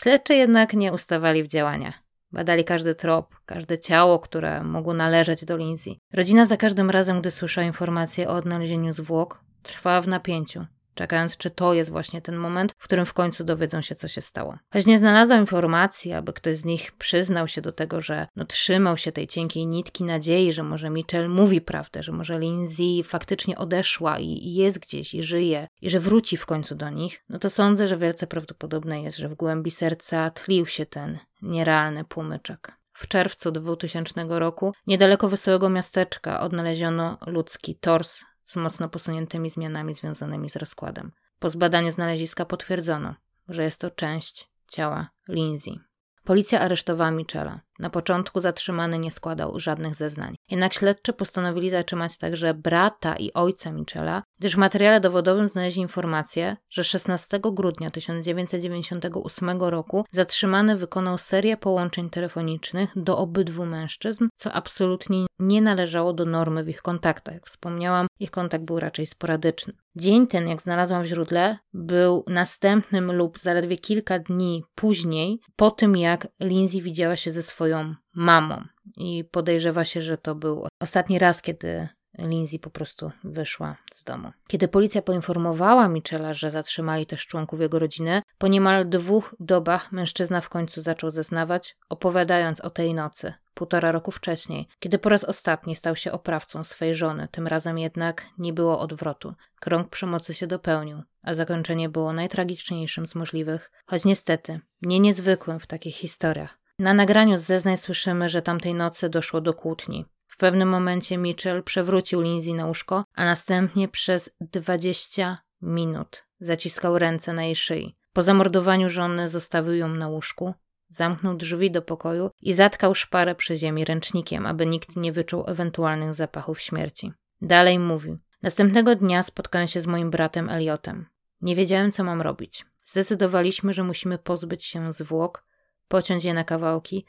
śledczy 0.00 0.34
jednak 0.34 0.74
nie 0.74 0.92
ustawali 0.92 1.42
w 1.42 1.48
działaniach. 1.48 1.94
Badali 2.32 2.64
każdy 2.64 2.94
trop, 2.94 3.36
każde 3.46 3.78
ciało, 3.78 4.18
które 4.18 4.62
mogło 4.62 4.94
należeć 4.94 5.44
do 5.44 5.56
Lindsay. 5.56 5.98
Rodzina 6.12 6.44
za 6.44 6.56
każdym 6.56 6.90
razem, 6.90 7.20
gdy 7.20 7.30
słyszała 7.30 7.66
informacje 7.66 8.28
o 8.28 8.32
odnalezieniu 8.34 8.92
zwłok, 8.92 9.44
trwała 9.62 10.00
w 10.00 10.08
napięciu 10.08 10.66
czekając, 10.98 11.36
czy 11.36 11.50
to 11.50 11.74
jest 11.74 11.90
właśnie 11.90 12.22
ten 12.22 12.36
moment, 12.36 12.72
w 12.78 12.84
którym 12.84 13.06
w 13.06 13.14
końcu 13.14 13.44
dowiedzą 13.44 13.82
się, 13.82 13.94
co 13.94 14.08
się 14.08 14.22
stało. 14.22 14.58
Choć 14.72 14.86
nie 14.86 14.98
znalazłam 14.98 15.40
informacji, 15.40 16.12
aby 16.12 16.32
ktoś 16.32 16.56
z 16.56 16.64
nich 16.64 16.92
przyznał 16.92 17.48
się 17.48 17.60
do 17.60 17.72
tego, 17.72 18.00
że 18.00 18.26
no, 18.36 18.44
trzymał 18.44 18.96
się 18.96 19.12
tej 19.12 19.26
cienkiej 19.26 19.66
nitki 19.66 20.04
nadziei, 20.04 20.52
że 20.52 20.62
może 20.62 20.90
Mitchell 20.90 21.28
mówi 21.28 21.60
prawdę, 21.60 22.02
że 22.02 22.12
może 22.12 22.38
Lindsay 22.38 23.02
faktycznie 23.04 23.58
odeszła 23.58 24.18
i, 24.18 24.26
i 24.26 24.54
jest 24.54 24.78
gdzieś 24.78 25.14
i 25.14 25.22
żyje 25.22 25.68
i 25.82 25.90
że 25.90 26.00
wróci 26.00 26.36
w 26.36 26.46
końcu 26.46 26.74
do 26.74 26.90
nich, 26.90 27.24
no 27.28 27.38
to 27.38 27.50
sądzę, 27.50 27.88
że 27.88 27.96
wielce 27.96 28.26
prawdopodobne 28.26 29.02
jest, 29.02 29.18
że 29.18 29.28
w 29.28 29.34
głębi 29.34 29.70
serca 29.70 30.30
tlił 30.30 30.66
się 30.66 30.86
ten 30.86 31.18
nierealny 31.42 32.04
płomyczek. 32.04 32.72
w 32.92 33.08
czerwcu 33.08 33.50
2000 33.50 34.24
roku 34.28 34.72
niedaleko 34.86 35.28
wesołego 35.28 35.68
miasteczka 35.68 36.40
odnaleziono 36.40 37.18
ludzki 37.26 37.74
tors 37.74 38.20
z 38.48 38.56
mocno 38.56 38.88
posuniętymi 38.88 39.50
zmianami 39.50 39.94
związanymi 39.94 40.50
z 40.50 40.56
rozkładem. 40.56 41.12
Po 41.38 41.50
zbadaniu 41.50 41.92
znaleziska 41.92 42.44
potwierdzono, 42.44 43.14
że 43.48 43.64
jest 43.64 43.80
to 43.80 43.90
część 43.90 44.50
ciała 44.68 45.10
Lindsay. 45.28 45.80
Policja 46.28 46.60
aresztowała 46.60 47.10
Michela. 47.10 47.60
Na 47.78 47.90
początku 47.90 48.40
zatrzymany 48.40 48.98
nie 48.98 49.10
składał 49.10 49.60
żadnych 49.60 49.94
zeznań. 49.94 50.36
Jednak 50.50 50.74
śledczy 50.74 51.12
postanowili 51.12 51.70
zatrzymać 51.70 52.18
także 52.18 52.54
brata 52.54 53.16
i 53.16 53.32
ojca 53.32 53.72
Michela, 53.72 54.22
gdyż 54.38 54.54
w 54.54 54.58
materiale 54.58 55.00
dowodowym 55.00 55.48
znaleźli 55.48 55.82
informację, 55.82 56.56
że 56.70 56.84
16 56.84 57.40
grudnia 57.52 57.90
1998 57.90 59.60
roku 59.60 60.04
zatrzymany 60.10 60.76
wykonał 60.76 61.18
serię 61.18 61.56
połączeń 61.56 62.10
telefonicznych 62.10 62.90
do 62.96 63.18
obydwu 63.18 63.66
mężczyzn, 63.66 64.28
co 64.34 64.52
absolutnie 64.52 65.26
nie 65.38 65.62
należało 65.62 66.12
do 66.12 66.24
normy 66.24 66.64
w 66.64 66.68
ich 66.68 66.82
kontaktach. 66.82 67.34
Jak 67.34 67.46
wspomniałam, 67.46 68.06
ich 68.20 68.30
kontakt 68.30 68.64
był 68.64 68.80
raczej 68.80 69.06
sporadyczny. 69.06 69.72
Dzień 69.96 70.26
ten, 70.26 70.48
jak 70.48 70.62
znalazłam 70.62 71.02
w 71.02 71.06
źródle, 71.06 71.58
był 71.72 72.24
następnym 72.26 73.12
lub 73.12 73.38
zaledwie 73.38 73.76
kilka 73.76 74.18
dni 74.18 74.64
później, 74.74 75.40
po 75.56 75.70
tym 75.70 75.96
jak 75.96 76.17
Lindsay 76.40 76.82
widziała 76.82 77.16
się 77.16 77.30
ze 77.30 77.42
swoją 77.42 77.94
mamą. 78.14 78.64
I 78.96 79.24
podejrzewa 79.24 79.84
się, 79.84 80.00
że 80.02 80.18
to 80.18 80.34
był 80.34 80.66
ostatni 80.82 81.18
raz, 81.18 81.42
kiedy 81.42 81.88
Lindsay 82.18 82.58
po 82.58 82.70
prostu 82.70 83.12
wyszła 83.24 83.76
z 83.92 84.04
domu. 84.04 84.32
Kiedy 84.46 84.68
policja 84.68 85.02
poinformowała 85.02 85.88
Michela, 85.88 86.34
że 86.34 86.50
zatrzymali 86.50 87.06
też 87.06 87.26
członków 87.26 87.60
jego 87.60 87.78
rodziny, 87.78 88.22
po 88.38 88.48
niemal 88.48 88.88
dwóch 88.88 89.34
dobach 89.40 89.92
mężczyzna 89.92 90.40
w 90.40 90.48
końcu 90.48 90.82
zaczął 90.82 91.10
zeznawać, 91.10 91.76
opowiadając 91.88 92.60
o 92.60 92.70
tej 92.70 92.94
nocy, 92.94 93.32
półtora 93.54 93.92
roku 93.92 94.10
wcześniej, 94.10 94.68
kiedy 94.80 94.98
po 94.98 95.08
raz 95.08 95.24
ostatni 95.24 95.76
stał 95.76 95.96
się 95.96 96.12
oprawcą 96.12 96.64
swej 96.64 96.94
żony. 96.94 97.28
Tym 97.30 97.46
razem 97.46 97.78
jednak 97.78 98.26
nie 98.38 98.52
było 98.52 98.80
odwrotu. 98.80 99.34
Krąg 99.60 99.88
przemocy 99.88 100.34
się 100.34 100.46
dopełnił, 100.46 101.02
a 101.22 101.34
zakończenie 101.34 101.88
było 101.88 102.12
najtragiczniejszym 102.12 103.06
z 103.06 103.14
możliwych, 103.14 103.70
choć 103.86 104.04
niestety 104.04 104.60
nie 104.82 105.00
niezwykłym 105.00 105.60
w 105.60 105.66
takich 105.66 105.96
historiach. 105.96 106.58
Na 106.78 106.94
nagraniu 106.94 107.36
z 107.36 107.40
zeznań 107.40 107.76
słyszymy, 107.76 108.28
że 108.28 108.42
tamtej 108.42 108.74
nocy 108.74 109.08
doszło 109.08 109.40
do 109.40 109.54
kłótni. 109.54 110.04
Pewnym 110.38 110.68
momencie 110.68 111.18
Mitchell 111.18 111.62
przewrócił 111.62 112.20
Lindsay 112.20 112.54
na 112.54 112.66
łóżko, 112.66 113.04
a 113.14 113.24
następnie 113.24 113.88
przez 113.88 114.30
20 114.40 115.38
minut 115.62 116.24
zaciskał 116.40 116.98
ręce 116.98 117.32
na 117.32 117.44
jej 117.44 117.56
szyi. 117.56 117.96
Po 118.12 118.22
zamordowaniu 118.22 118.90
żony 118.90 119.28
zostawił 119.28 119.74
ją 119.74 119.88
na 119.88 120.08
łóżku, 120.08 120.54
zamknął 120.88 121.36
drzwi 121.36 121.70
do 121.70 121.82
pokoju 121.82 122.30
i 122.42 122.54
zatkał 122.54 122.94
szparę 122.94 123.34
przy 123.34 123.56
ziemi 123.56 123.84
ręcznikiem, 123.84 124.46
aby 124.46 124.66
nikt 124.66 124.96
nie 124.96 125.12
wyczuł 125.12 125.44
ewentualnych 125.46 126.14
zapachów 126.14 126.60
śmierci. 126.60 127.12
Dalej 127.40 127.78
mówił. 127.78 128.16
Następnego 128.42 128.96
dnia 128.96 129.22
spotkałem 129.22 129.68
się 129.68 129.80
z 129.80 129.86
moim 129.86 130.10
bratem 130.10 130.48
Eliotem. 130.48 131.06
Nie 131.40 131.56
wiedziałem, 131.56 131.92
co 131.92 132.04
mam 132.04 132.22
robić. 132.22 132.66
Zdecydowaliśmy, 132.84 133.72
że 133.72 133.84
musimy 133.84 134.18
pozbyć 134.18 134.64
się 134.64 134.92
zwłok, 134.92 135.44
pociąć 135.88 136.24
je 136.24 136.34
na 136.34 136.44
kawałki 136.44 137.06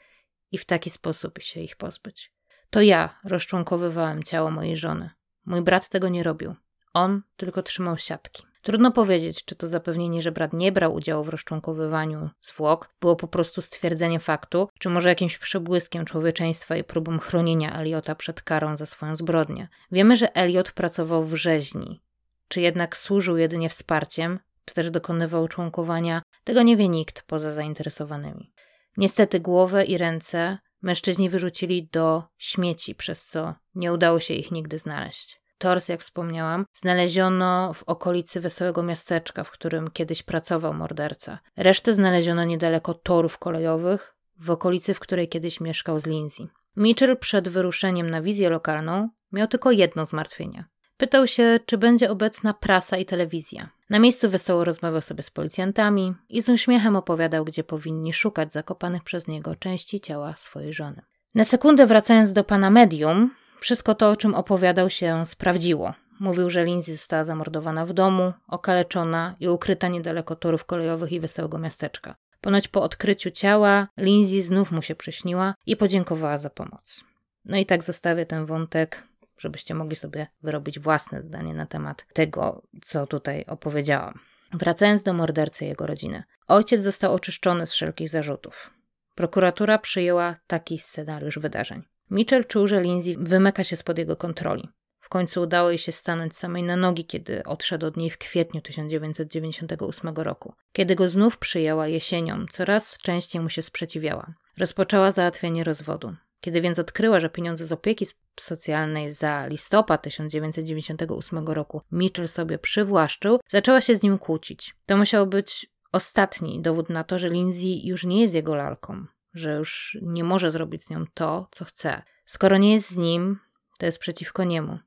i 0.52 0.58
w 0.58 0.64
taki 0.64 0.90
sposób 0.90 1.38
się 1.38 1.60
ich 1.60 1.76
pozbyć. 1.76 2.32
To 2.70 2.80
ja 2.80 3.18
rozczłonkowywałem 3.24 4.22
ciało 4.22 4.50
mojej 4.50 4.76
żony. 4.76 5.10
Mój 5.46 5.62
brat 5.62 5.88
tego 5.88 6.08
nie 6.08 6.22
robił. 6.22 6.54
On 6.94 7.22
tylko 7.36 7.62
trzymał 7.62 7.98
siatki. 7.98 8.42
Trudno 8.62 8.92
powiedzieć, 8.92 9.44
czy 9.44 9.54
to 9.54 9.66
zapewnienie, 9.66 10.22
że 10.22 10.32
brat 10.32 10.52
nie 10.52 10.72
brał 10.72 10.94
udziału 10.94 11.24
w 11.24 11.28
rozczłonkowywaniu 11.28 12.30
zwłok, 12.40 12.94
było 13.00 13.16
po 13.16 13.28
prostu 13.28 13.62
stwierdzeniem 13.62 14.20
faktu, 14.20 14.68
czy 14.78 14.88
może 14.88 15.08
jakimś 15.08 15.38
przebłyskiem 15.38 16.04
człowieczeństwa 16.04 16.76
i 16.76 16.84
próbą 16.84 17.18
chronienia 17.18 17.72
Eliota 17.72 18.14
przed 18.14 18.42
karą 18.42 18.76
za 18.76 18.86
swoją 18.86 19.16
zbrodnię. 19.16 19.68
Wiemy, 19.92 20.16
że 20.16 20.36
Eliot 20.36 20.72
pracował 20.72 21.24
w 21.24 21.34
rzeźni. 21.34 22.00
Czy 22.48 22.60
jednak 22.60 22.96
służył 22.96 23.36
jedynie 23.36 23.68
wsparciem, 23.68 24.38
czy 24.64 24.74
też 24.74 24.90
dokonywał 24.90 25.48
członkowania, 25.48 26.22
tego 26.44 26.62
nie 26.62 26.76
wie 26.76 26.88
nikt 26.88 27.22
poza 27.22 27.52
zainteresowanymi. 27.52 28.52
Niestety 28.96 29.40
głowę 29.40 29.84
i 29.84 29.98
ręce 29.98 30.58
mężczyźni 30.82 31.30
wyrzucili 31.30 31.88
do 31.92 32.22
śmieci, 32.38 32.94
przez 32.94 33.26
co 33.26 33.54
nie 33.74 33.92
udało 33.92 34.20
się 34.20 34.34
ich 34.34 34.50
nigdy 34.50 34.78
znaleźć. 34.78 35.40
Tors, 35.58 35.88
jak 35.88 36.00
wspomniałam, 36.00 36.66
znaleziono 36.72 37.72
w 37.72 37.82
okolicy 37.82 38.40
wesołego 38.40 38.82
miasteczka, 38.82 39.44
w 39.44 39.50
którym 39.50 39.90
kiedyś 39.90 40.22
pracował 40.22 40.74
morderca. 40.74 41.38
Resztę 41.56 41.94
znaleziono 41.94 42.44
niedaleko 42.44 42.94
torów 42.94 43.38
kolejowych, 43.38 44.14
w 44.38 44.50
okolicy, 44.50 44.94
w 44.94 45.00
której 45.00 45.28
kiedyś 45.28 45.60
mieszkał 45.60 46.00
z 46.00 46.06
Lindsay. 46.06 46.48
Mitchell 46.76 47.16
przed 47.16 47.48
wyruszeniem 47.48 48.10
na 48.10 48.22
wizję 48.22 48.50
lokalną 48.50 49.08
miał 49.32 49.48
tylko 49.48 49.70
jedno 49.70 50.06
zmartwienie. 50.06 50.64
Pytał 51.00 51.26
się, 51.26 51.60
czy 51.66 51.78
będzie 51.78 52.10
obecna 52.10 52.54
prasa 52.54 52.96
i 52.96 53.04
telewizja. 53.04 53.68
Na 53.90 53.98
miejscu 53.98 54.30
wesoło 54.30 54.64
rozmawiał 54.64 55.00
sobie 55.00 55.22
z 55.22 55.30
policjantami 55.30 56.14
i 56.28 56.42
z 56.42 56.48
uśmiechem 56.48 56.96
opowiadał, 56.96 57.44
gdzie 57.44 57.64
powinni 57.64 58.12
szukać 58.12 58.52
zakopanych 58.52 59.04
przez 59.04 59.28
niego 59.28 59.56
części 59.56 60.00
ciała 60.00 60.34
swojej 60.36 60.72
żony. 60.72 61.02
Na 61.34 61.44
sekundę 61.44 61.86
wracając 61.86 62.32
do 62.32 62.44
pana 62.44 62.70
medium, 62.70 63.30
wszystko 63.60 63.94
to, 63.94 64.10
o 64.10 64.16
czym 64.16 64.34
opowiadał 64.34 64.90
się, 64.90 65.26
sprawdziło. 65.26 65.94
Mówił, 66.18 66.50
że 66.50 66.64
Lindsay 66.64 66.94
została 66.94 67.24
zamordowana 67.24 67.86
w 67.86 67.92
domu, 67.92 68.32
okaleczona 68.48 69.34
i 69.40 69.48
ukryta 69.48 69.88
niedaleko 69.88 70.36
torów 70.36 70.64
kolejowych 70.64 71.12
i 71.12 71.20
wesołego 71.20 71.58
miasteczka. 71.58 72.14
Ponoć 72.40 72.68
po 72.68 72.82
odkryciu 72.82 73.30
ciała 73.30 73.88
Lindsay 73.96 74.42
znów 74.42 74.72
mu 74.72 74.82
się 74.82 74.94
przyśniła 74.94 75.54
i 75.66 75.76
podziękowała 75.76 76.38
za 76.38 76.50
pomoc. 76.50 77.04
No 77.44 77.56
i 77.56 77.66
tak 77.66 77.82
zostawię 77.82 78.26
ten 78.26 78.46
wątek 78.46 79.09
żebyście 79.40 79.74
mogli 79.74 79.96
sobie 79.96 80.26
wyrobić 80.42 80.78
własne 80.78 81.22
zdanie 81.22 81.54
na 81.54 81.66
temat 81.66 82.06
tego, 82.12 82.62
co 82.82 83.06
tutaj 83.06 83.44
opowiedziałam. 83.44 84.18
Wracając 84.52 85.02
do 85.02 85.12
mordercy 85.12 85.64
jego 85.64 85.86
rodziny. 85.86 86.22
Ojciec 86.48 86.80
został 86.80 87.14
oczyszczony 87.14 87.66
z 87.66 87.72
wszelkich 87.72 88.08
zarzutów. 88.08 88.70
Prokuratura 89.14 89.78
przyjęła 89.78 90.36
taki 90.46 90.78
scenariusz 90.78 91.38
wydarzeń. 91.38 91.82
Mitchell 92.10 92.44
czuł, 92.44 92.66
że 92.66 92.82
Lindsay 92.82 93.16
wymyka 93.18 93.64
się 93.64 93.76
spod 93.76 93.98
jego 93.98 94.16
kontroli. 94.16 94.68
W 95.00 95.08
końcu 95.08 95.42
udało 95.42 95.68
jej 95.68 95.78
się 95.78 95.92
stanąć 95.92 96.36
samej 96.36 96.62
na 96.62 96.76
nogi, 96.76 97.04
kiedy 97.04 97.44
odszedł 97.44 97.86
od 97.86 97.96
niej 97.96 98.10
w 98.10 98.18
kwietniu 98.18 98.60
1998 98.60 100.14
roku. 100.14 100.54
Kiedy 100.72 100.94
go 100.94 101.08
znów 101.08 101.38
przyjęła 101.38 101.88
jesienią, 101.88 102.46
coraz 102.50 102.98
częściej 102.98 103.42
mu 103.42 103.48
się 103.48 103.62
sprzeciwiała. 103.62 104.34
Rozpoczęła 104.58 105.10
załatwianie 105.10 105.64
rozwodu. 105.64 106.14
Kiedy 106.40 106.60
więc 106.60 106.78
odkryła, 106.78 107.20
że 107.20 107.30
pieniądze 107.30 107.64
z 107.64 107.72
opieki 107.72 108.06
socjalnej 108.40 109.12
za 109.12 109.46
listopad 109.46 110.02
1998 110.02 111.48
roku 111.48 111.82
Mitchell 111.92 112.28
sobie 112.28 112.58
przywłaszczył, 112.58 113.40
zaczęła 113.48 113.80
się 113.80 113.96
z 113.96 114.02
nim 114.02 114.18
kłócić. 114.18 114.74
To 114.86 114.96
musiał 114.96 115.26
być 115.26 115.70
ostatni 115.92 116.62
dowód 116.62 116.90
na 116.90 117.04
to, 117.04 117.18
że 117.18 117.28
Lindsay 117.28 117.80
już 117.84 118.04
nie 118.04 118.20
jest 118.20 118.34
jego 118.34 118.54
lalką, 118.54 119.06
że 119.34 119.54
już 119.54 119.98
nie 120.02 120.24
może 120.24 120.50
zrobić 120.50 120.84
z 120.84 120.90
nią 120.90 121.04
to, 121.14 121.48
co 121.50 121.64
chce. 121.64 122.02
Skoro 122.26 122.58
nie 122.58 122.72
jest 122.72 122.90
z 122.90 122.96
nim, 122.96 123.38
to 123.78 123.86
jest 123.86 123.98
przeciwko 123.98 124.44
niemu. 124.44 124.78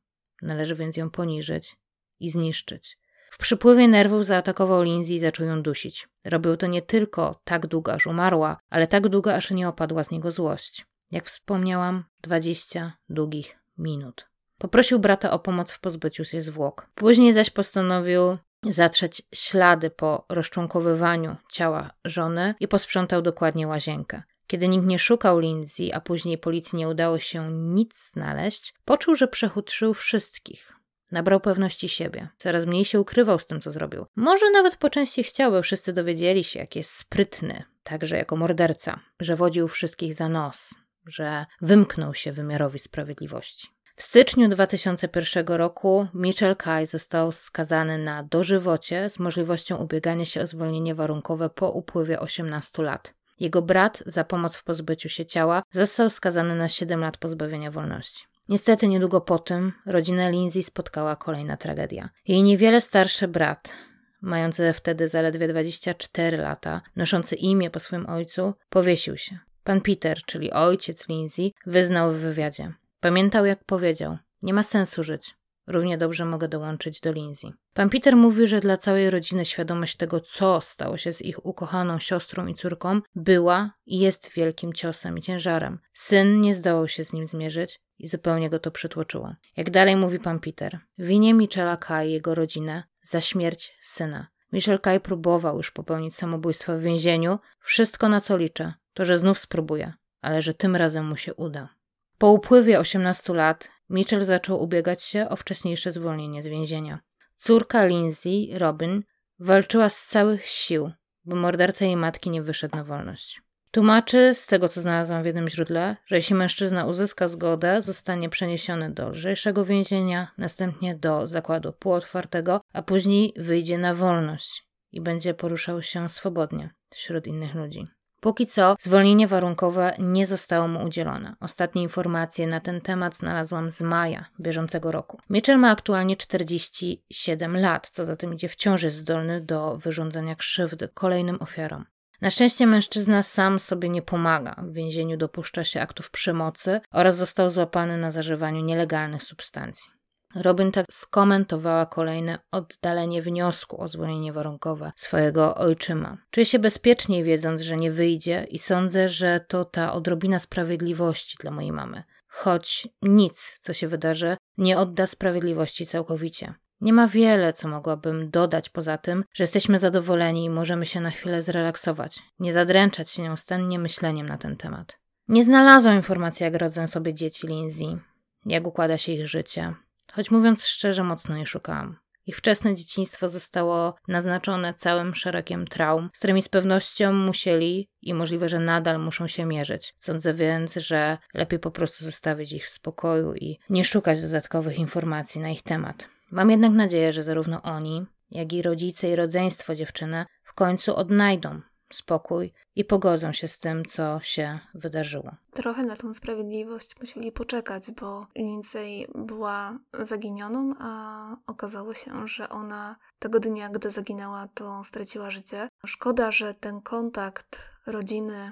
Należy 0.41 0.76
więc 0.76 0.97
ją 0.97 1.10
poniżyć 1.10 1.76
i 2.20 2.30
zniszczyć. 2.30 2.97
W 3.32 3.38
przypływie 3.38 3.88
nerwów 3.88 4.26
zaatakował 4.26 4.84
Lindsay 4.84 5.16
i 5.16 5.20
zaczął 5.20 5.45
ją 5.45 5.62
dusić. 5.62 6.08
Robił 6.24 6.58
to 6.58 6.68
nie 6.68 6.82
tylko 6.82 7.41
tak 7.43 7.68
długo, 7.68 7.93
aż 7.93 8.08
umarła, 8.08 8.58
ale 8.70 8.88
tak 8.88 9.10
długo, 9.10 9.36
aż 9.36 9.51
nie 9.51 9.68
opadła 9.68 10.04
z 10.04 10.12
niego 10.12 10.32
złość. 10.32 10.86
Jak 11.14 11.26
wspomniałam, 11.26 12.03
20 12.22 12.97
długich 13.09 13.59
minut. 13.78 14.28
Poprosił 14.57 14.99
brata 14.99 15.32
o 15.32 15.39
pomoc 15.39 15.72
w 15.72 15.80
pozbyciu 15.80 16.26
się 16.26 16.41
zwłok. 16.41 16.89
Później 16.95 17.34
zaś 17.34 17.49
postanowił 17.49 18.38
zatrzeć 18.64 19.22
ślady 19.36 19.89
po 19.89 20.26
rozczłonkowywaniu 20.30 21.36
ciała 21.51 21.91
żony 22.05 22.55
i 22.59 22.68
posprzątał 22.68 23.22
dokładnie 23.22 23.68
łazienkę. 23.68 24.24
Kiedy 24.47 24.68
nikt 24.68 24.86
nie 24.86 24.99
szukał 24.99 25.39
Lindsay, 25.39 25.93
a 25.93 26.01
później 26.01 26.38
policji 26.38 26.78
nie 26.78 26.89
udało 26.89 27.20
się 27.20 27.51
nic 27.51 28.11
znaleźć, 28.11 28.74
poczuł, 28.86 29.16
że 29.16 29.28
przechutrzył 29.28 29.93
wszystkich. 29.93 30.74
Nabrał 31.11 31.39
pewności 31.39 31.89
siebie. 31.89 32.28
Coraz 32.38 32.66
mniej 32.66 32.86
się 32.86 32.99
ukrywał 32.99 33.39
z 33.39 33.45
tym, 33.45 33.61
co 33.61 33.72
zrobił. 33.72 34.05
Może 34.16 34.49
nawet 34.49 34.76
po 34.76 34.89
części 34.89 35.24
chciał, 35.24 35.51
by 35.51 35.61
wszyscy 35.61 35.93
dowiedzieli 35.93 36.43
się, 36.43 36.59
jak 36.59 36.76
jest 36.76 36.91
sprytny, 36.91 37.64
także 37.84 38.18
jako 38.18 38.36
morderca, 38.36 38.99
że 39.20 39.36
wodził 39.36 39.68
wszystkich 39.68 40.14
za 40.14 40.30
nos, 40.30 40.83
że 41.06 41.45
wymknął 41.62 42.14
się 42.14 42.32
wymiarowi 42.32 42.80
sprawiedliwości. 42.80 43.68
W 43.95 44.04
styczniu 44.04 44.49
2001 44.49 45.45
roku 45.47 46.08
Mitchell 46.14 46.56
Kai 46.56 46.86
został 46.86 47.32
skazany 47.32 47.97
na 47.97 48.24
dożywocie 48.24 49.10
z 49.10 49.20
możliwością 49.20 49.78
ubiegania 49.78 50.26
się 50.26 50.41
o 50.41 50.47
zwolnienie 50.47 50.95
warunkowe 50.95 51.49
po 51.49 51.70
upływie 51.72 52.20
18 52.20 52.84
lat. 52.84 53.14
Jego 53.39 53.62
brat 53.62 54.04
za 54.06 54.24
pomoc 54.24 54.58
w 54.58 54.64
pozbyciu 54.64 55.10
się 55.10 55.26
ciała 55.26 55.64
został 55.72 56.10
skazany 56.10 56.56
na 56.56 56.70
7 56.70 56.99
lat 56.99 57.18
pozbawienia 57.18 57.72
wolności. 57.72 58.24
Niestety 58.49 58.88
niedługo 58.88 59.22
po 59.22 59.39
tym 59.39 59.74
rodzinę 59.86 60.32
Lindsay 60.32 60.64
spotkała 60.64 61.16
kolejna 61.16 61.58
tragedia. 61.58 62.10
Jej 62.28 62.43
niewiele 62.43 62.82
starszy 62.82 63.28
brat, 63.28 63.74
mający 64.22 64.74
wtedy 64.74 65.08
zaledwie 65.08 65.47
24 65.47 66.38
lata, 66.38 66.82
noszący 66.95 67.36
imię 67.36 67.70
po 67.70 67.80
swoim 67.80 68.06
ojcu, 68.06 68.54
powiesił 68.70 69.18
się. 69.18 69.39
Pan 69.64 69.82
Peter, 69.82 70.22
czyli 70.26 70.51
ojciec 70.51 71.09
Lindsay, 71.09 71.51
wyznał 71.66 72.11
w 72.11 72.16
wywiadzie. 72.16 72.74
Pamiętał, 72.99 73.45
jak 73.45 73.64
powiedział: 73.64 74.18
Nie 74.41 74.53
ma 74.53 74.64
sensu 74.64 75.03
żyć. 75.03 75.36
Równie 75.68 75.97
dobrze 75.97 76.26
mogę 76.26 76.47
dołączyć 76.47 77.01
do 77.01 77.11
Lindsay. 77.11 77.51
Pan 77.74 77.89
Peter 77.89 78.16
mówi, 78.16 78.47
że 78.47 78.59
dla 78.59 78.78
całej 78.78 79.09
rodziny 79.09 79.45
świadomość 79.45 79.95
tego, 79.95 80.20
co 80.20 80.61
stało 80.61 80.97
się 80.97 81.14
z 81.14 81.22
ich 81.22 81.45
ukochaną 81.45 81.99
siostrą 81.99 82.47
i 82.47 82.55
córką, 82.55 83.01
była 83.16 83.72
i 83.86 83.99
jest 83.99 84.32
wielkim 84.34 84.74
ciosem 84.74 85.18
i 85.18 85.22
ciężarem. 85.22 85.80
Syn 85.93 86.41
nie 86.41 86.55
zdołał 86.55 86.88
się 86.88 87.03
z 87.03 87.14
nim 87.14 87.28
zmierzyć 87.28 87.80
i 87.99 88.07
zupełnie 88.07 88.49
go 88.49 88.59
to 88.59 88.72
przytłoczyło. 88.72 89.36
Jak 89.57 89.70
dalej 89.70 89.95
mówi 89.95 90.20
pan 90.20 90.39
Peter, 90.39 90.80
winie 90.97 91.34
Michela 91.34 91.78
Kai 91.78 92.11
jego 92.11 92.36
rodzinę 92.36 92.84
za 93.01 93.22
śmierć 93.22 93.78
syna. 93.82 94.28
Michel 94.51 94.80
Kai 94.80 94.99
próbował 94.99 95.57
już 95.57 95.72
popełnić 95.72 96.16
samobójstwo 96.16 96.78
w 96.78 96.82
więzieniu. 96.82 97.39
Wszystko 97.59 98.09
na 98.09 98.22
co 98.22 98.38
liczę, 98.38 98.74
to 98.94 99.06
że 99.06 99.18
znów 99.18 99.39
spróbuje, 99.39 99.94
ale 100.22 100.41
że 100.41 100.54
tym 100.54 100.76
razem 100.76 101.06
mu 101.06 101.18
się 101.18 101.34
uda. 101.34 101.70
Po 102.18 102.32
upływie 102.32 102.80
18 102.80 103.34
lat 103.34 103.70
Mitchell 103.89 104.26
zaczął 104.26 104.64
ubiegać 104.64 105.04
się 105.04 105.30
o 105.30 105.36
wcześniejsze 105.36 105.91
zwolnienie 105.91 106.44
z 106.44 106.48
więzienia. 106.48 107.00
Córka 107.38 107.86
Lindsay, 107.86 108.50
Robin, 108.54 109.04
walczyła 109.39 109.89
z 109.89 110.06
całych 110.06 110.46
sił, 110.46 110.91
by 111.26 111.36
morderca 111.36 111.86
jej 111.86 111.98
matki 111.98 112.30
nie 112.30 112.41
wyszedł 112.41 112.76
na 112.76 112.84
wolność. 112.84 113.41
Tłumaczy, 113.72 114.36
z 114.36 114.48
tego 114.48 114.70
co 114.70 114.82
znalazłam 114.82 115.24
w 115.24 115.26
jednym 115.26 115.50
źródle, 115.50 115.98
że 116.06 116.16
jeśli 116.16 116.36
mężczyzna 116.36 116.86
uzyska 116.86 117.28
zgodę, 117.28 117.82
zostanie 117.82 118.30
przeniesiony 118.30 118.91
do 118.91 119.10
lżejszego 119.10 119.66
więzienia, 119.66 120.32
następnie 120.38 120.96
do 120.96 121.28
zakładu 121.28 121.74
półotwartego, 121.74 122.62
a 122.74 122.82
później 122.82 123.34
wyjdzie 123.38 123.78
na 123.78 123.94
wolność 123.94 124.68
i 124.91 125.02
będzie 125.02 125.34
poruszał 125.34 125.82
się 125.82 126.10
swobodnie 126.10 126.70
wśród 126.89 127.28
innych 127.28 127.56
ludzi. 127.56 127.88
Póki 128.24 128.47
co 128.47 128.76
zwolnienie 128.80 129.28
warunkowe 129.28 129.95
nie 129.99 130.26
zostało 130.26 130.67
mu 130.67 130.86
udzielone. 130.86 131.36
Ostatnie 131.39 131.82
informacje 131.82 132.47
na 132.47 132.59
ten 132.59 132.82
temat 132.82 133.15
znalazłam 133.15 133.71
z 133.71 133.82
maja 133.82 134.26
bieżącego 134.39 134.91
roku. 134.91 135.19
Mitchell 135.30 135.59
ma 135.59 135.71
aktualnie 135.71 136.15
47 136.15 137.57
lat, 137.57 137.89
co 137.89 138.05
za 138.05 138.15
tym 138.15 138.34
idzie 138.34 138.49
wciąż 138.49 138.84
jest 138.84 138.97
zdolny 138.97 139.41
do 139.41 139.78
wyrządzania 139.78 140.36
krzywdy 140.36 140.89
kolejnym 140.93 141.41
ofiarom. 141.41 141.86
Na 142.21 142.30
szczęście 142.30 142.67
mężczyzna 142.67 143.24
sam 143.24 143.59
sobie 143.59 143.89
nie 143.89 144.01
pomaga. 144.01 144.55
W 144.57 144.74
więzieniu 144.74 145.17
dopuszcza 145.17 145.63
się 145.63 145.82
aktów 145.82 146.11
przemocy 146.11 146.82
oraz 146.91 147.17
został 147.17 147.49
złapany 147.49 147.97
na 147.97 148.11
zażywaniu 148.11 148.61
nielegalnych 148.61 149.24
substancji. 149.24 149.91
Robin 150.36 150.72
tak 150.72 150.86
skomentowała 150.92 151.86
kolejne 151.86 152.40
oddalenie 152.52 153.22
wniosku 153.22 153.82
o 153.82 153.88
zwolnienie 153.88 154.34
warunkowe 154.34 154.92
swojego 154.96 155.56
ojczyma. 155.56 156.18
Czuję 156.32 156.46
się 156.46 156.60
bezpieczniej 156.60 157.24
wiedząc, 157.24 157.62
że 157.62 157.78
nie 157.78 157.92
wyjdzie 157.92 158.48
i 158.50 158.60
sądzę, 158.60 159.10
że 159.10 159.46
to 159.48 159.66
ta 159.66 159.94
odrobina 159.94 160.40
sprawiedliwości 160.40 161.38
dla 161.40 161.52
mojej 161.52 161.72
mamy. 161.72 162.04
Choć 162.28 162.88
nic, 163.02 163.58
co 163.62 163.74
się 163.74 163.88
wydarzy, 163.88 164.38
nie 164.58 164.78
odda 164.78 165.08
sprawiedliwości 165.08 165.86
całkowicie. 165.86 166.54
Nie 166.82 166.94
ma 166.94 167.08
wiele, 167.08 167.54
co 167.54 167.68
mogłabym 167.68 168.30
dodać 168.30 168.70
poza 168.70 168.98
tym, 168.98 169.24
że 169.34 169.44
jesteśmy 169.44 169.80
zadowoleni 169.80 170.46
i 170.46 170.50
możemy 170.50 170.86
się 170.86 171.02
na 171.02 171.12
chwilę 171.12 171.42
zrelaksować, 171.42 172.20
nie 172.40 172.54
zadręczać 172.54 173.10
się 173.10 173.22
nieustannie 173.22 173.80
myśleniem 173.80 174.30
na 174.30 174.38
ten 174.38 174.58
temat. 174.58 175.00
Nie 175.28 175.44
znalazłam 175.44 175.96
informacji, 175.96 176.44
jak 176.44 176.56
rodzą 176.56 176.88
sobie 176.88 177.14
dzieci 177.14 177.48
Lindsay, 177.48 178.00
jak 178.46 178.68
układa 178.68 178.98
się 178.98 179.12
ich 179.12 179.28
życie, 179.28 179.74
choć 180.14 180.32
mówiąc 180.32 180.66
szczerze, 180.66 181.04
mocno 181.04 181.38
nie 181.38 181.45
szukałam. 181.45 182.04
Ich 182.26 182.38
wczesne 182.38 182.76
dzieciństwo 182.76 183.30
zostało 183.30 183.95
naznaczone 184.08 184.74
całym 184.74 185.16
szeregiem 185.16 185.68
traum, 185.68 186.10
z 186.14 186.18
którymi 186.18 186.41
z 186.41 186.49
pewnością 186.49 187.14
musieli 187.14 187.89
i 188.01 188.14
możliwe, 188.14 188.49
że 188.49 188.60
nadal 188.60 188.99
muszą 188.99 189.28
się 189.28 189.45
mierzyć. 189.45 189.93
Sądzę 189.97 190.34
więc, 190.34 190.76
że 190.76 191.18
lepiej 191.34 191.60
po 191.60 191.72
prostu 191.72 192.06
zostawić 192.06 192.51
ich 192.51 192.66
w 192.66 192.70
spokoju 192.70 193.34
i 193.34 193.60
nie 193.70 193.86
szukać 193.86 194.22
dodatkowych 194.22 194.80
informacji 194.80 195.41
na 195.41 195.49
ich 195.49 195.64
temat. 195.64 196.10
Mam 196.32 196.51
jednak 196.51 196.72
nadzieję, 196.72 197.14
że 197.14 197.24
zarówno 197.24 197.62
oni, 197.62 198.06
jak 198.32 198.54
i 198.54 198.62
rodzice 198.62 199.10
i 199.10 199.16
rodzeństwo 199.16 199.76
dziewczyny 199.76 200.26
w 200.43 200.54
końcu 200.54 200.95
odnajdą 200.95 201.62
spokój 201.96 202.54
i 202.76 202.86
pogodzą 202.86 203.34
się 203.34 203.48
z 203.48 203.60
tym, 203.60 203.86
co 203.86 204.20
się 204.20 204.60
wydarzyło. 204.74 205.32
Trochę 205.52 205.84
na 205.84 205.96
tą 205.96 206.14
sprawiedliwość 206.14 207.00
musieli 207.00 207.32
poczekać, 207.32 207.91
bo 207.91 208.28
Lindsay 208.36 209.08
była 209.16 209.80
zaginioną, 210.00 210.74
a 210.80 211.36
okazało 211.48 211.94
się, 211.94 212.28
że 212.28 212.50
ona 212.50 212.96
tego 213.20 213.39
dnia, 213.39 213.70
gdy 213.70 213.91
zaginęła, 213.91 214.48
to 214.54 214.84
straciła 214.84 215.32
życie. 215.32 215.70
Szkoda, 215.86 216.32
że 216.32 216.54
ten 216.54 216.82
kontakt 216.82 217.62
rodziny 217.86 218.52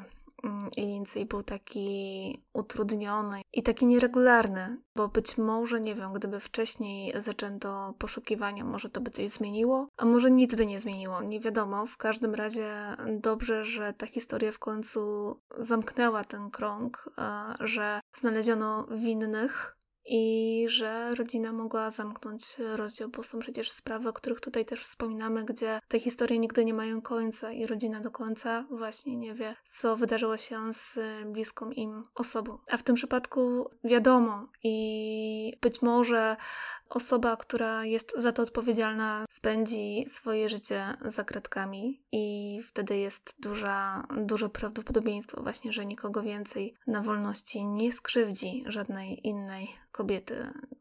i 0.78 0.82
Lindsay 0.82 1.26
był 1.26 1.44
taki 1.44 2.44
utrudniony 2.54 3.42
i 3.54 3.64
taki 3.64 3.86
nieregularny, 3.86 4.78
bo 4.96 5.08
być 5.08 5.38
może, 5.38 5.82
nie 5.82 5.96
wiem, 5.96 6.14
gdyby 6.14 6.39
wcześniej 6.39 7.14
zaczęto 7.20 7.94
poszukiwania, 8.00 8.66
może 8.66 8.89
to 8.89 9.02
by 9.02 9.12
coś 9.12 9.30
zmieniło, 9.30 9.88
a 9.98 10.06
może 10.06 10.32
nic 10.32 10.56
by 10.56 10.66
nie 10.66 10.80
zmieniło, 10.80 11.22
nie 11.22 11.39
wiadomo. 11.39 11.86
W 11.86 11.98
każdym 11.98 12.36
razie 12.36 12.72
dobrze, 13.08 13.64
że 13.64 13.94
ta 13.94 14.08
historia 14.08 14.52
w 14.52 14.60
końcu 14.60 15.36
zamknęła 15.58 16.24
ten 16.24 16.52
krąg, 16.52 17.10
że 17.60 18.00
znaleziono 18.16 18.88
winnych 18.92 19.78
i 20.06 20.66
że 20.70 21.16
rodzina 21.16 21.54
mogła 21.54 21.89
zamknąć 21.89 22.43
rozdział, 22.76 23.10
bo 23.10 23.24
są 23.24 23.39
przecież 23.39 23.72
sprawy, 23.72 24.10
o 24.10 24.14
których 24.14 24.41
tutaj 24.41 24.66
też 24.66 24.82
wspominamy, 24.82 25.45
gdzie 25.45 25.80
te 25.88 25.99
historie 25.99 26.39
nigdy 26.39 26.66
nie 26.66 26.74
mają 26.74 27.02
końca 27.02 27.52
i 27.52 27.66
rodzina 27.66 27.99
do 27.99 28.12
końca 28.12 28.66
właśnie 28.70 29.16
nie 29.16 29.34
wie, 29.34 29.56
co 29.66 29.97
wydarzyło 29.97 30.38
się 30.38 30.74
z 30.74 30.99
bliską 31.26 31.72
im 31.72 32.04
osobą. 32.16 32.58
A 32.68 32.78
w 32.78 32.84
tym 32.84 32.95
przypadku 32.95 33.70
wiadomo 33.84 34.47
i 34.64 35.58
być 35.62 35.82
może 35.82 36.38
osoba, 36.89 37.38
która 37.38 37.86
jest 37.86 38.14
za 38.18 38.32
to 38.32 38.43
odpowiedzialna, 38.43 39.26
spędzi 39.30 40.06
swoje 40.08 40.49
życie 40.49 40.97
za 41.06 41.24
kratkami 41.24 42.04
i 42.12 42.60
wtedy 42.64 42.97
jest 42.97 43.36
duża, 43.39 44.08
duże 44.18 44.49
prawdopodobieństwo 44.49 45.43
właśnie, 45.43 45.74
że 45.74 45.86
nikogo 45.86 46.24
więcej 46.24 46.76
na 46.88 47.02
wolności 47.02 47.66
nie 47.66 47.91
skrzywdzi 47.91 48.64
żadnej 48.68 49.28
innej 49.28 49.68
kobiety, 49.92 50.36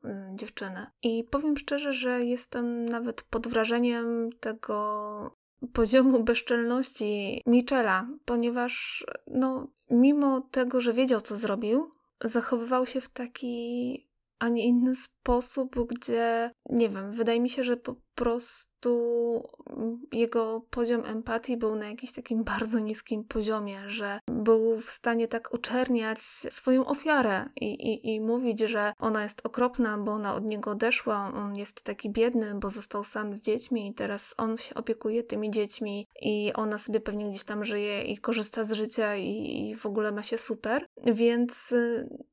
mm, 0.05 0.39
dziewczyny. 0.39 0.87
I 1.03 1.25
powiem 1.25 1.57
szczerze, 1.57 1.93
że 1.93 2.25
jestem 2.25 2.85
nawet 2.85 3.23
pod 3.23 3.49
wrażeniem 3.49 4.31
tego 4.41 5.37
poziomu 5.73 6.25
bezczelności 6.25 7.43
Michela, 7.47 8.09
ponieważ 8.25 9.05
no, 9.27 9.69
mimo 9.91 10.41
tego, 10.41 10.81
że 10.81 10.93
wiedział, 10.93 11.21
co 11.21 11.37
zrobił, 11.37 11.91
zachowywał 12.25 12.87
się 12.87 13.01
w 13.01 13.09
taki 13.09 14.11
a 14.41 14.49
nie 14.49 14.67
inny 14.67 14.97
sposób, 14.97 15.77
gdzie 15.89 16.51
nie 16.71 16.89
wiem, 16.89 17.13
wydaje 17.13 17.41
mi 17.41 17.49
się, 17.49 17.65
że 17.65 17.77
po 17.77 17.97
prostu 18.21 19.43
jego 20.13 20.63
poziom 20.71 21.05
empatii 21.05 21.57
był 21.57 21.77
na 21.77 21.89
jakimś 21.89 22.13
takim 22.13 22.45
bardzo 22.55 22.79
niskim 22.79 23.25
poziomie, 23.25 23.81
że 23.87 24.21
był 24.27 24.81
w 24.81 24.91
stanie 24.91 25.29
tak 25.29 25.55
oczerniać 25.55 26.23
swoją 26.23 26.87
ofiarę 26.87 27.49
i, 27.57 27.67
i, 27.67 28.15
i 28.15 28.21
mówić, 28.21 28.61
że 28.61 28.93
ona 28.99 29.23
jest 29.23 29.47
okropna, 29.47 29.99
bo 29.99 30.13
ona 30.13 30.35
od 30.35 30.45
niego 30.45 30.71
odeszła, 30.71 31.33
on 31.35 31.57
jest 31.57 31.83
taki 31.83 32.11
biedny, 32.11 32.55
bo 32.55 32.71
został 32.71 33.05
sam 33.05 33.35
z 33.35 33.41
dziećmi 33.41 33.89
i 33.89 33.95
teraz 33.95 34.35
on 34.37 34.57
się 34.57 34.75
opiekuje 34.75 35.23
tymi 35.23 35.51
dziećmi 35.51 36.07
i 36.23 36.53
ona 36.55 36.79
sobie 36.79 37.01
pewnie 37.01 37.31
gdzieś 37.31 37.45
tam 37.45 37.65
żyje 37.65 38.03
i 38.03 38.19
korzysta 38.19 38.65
z 38.65 38.73
życia 38.73 39.17
i, 39.17 39.69
i 39.69 39.75
w 39.77 39.87
ogóle 39.87 40.13
ma 40.13 40.23
się 40.23 40.39
super. 40.39 40.87
Więc 41.05 41.75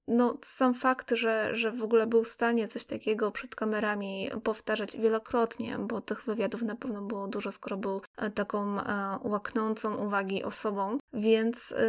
no, 0.08 0.38
sam 0.42 0.74
fakt, 0.74 1.12
że, 1.12 1.56
że 1.56 1.72
w 1.72 1.84
ogóle 1.84 2.08
był 2.08 2.24
w 2.24 2.28
stanie 2.28 2.68
coś 2.68 2.86
takiego 2.86 3.32
przed 3.32 3.56
kamerami 3.56 4.30
powtarzać 4.44 4.98
wielokrotnie, 4.98 5.77
bo 5.78 6.02
tych 6.02 6.24
wywiadów 6.24 6.62
na 6.62 6.76
pewno 6.76 7.02
było 7.02 7.28
dużo, 7.28 7.52
skoro 7.52 7.78
był 7.78 8.02
e, 8.18 8.30
taką 8.30 8.80
e, 8.80 9.20
łaknącą 9.24 9.96
uwagi 9.96 10.44
osobą, 10.44 10.98
więc 11.14 11.72
e, 11.72 11.84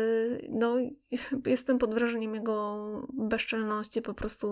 no, 0.48 0.76
jestem 1.46 1.78
pod 1.78 1.94
wrażeniem 1.94 2.34
jego 2.34 2.88
bezczelności, 3.12 4.02
po 4.02 4.14
prostu 4.14 4.48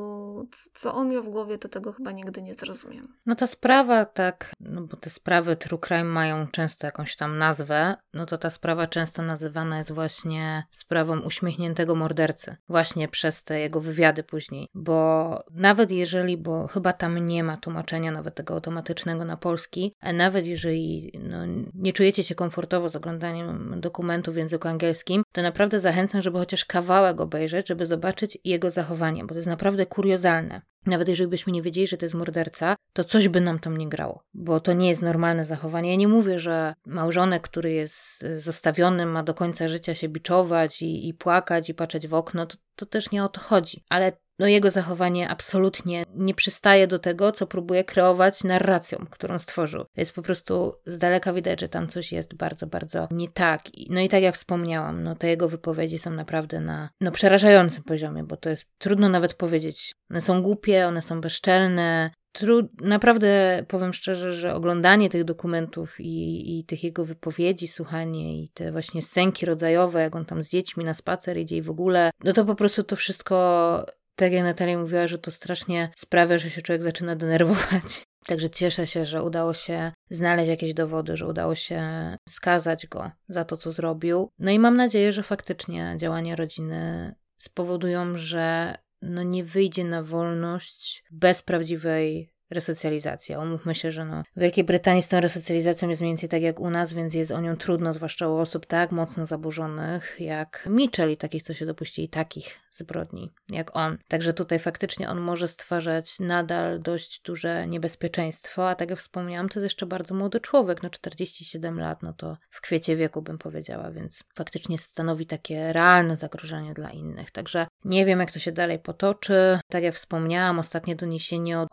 co 0.74 0.94
on 0.94 1.08
miał 1.08 1.22
w 1.22 1.28
głowie, 1.28 1.58
to 1.58 1.68
tego 1.68 1.92
chyba 1.92 2.10
nigdy 2.12 2.42
nie 2.42 2.54
zrozumiem. 2.54 3.08
No 3.26 3.34
ta 3.34 3.46
sprawa 3.46 4.04
tak, 4.04 4.52
no 4.60 4.82
bo 4.82 4.96
te 4.96 5.10
sprawy 5.10 5.56
true 5.56 5.78
crime 5.78 6.04
mają 6.04 6.46
często 6.46 6.86
jakąś 6.86 7.16
tam 7.16 7.38
nazwę, 7.38 7.96
no 8.14 8.26
to 8.26 8.38
ta 8.38 8.50
sprawa 8.50 8.86
często 8.86 9.22
nazywana 9.22 9.78
jest 9.78 9.92
właśnie 9.92 10.64
sprawą 10.70 11.20
uśmiechniętego 11.20 11.94
mordercy, 11.94 12.56
właśnie 12.68 13.08
przez 13.08 13.44
te 13.44 13.60
jego 13.60 13.80
wywiady 13.80 14.22
później, 14.22 14.68
bo 14.74 15.38
nawet 15.50 15.90
jeżeli, 15.90 16.36
bo 16.36 16.66
chyba 16.66 16.92
tam 16.92 17.26
nie 17.26 17.44
ma 17.44 17.56
tłumaczenia 17.56 18.12
nawet 18.12 18.34
tego 18.34 18.54
automatycznego 18.54 19.24
na 19.24 19.36
polski, 19.36 19.94
a 20.00 20.12
nawet 20.12 20.46
jeżeli 20.46 21.12
no, 21.22 21.46
nie 21.74 21.92
czujecie 21.92 22.24
się 22.24 22.34
komfortowo 22.34 22.88
z 22.88 22.96
oglądaniem 22.96 23.80
dokumentu 23.80 24.32
w 24.32 24.36
języku 24.36 24.55
języku 24.57 24.68
angielskim, 24.68 25.22
to 25.32 25.42
naprawdę 25.42 25.80
zachęcam, 25.80 26.22
żeby 26.22 26.38
chociaż 26.38 26.64
kawałek 26.64 27.20
obejrzeć, 27.20 27.68
żeby 27.68 27.86
zobaczyć 27.86 28.38
jego 28.44 28.70
zachowanie, 28.70 29.22
bo 29.22 29.28
to 29.28 29.34
jest 29.34 29.48
naprawdę 29.48 29.86
kuriozalne. 29.86 30.62
Nawet 30.86 31.09
jeżeli 31.09 31.30
byśmy 31.30 31.52
nie 31.52 31.62
wiedzieli, 31.62 31.86
że 31.86 31.96
to 31.96 32.04
jest 32.04 32.14
morderca, 32.14 32.76
to 32.92 33.04
coś 33.04 33.28
by 33.28 33.40
nam 33.40 33.59
tam 33.59 33.76
nie 33.76 33.88
grało, 33.88 34.22
bo 34.34 34.61
to 34.61 34.72
nie 34.72 34.88
jest 34.88 35.02
normalne 35.02 35.44
zachowanie. 35.44 35.90
Ja 35.90 35.96
nie 35.96 36.09
mówię, 36.09 36.38
że 36.38 36.74
małżonek, 36.86 37.42
który 37.42 37.72
jest 37.72 38.24
e, 38.24 38.40
zostawiony, 38.40 39.07
ma 39.07 39.22
do 39.22 39.34
końca 39.34 39.68
życia 39.68 39.94
się 39.94 40.09
biczować 40.09 40.82
i, 40.82 41.09
i 41.09 41.14
płakać 41.14 41.68
i 41.68 41.74
patrzeć 41.74 42.09
w 42.09 42.14
okno, 42.14 42.46
to, 42.46 42.57
to 42.76 42.86
też 42.86 43.11
nie 43.11 43.24
o 43.24 43.28
to 43.28 43.40
chodzi. 43.40 43.84
Ale 43.88 44.12
no 44.39 44.47
jego 44.47 44.70
zachowanie 44.70 45.28
absolutnie 45.28 46.05
nie 46.14 46.34
przystaje 46.34 46.87
do 46.87 46.99
tego, 46.99 47.32
co 47.32 47.47
próbuje 47.47 47.84
kreować 47.84 48.45
narracją, 48.45 49.07
którą 49.11 49.39
stworzył. 49.39 49.84
Jest 49.97 50.12
po 50.12 50.22
prostu 50.22 50.74
z 50.87 50.99
daleka 50.99 51.32
widać, 51.32 51.61
że 51.61 51.68
tam 51.68 51.89
coś 51.89 52.12
jest 52.12 52.34
bardzo, 52.34 52.66
bardzo 52.66 53.09
nie 53.11 53.28
tak. 53.28 53.62
No 53.91 54.01
i 54.01 54.09
tak 54.09 54.22
jak 54.22 54.34
wspomniałam, 54.34 55.03
no 55.03 55.14
te 55.14 55.28
jego 55.28 55.49
wypowiedzi 55.49 55.99
są 55.99 56.11
naprawdę 56.11 56.61
na 56.61 56.89
no, 57.01 57.11
przerażającym 57.11 57.84
poziomie, 57.84 58.24
bo 58.24 58.37
to 58.37 58.51
jest 58.51 58.66
trudno 58.78 59.09
nawet 59.09 59.34
powiedzieć. 59.34 59.93
One 60.11 60.20
są 60.20 60.43
głupie, 60.43 60.87
one 60.87 61.03
są 61.03 61.20
bezczelne, 61.20 62.11
Tru, 62.37 62.68
naprawdę 62.80 63.64
powiem 63.68 63.95
szczerze, 63.95 64.32
że 64.32 64.55
oglądanie 64.55 65.11
tych 65.11 65.24
dokumentów 65.24 66.01
i, 66.01 66.59
i 66.59 66.64
tych 66.64 66.84
jego 66.84 67.05
wypowiedzi, 67.05 67.68
słuchanie 67.68 68.43
i 68.43 68.49
te 68.49 68.72
właśnie 68.72 69.03
scenki 69.03 69.47
rodzajowe, 69.47 70.01
jak 70.01 70.16
on 70.16 70.24
tam 70.24 70.43
z 70.43 70.49
dziećmi 70.49 70.84
na 70.84 70.95
spacer 70.95 71.39
idzie 71.39 71.57
i 71.57 71.62
w 71.62 71.70
ogóle, 71.70 72.11
no 72.24 72.32
to 72.32 72.45
po 72.45 72.55
prostu 72.55 72.82
to 72.82 72.97
wszystko 72.97 73.87
tak 74.16 74.32
jak 74.32 74.42
Natalia 74.42 74.78
mówiła, 74.78 75.06
że 75.06 75.18
to 75.18 75.30
strasznie 75.30 75.90
sprawia, 75.96 76.38
że 76.38 76.50
się 76.50 76.62
człowiek 76.62 76.82
zaczyna 76.82 77.16
denerwować. 77.16 78.02
Także 78.26 78.50
cieszę 78.50 78.86
się, 78.86 79.06
że 79.06 79.22
udało 79.22 79.54
się 79.54 79.92
znaleźć 80.10 80.48
jakieś 80.48 80.74
dowody, 80.74 81.16
że 81.16 81.26
udało 81.26 81.54
się 81.54 81.82
skazać 82.28 82.86
go 82.86 83.10
za 83.28 83.44
to, 83.44 83.56
co 83.56 83.72
zrobił. 83.72 84.28
No 84.38 84.50
i 84.50 84.58
mam 84.58 84.76
nadzieję, 84.76 85.12
że 85.12 85.22
faktycznie 85.22 85.94
działania 85.96 86.36
rodziny 86.36 87.14
spowodują, 87.36 88.16
że 88.16 88.74
no 89.02 89.22
nie 89.22 89.44
wyjdzie 89.44 89.84
na 89.84 90.02
wolność 90.02 91.04
bez 91.10 91.42
prawdziwej 91.42 92.32
resocjalizacja. 92.51 93.40
Umówmy 93.40 93.74
się, 93.74 93.92
że 93.92 94.05
no, 94.05 94.22
w 94.36 94.40
Wielkiej 94.40 94.64
Brytanii 94.64 95.03
z 95.03 95.09
tą 95.09 95.20
resocjalizacją 95.20 95.88
jest 95.88 96.01
mniej 96.01 96.11
więcej 96.11 96.28
tak 96.28 96.42
jak 96.42 96.61
u 96.61 96.70
nas, 96.70 96.92
więc 96.92 97.14
jest 97.14 97.30
o 97.30 97.40
nią 97.40 97.57
trudno, 97.57 97.92
zwłaszcza 97.92 98.28
u 98.28 98.36
osób 98.36 98.66
tak 98.66 98.92
mocno 98.92 99.26
zaburzonych 99.26 100.16
jak 100.20 100.68
Mitchell 100.70 101.11
i 101.11 101.16
takich, 101.16 101.42
co 101.42 101.55
się 101.55 101.66
dopuścili 101.66 102.09
takich 102.09 102.61
zbrodni 102.70 103.32
jak 103.51 103.76
on. 103.76 103.99
Także 104.09 104.32
tutaj 104.34 104.59
faktycznie 104.59 105.11
on 105.11 105.20
może 105.20 105.49
stwarzać 105.49 106.20
nadal 106.20 106.82
dość 106.82 107.20
duże 107.24 107.66
niebezpieczeństwo, 107.66 108.68
a 108.68 108.74
tak 108.74 108.90
jak 108.90 108.99
wspomniałam, 108.99 109.49
to 109.49 109.59
jest 109.59 109.64
jeszcze 109.64 109.86
bardzo 109.86 110.14
młody 110.14 110.40
człowiek, 110.40 110.82
no 110.82 110.90
47 110.90 111.80
lat, 111.80 112.03
no 112.03 112.12
to 112.12 112.36
w 112.51 112.61
kwiecie 112.61 112.97
wieku 112.97 113.22
bym 113.22 113.38
powiedziała, 113.38 113.90
więc 113.90 114.24
faktycznie 114.34 114.78
stanowi 114.78 115.26
takie 115.26 115.72
realne 115.72 116.16
zagrożenie 116.16 116.74
dla 116.74 116.90
innych. 116.90 117.30
Także 117.30 117.66
nie 117.84 118.07
wiem, 118.07 118.20
jak 118.20 118.32
to 118.32 118.38
się 118.38 118.53
dalej 118.53 118.78
potoczy. 118.78 119.59
Tak 119.68 119.82
jak 119.82 119.94
wspomniałam, 119.94 120.59
ostatnie 120.59 120.97
doniesienie 120.97 121.61
o 121.61 121.66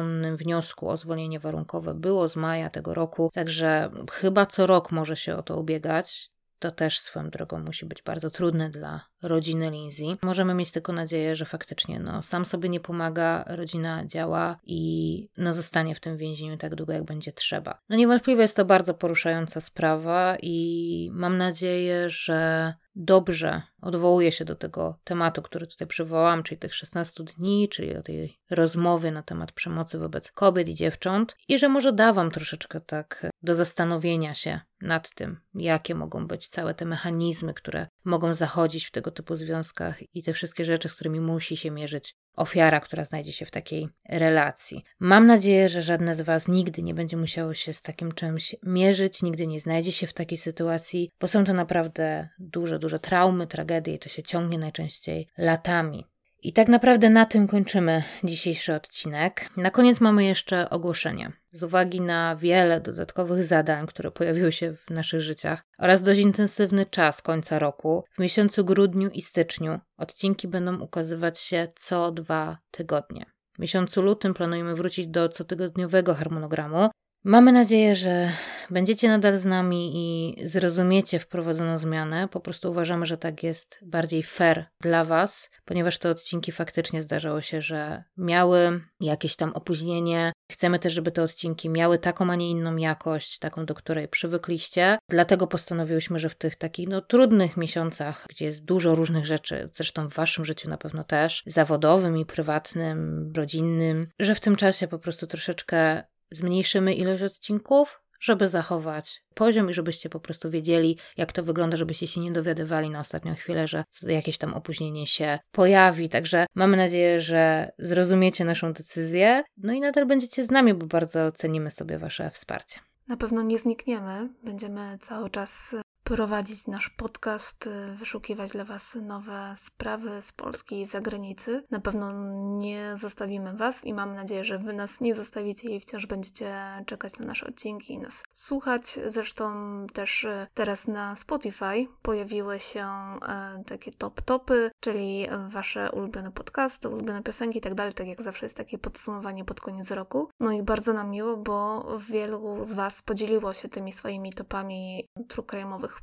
odrzuconym 0.00 0.36
wniosku 0.36 0.88
o 0.88 0.96
zwolnienie 0.96 1.40
warunkowe 1.40 1.94
było 1.94 2.28
z 2.28 2.36
maja 2.36 2.70
tego 2.70 2.94
roku, 2.94 3.30
także 3.32 3.90
chyba 4.10 4.46
co 4.46 4.66
rok 4.66 4.92
może 4.92 5.16
się 5.16 5.36
o 5.36 5.42
to 5.42 5.56
ubiegać. 5.56 6.30
To 6.58 6.70
też 6.70 7.00
swoją 7.00 7.30
drogą 7.30 7.58
musi 7.58 7.86
być 7.86 8.02
bardzo 8.02 8.30
trudne 8.30 8.70
dla 8.70 9.11
rodziny 9.22 9.70
Lindsay. 9.70 10.16
Możemy 10.22 10.54
mieć 10.54 10.72
tylko 10.72 10.92
nadzieję, 10.92 11.36
że 11.36 11.44
faktycznie 11.44 12.00
no, 12.00 12.22
sam 12.22 12.44
sobie 12.44 12.68
nie 12.68 12.80
pomaga, 12.80 13.44
rodzina 13.46 14.06
działa 14.06 14.58
i 14.66 15.28
no, 15.36 15.52
zostanie 15.52 15.94
w 15.94 16.00
tym 16.00 16.16
więzieniu 16.16 16.56
tak 16.56 16.74
długo, 16.74 16.92
jak 16.92 17.04
będzie 17.04 17.32
trzeba. 17.32 17.78
No 17.88 17.96
niewątpliwie 17.96 18.42
jest 18.42 18.56
to 18.56 18.64
bardzo 18.64 18.94
poruszająca 18.94 19.60
sprawa 19.60 20.36
i 20.42 21.10
mam 21.12 21.38
nadzieję, 21.38 22.10
że 22.10 22.74
dobrze 22.96 23.62
odwołuje 23.80 24.32
się 24.32 24.44
do 24.44 24.56
tego 24.56 24.98
tematu, 25.04 25.42
który 25.42 25.66
tutaj 25.66 25.88
przywołam, 25.88 26.42
czyli 26.42 26.58
tych 26.58 26.74
16 26.74 27.24
dni, 27.24 27.68
czyli 27.68 27.96
o 27.96 28.02
tej 28.02 28.38
rozmowie 28.50 29.10
na 29.10 29.22
temat 29.22 29.52
przemocy 29.52 29.98
wobec 29.98 30.32
kobiet 30.32 30.68
i 30.68 30.74
dziewcząt, 30.74 31.36
i 31.48 31.58
że 31.58 31.68
może 31.68 31.92
da 31.92 32.12
Wam 32.12 32.30
troszeczkę 32.30 32.80
tak 32.80 33.26
do 33.42 33.54
zastanowienia 33.54 34.34
się 34.34 34.60
nad 34.80 35.14
tym, 35.14 35.40
jakie 35.54 35.94
mogą 35.94 36.26
być 36.26 36.48
całe 36.48 36.74
te 36.74 36.84
mechanizmy, 36.84 37.54
które 37.54 37.86
mogą 38.04 38.34
zachodzić 38.34 38.86
w 38.86 38.90
tego 38.90 39.10
typu 39.10 39.36
związkach 39.36 40.14
i 40.14 40.22
te 40.22 40.32
wszystkie 40.32 40.64
rzeczy, 40.64 40.88
z 40.88 40.94
którymi 40.94 41.20
musi 41.20 41.56
się 41.56 41.70
mierzyć 41.70 42.16
ofiara, 42.36 42.80
która 42.80 43.04
znajdzie 43.04 43.32
się 43.32 43.46
w 43.46 43.50
takiej 43.50 43.88
relacji. 44.08 44.84
Mam 45.00 45.26
nadzieję, 45.26 45.68
że 45.68 45.82
żadne 45.82 46.14
z 46.14 46.20
Was 46.20 46.48
nigdy 46.48 46.82
nie 46.82 46.94
będzie 46.94 47.16
musiało 47.16 47.54
się 47.54 47.72
z 47.72 47.82
takim 47.82 48.12
czymś 48.12 48.56
mierzyć, 48.62 49.22
nigdy 49.22 49.46
nie 49.46 49.60
znajdzie 49.60 49.92
się 49.92 50.06
w 50.06 50.12
takiej 50.12 50.38
sytuacji, 50.38 51.10
bo 51.20 51.28
są 51.28 51.44
to 51.44 51.52
naprawdę 51.52 52.28
duże, 52.38 52.78
duże 52.78 52.98
traumy, 52.98 53.46
tragedie 53.46 53.94
i 53.94 53.98
to 53.98 54.08
się 54.08 54.22
ciągnie 54.22 54.58
najczęściej 54.58 55.28
latami. 55.38 56.11
I 56.44 56.52
tak 56.52 56.68
naprawdę 56.68 57.10
na 57.10 57.26
tym 57.26 57.46
kończymy 57.46 58.02
dzisiejszy 58.24 58.74
odcinek. 58.74 59.50
Na 59.56 59.70
koniec 59.70 60.00
mamy 60.00 60.24
jeszcze 60.24 60.70
ogłoszenie. 60.70 61.32
Z 61.52 61.62
uwagi 61.62 62.00
na 62.00 62.36
wiele 62.36 62.80
dodatkowych 62.80 63.44
zadań, 63.44 63.86
które 63.86 64.10
pojawiły 64.10 64.52
się 64.52 64.74
w 64.76 64.90
naszych 64.90 65.20
życiach 65.20 65.64
oraz 65.78 66.02
dość 66.02 66.20
intensywny 66.20 66.86
czas 66.86 67.22
końca 67.22 67.58
roku, 67.58 68.04
w 68.12 68.18
miesiącu 68.18 68.64
grudniu 68.64 69.08
i 69.08 69.22
styczniu 69.22 69.80
odcinki 69.96 70.48
będą 70.48 70.80
ukazywać 70.80 71.38
się 71.38 71.68
co 71.76 72.12
dwa 72.12 72.58
tygodnie. 72.70 73.26
W 73.54 73.58
miesiącu 73.58 74.02
lutym 74.02 74.34
planujemy 74.34 74.74
wrócić 74.74 75.06
do 75.06 75.28
cotygodniowego 75.28 76.14
harmonogramu, 76.14 76.90
Mamy 77.24 77.52
nadzieję, 77.52 77.94
że 77.94 78.28
będziecie 78.70 79.08
nadal 79.08 79.38
z 79.38 79.44
nami 79.44 79.92
i 79.94 80.36
zrozumiecie 80.48 81.18
wprowadzoną 81.18 81.78
zmianę. 81.78 82.28
Po 82.28 82.40
prostu 82.40 82.70
uważamy, 82.70 83.06
że 83.06 83.18
tak 83.18 83.42
jest 83.42 83.78
bardziej 83.82 84.22
fair 84.22 84.66
dla 84.80 85.04
Was, 85.04 85.50
ponieważ 85.64 85.98
te 85.98 86.10
odcinki 86.10 86.52
faktycznie 86.52 87.02
zdarzało 87.02 87.40
się, 87.40 87.60
że 87.60 88.04
miały 88.16 88.80
jakieś 89.00 89.36
tam 89.36 89.52
opóźnienie. 89.52 90.32
Chcemy 90.52 90.78
też, 90.78 90.92
żeby 90.92 91.10
te 91.10 91.22
odcinki 91.22 91.68
miały 91.68 91.98
taką, 91.98 92.30
a 92.30 92.36
nie 92.36 92.50
inną 92.50 92.76
jakość, 92.76 93.38
taką, 93.38 93.66
do 93.66 93.74
której 93.74 94.08
przywykliście. 94.08 94.98
Dlatego 95.08 95.46
postanowiłyśmy, 95.46 96.18
że 96.18 96.28
w 96.28 96.34
tych 96.34 96.56
takich 96.56 96.88
no, 96.88 97.00
trudnych 97.00 97.56
miesiącach, 97.56 98.26
gdzie 98.28 98.44
jest 98.44 98.64
dużo 98.64 98.94
różnych 98.94 99.26
rzeczy, 99.26 99.70
zresztą 99.74 100.08
w 100.08 100.14
Waszym 100.14 100.44
życiu 100.44 100.68
na 100.68 100.78
pewno 100.78 101.04
też, 101.04 101.42
zawodowym 101.46 102.18
i 102.18 102.26
prywatnym, 102.26 103.32
rodzinnym, 103.36 104.08
że 104.18 104.34
w 104.34 104.40
tym 104.40 104.56
czasie 104.56 104.88
po 104.88 104.98
prostu 104.98 105.26
troszeczkę 105.26 106.02
zmniejszymy 106.32 106.94
ilość 106.94 107.22
odcinków, 107.22 108.02
żeby 108.20 108.48
zachować 108.48 109.22
poziom 109.34 109.70
i 109.70 109.74
żebyście 109.74 110.08
po 110.08 110.20
prostu 110.20 110.50
wiedzieli, 110.50 110.98
jak 111.16 111.32
to 111.32 111.42
wygląda, 111.42 111.76
żebyście 111.76 112.06
się 112.06 112.20
nie 112.20 112.32
dowiadywali 112.32 112.90
na 112.90 113.00
ostatnią 113.00 113.34
chwilę, 113.34 113.68
że 113.68 113.84
jakieś 114.02 114.38
tam 114.38 114.54
opóźnienie 114.54 115.06
się 115.06 115.38
pojawi. 115.52 116.08
Także 116.08 116.46
mamy 116.54 116.76
nadzieję, 116.76 117.20
że 117.20 117.72
zrozumiecie 117.78 118.44
naszą 118.44 118.72
decyzję, 118.72 119.42
no 119.56 119.72
i 119.72 119.80
nadal 119.80 120.06
będziecie 120.06 120.44
z 120.44 120.50
nami, 120.50 120.74
bo 120.74 120.86
bardzo 120.86 121.32
cenimy 121.32 121.70
sobie 121.70 121.98
Wasze 121.98 122.30
wsparcie. 122.30 122.80
Na 123.08 123.16
pewno 123.16 123.42
nie 123.42 123.58
znikniemy. 123.58 124.28
Będziemy 124.42 124.98
cały 125.00 125.30
czas 125.30 125.76
prowadzić 126.12 126.66
nasz 126.66 126.90
podcast, 126.90 127.66
y, 127.66 127.94
wyszukiwać 127.96 128.50
dla 128.50 128.64
Was 128.64 128.96
nowe 129.02 129.54
sprawy 129.56 130.22
z 130.22 130.32
Polski 130.32 130.80
i 130.80 130.86
zagranicy. 130.86 131.64
Na 131.70 131.80
pewno 131.80 132.12
nie 132.58 132.94
zostawimy 132.98 133.56
Was 133.56 133.84
i 133.84 133.94
mam 133.94 134.14
nadzieję, 134.14 134.44
że 134.44 134.58
Wy 134.58 134.74
nas 134.74 135.00
nie 135.00 135.14
zostawicie 135.14 135.68
i 135.68 135.80
wciąż 135.80 136.06
będziecie 136.06 136.54
czekać 136.86 137.18
na 137.18 137.26
nasze 137.26 137.46
odcinki 137.46 137.92
i 137.92 137.98
nas 137.98 138.24
słuchać. 138.32 139.00
Zresztą 139.06 139.52
też 139.92 140.24
y, 140.24 140.46
teraz 140.54 140.88
na 140.88 141.16
Spotify 141.16 141.86
pojawiły 142.02 142.60
się 142.60 142.86
e, 142.86 143.64
takie 143.66 143.90
top-topy, 143.90 144.70
czyli 144.80 145.26
Wasze 145.48 145.90
ulubione 145.92 146.32
podcasty, 146.32 146.88
ulubione 146.88 147.22
piosenki 147.22 147.58
i 147.58 147.62
tak 147.62 147.74
dalej. 147.74 147.92
Tak 147.92 148.06
jak 148.06 148.22
zawsze 148.22 148.46
jest 148.46 148.56
takie 148.56 148.78
podsumowanie 148.78 149.44
pod 149.44 149.60
koniec 149.60 149.90
roku. 149.90 150.28
No 150.40 150.52
i 150.52 150.62
bardzo 150.62 150.92
nam 150.92 151.10
miło, 151.10 151.36
bo 151.36 151.86
wielu 151.98 152.64
z 152.64 152.72
Was 152.72 153.02
podzieliło 153.02 153.52
się 153.52 153.68
tymi 153.68 153.92
swoimi 153.92 154.32
topami 154.32 155.08
true 155.28 155.44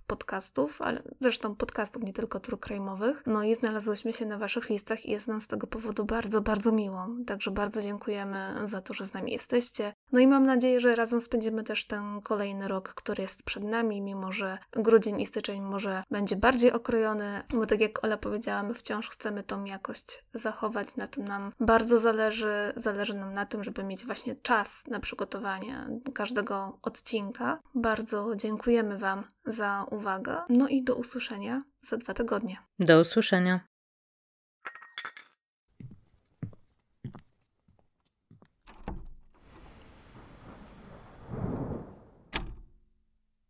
podcastów, 0.07 0.81
ale 0.81 1.03
zresztą 1.19 1.55
podcastów, 1.55 2.03
nie 2.03 2.13
tylko 2.13 2.39
true. 2.39 2.59
No 3.25 3.43
i 3.43 3.55
znalazłyśmy 3.55 4.13
się 4.13 4.25
na 4.25 4.37
Waszych 4.37 4.69
listach 4.69 5.05
i 5.05 5.11
jest 5.11 5.27
nam 5.27 5.41
z 5.41 5.47
tego 5.47 5.67
powodu 5.67 6.05
bardzo, 6.05 6.41
bardzo 6.41 6.71
miło. 6.71 7.07
Także 7.27 7.51
bardzo 7.51 7.81
dziękujemy 7.81 8.55
za 8.65 8.81
to, 8.81 8.93
że 8.93 9.05
z 9.05 9.13
nami 9.13 9.31
jesteście. 9.31 9.93
No 10.11 10.19
i 10.19 10.27
mam 10.27 10.45
nadzieję, 10.45 10.79
że 10.79 10.95
razem 10.95 11.21
spędzimy 11.21 11.63
też 11.63 11.87
ten 11.87 12.21
kolejny 12.21 12.67
rok, 12.67 12.93
który 12.93 13.21
jest 13.21 13.43
przed 13.43 13.63
nami, 13.63 14.01
mimo 14.01 14.31
że 14.31 14.57
grudzień 14.71 15.21
i 15.21 15.25
styczeń 15.25 15.61
może 15.61 16.03
będzie 16.11 16.35
bardziej 16.35 16.71
okrojony, 16.71 17.43
bo 17.53 17.65
tak 17.65 17.81
jak 17.81 18.03
Ola 18.03 18.17
powiedziała, 18.17 18.63
my 18.63 18.73
wciąż 18.73 19.09
chcemy 19.09 19.43
tą 19.43 19.63
jakość 19.63 20.25
zachować, 20.33 20.95
na 20.95 21.07
tym 21.07 21.25
nam 21.25 21.51
bardzo 21.59 21.99
zależy. 21.99 22.73
Zależy 22.75 23.15
nam 23.15 23.33
na 23.33 23.45
tym, 23.45 23.63
żeby 23.63 23.83
mieć 23.83 24.05
właśnie 24.05 24.35
czas 24.35 24.83
na 24.87 24.99
przygotowanie 24.99 25.87
każdego 26.13 26.79
odcinka. 26.81 27.59
Bardzo 27.75 28.35
dziękujemy 28.35 28.97
Wam 28.97 29.23
za 29.79 29.83
uwagę. 29.83 30.37
No 30.49 30.67
i 30.67 30.83
do 30.83 30.95
usłyszenia 30.95 31.61
za 31.81 31.97
dwa 31.97 32.13
tygodnie. 32.13 32.57
Do 32.79 33.01
usłyszenia. 33.01 33.68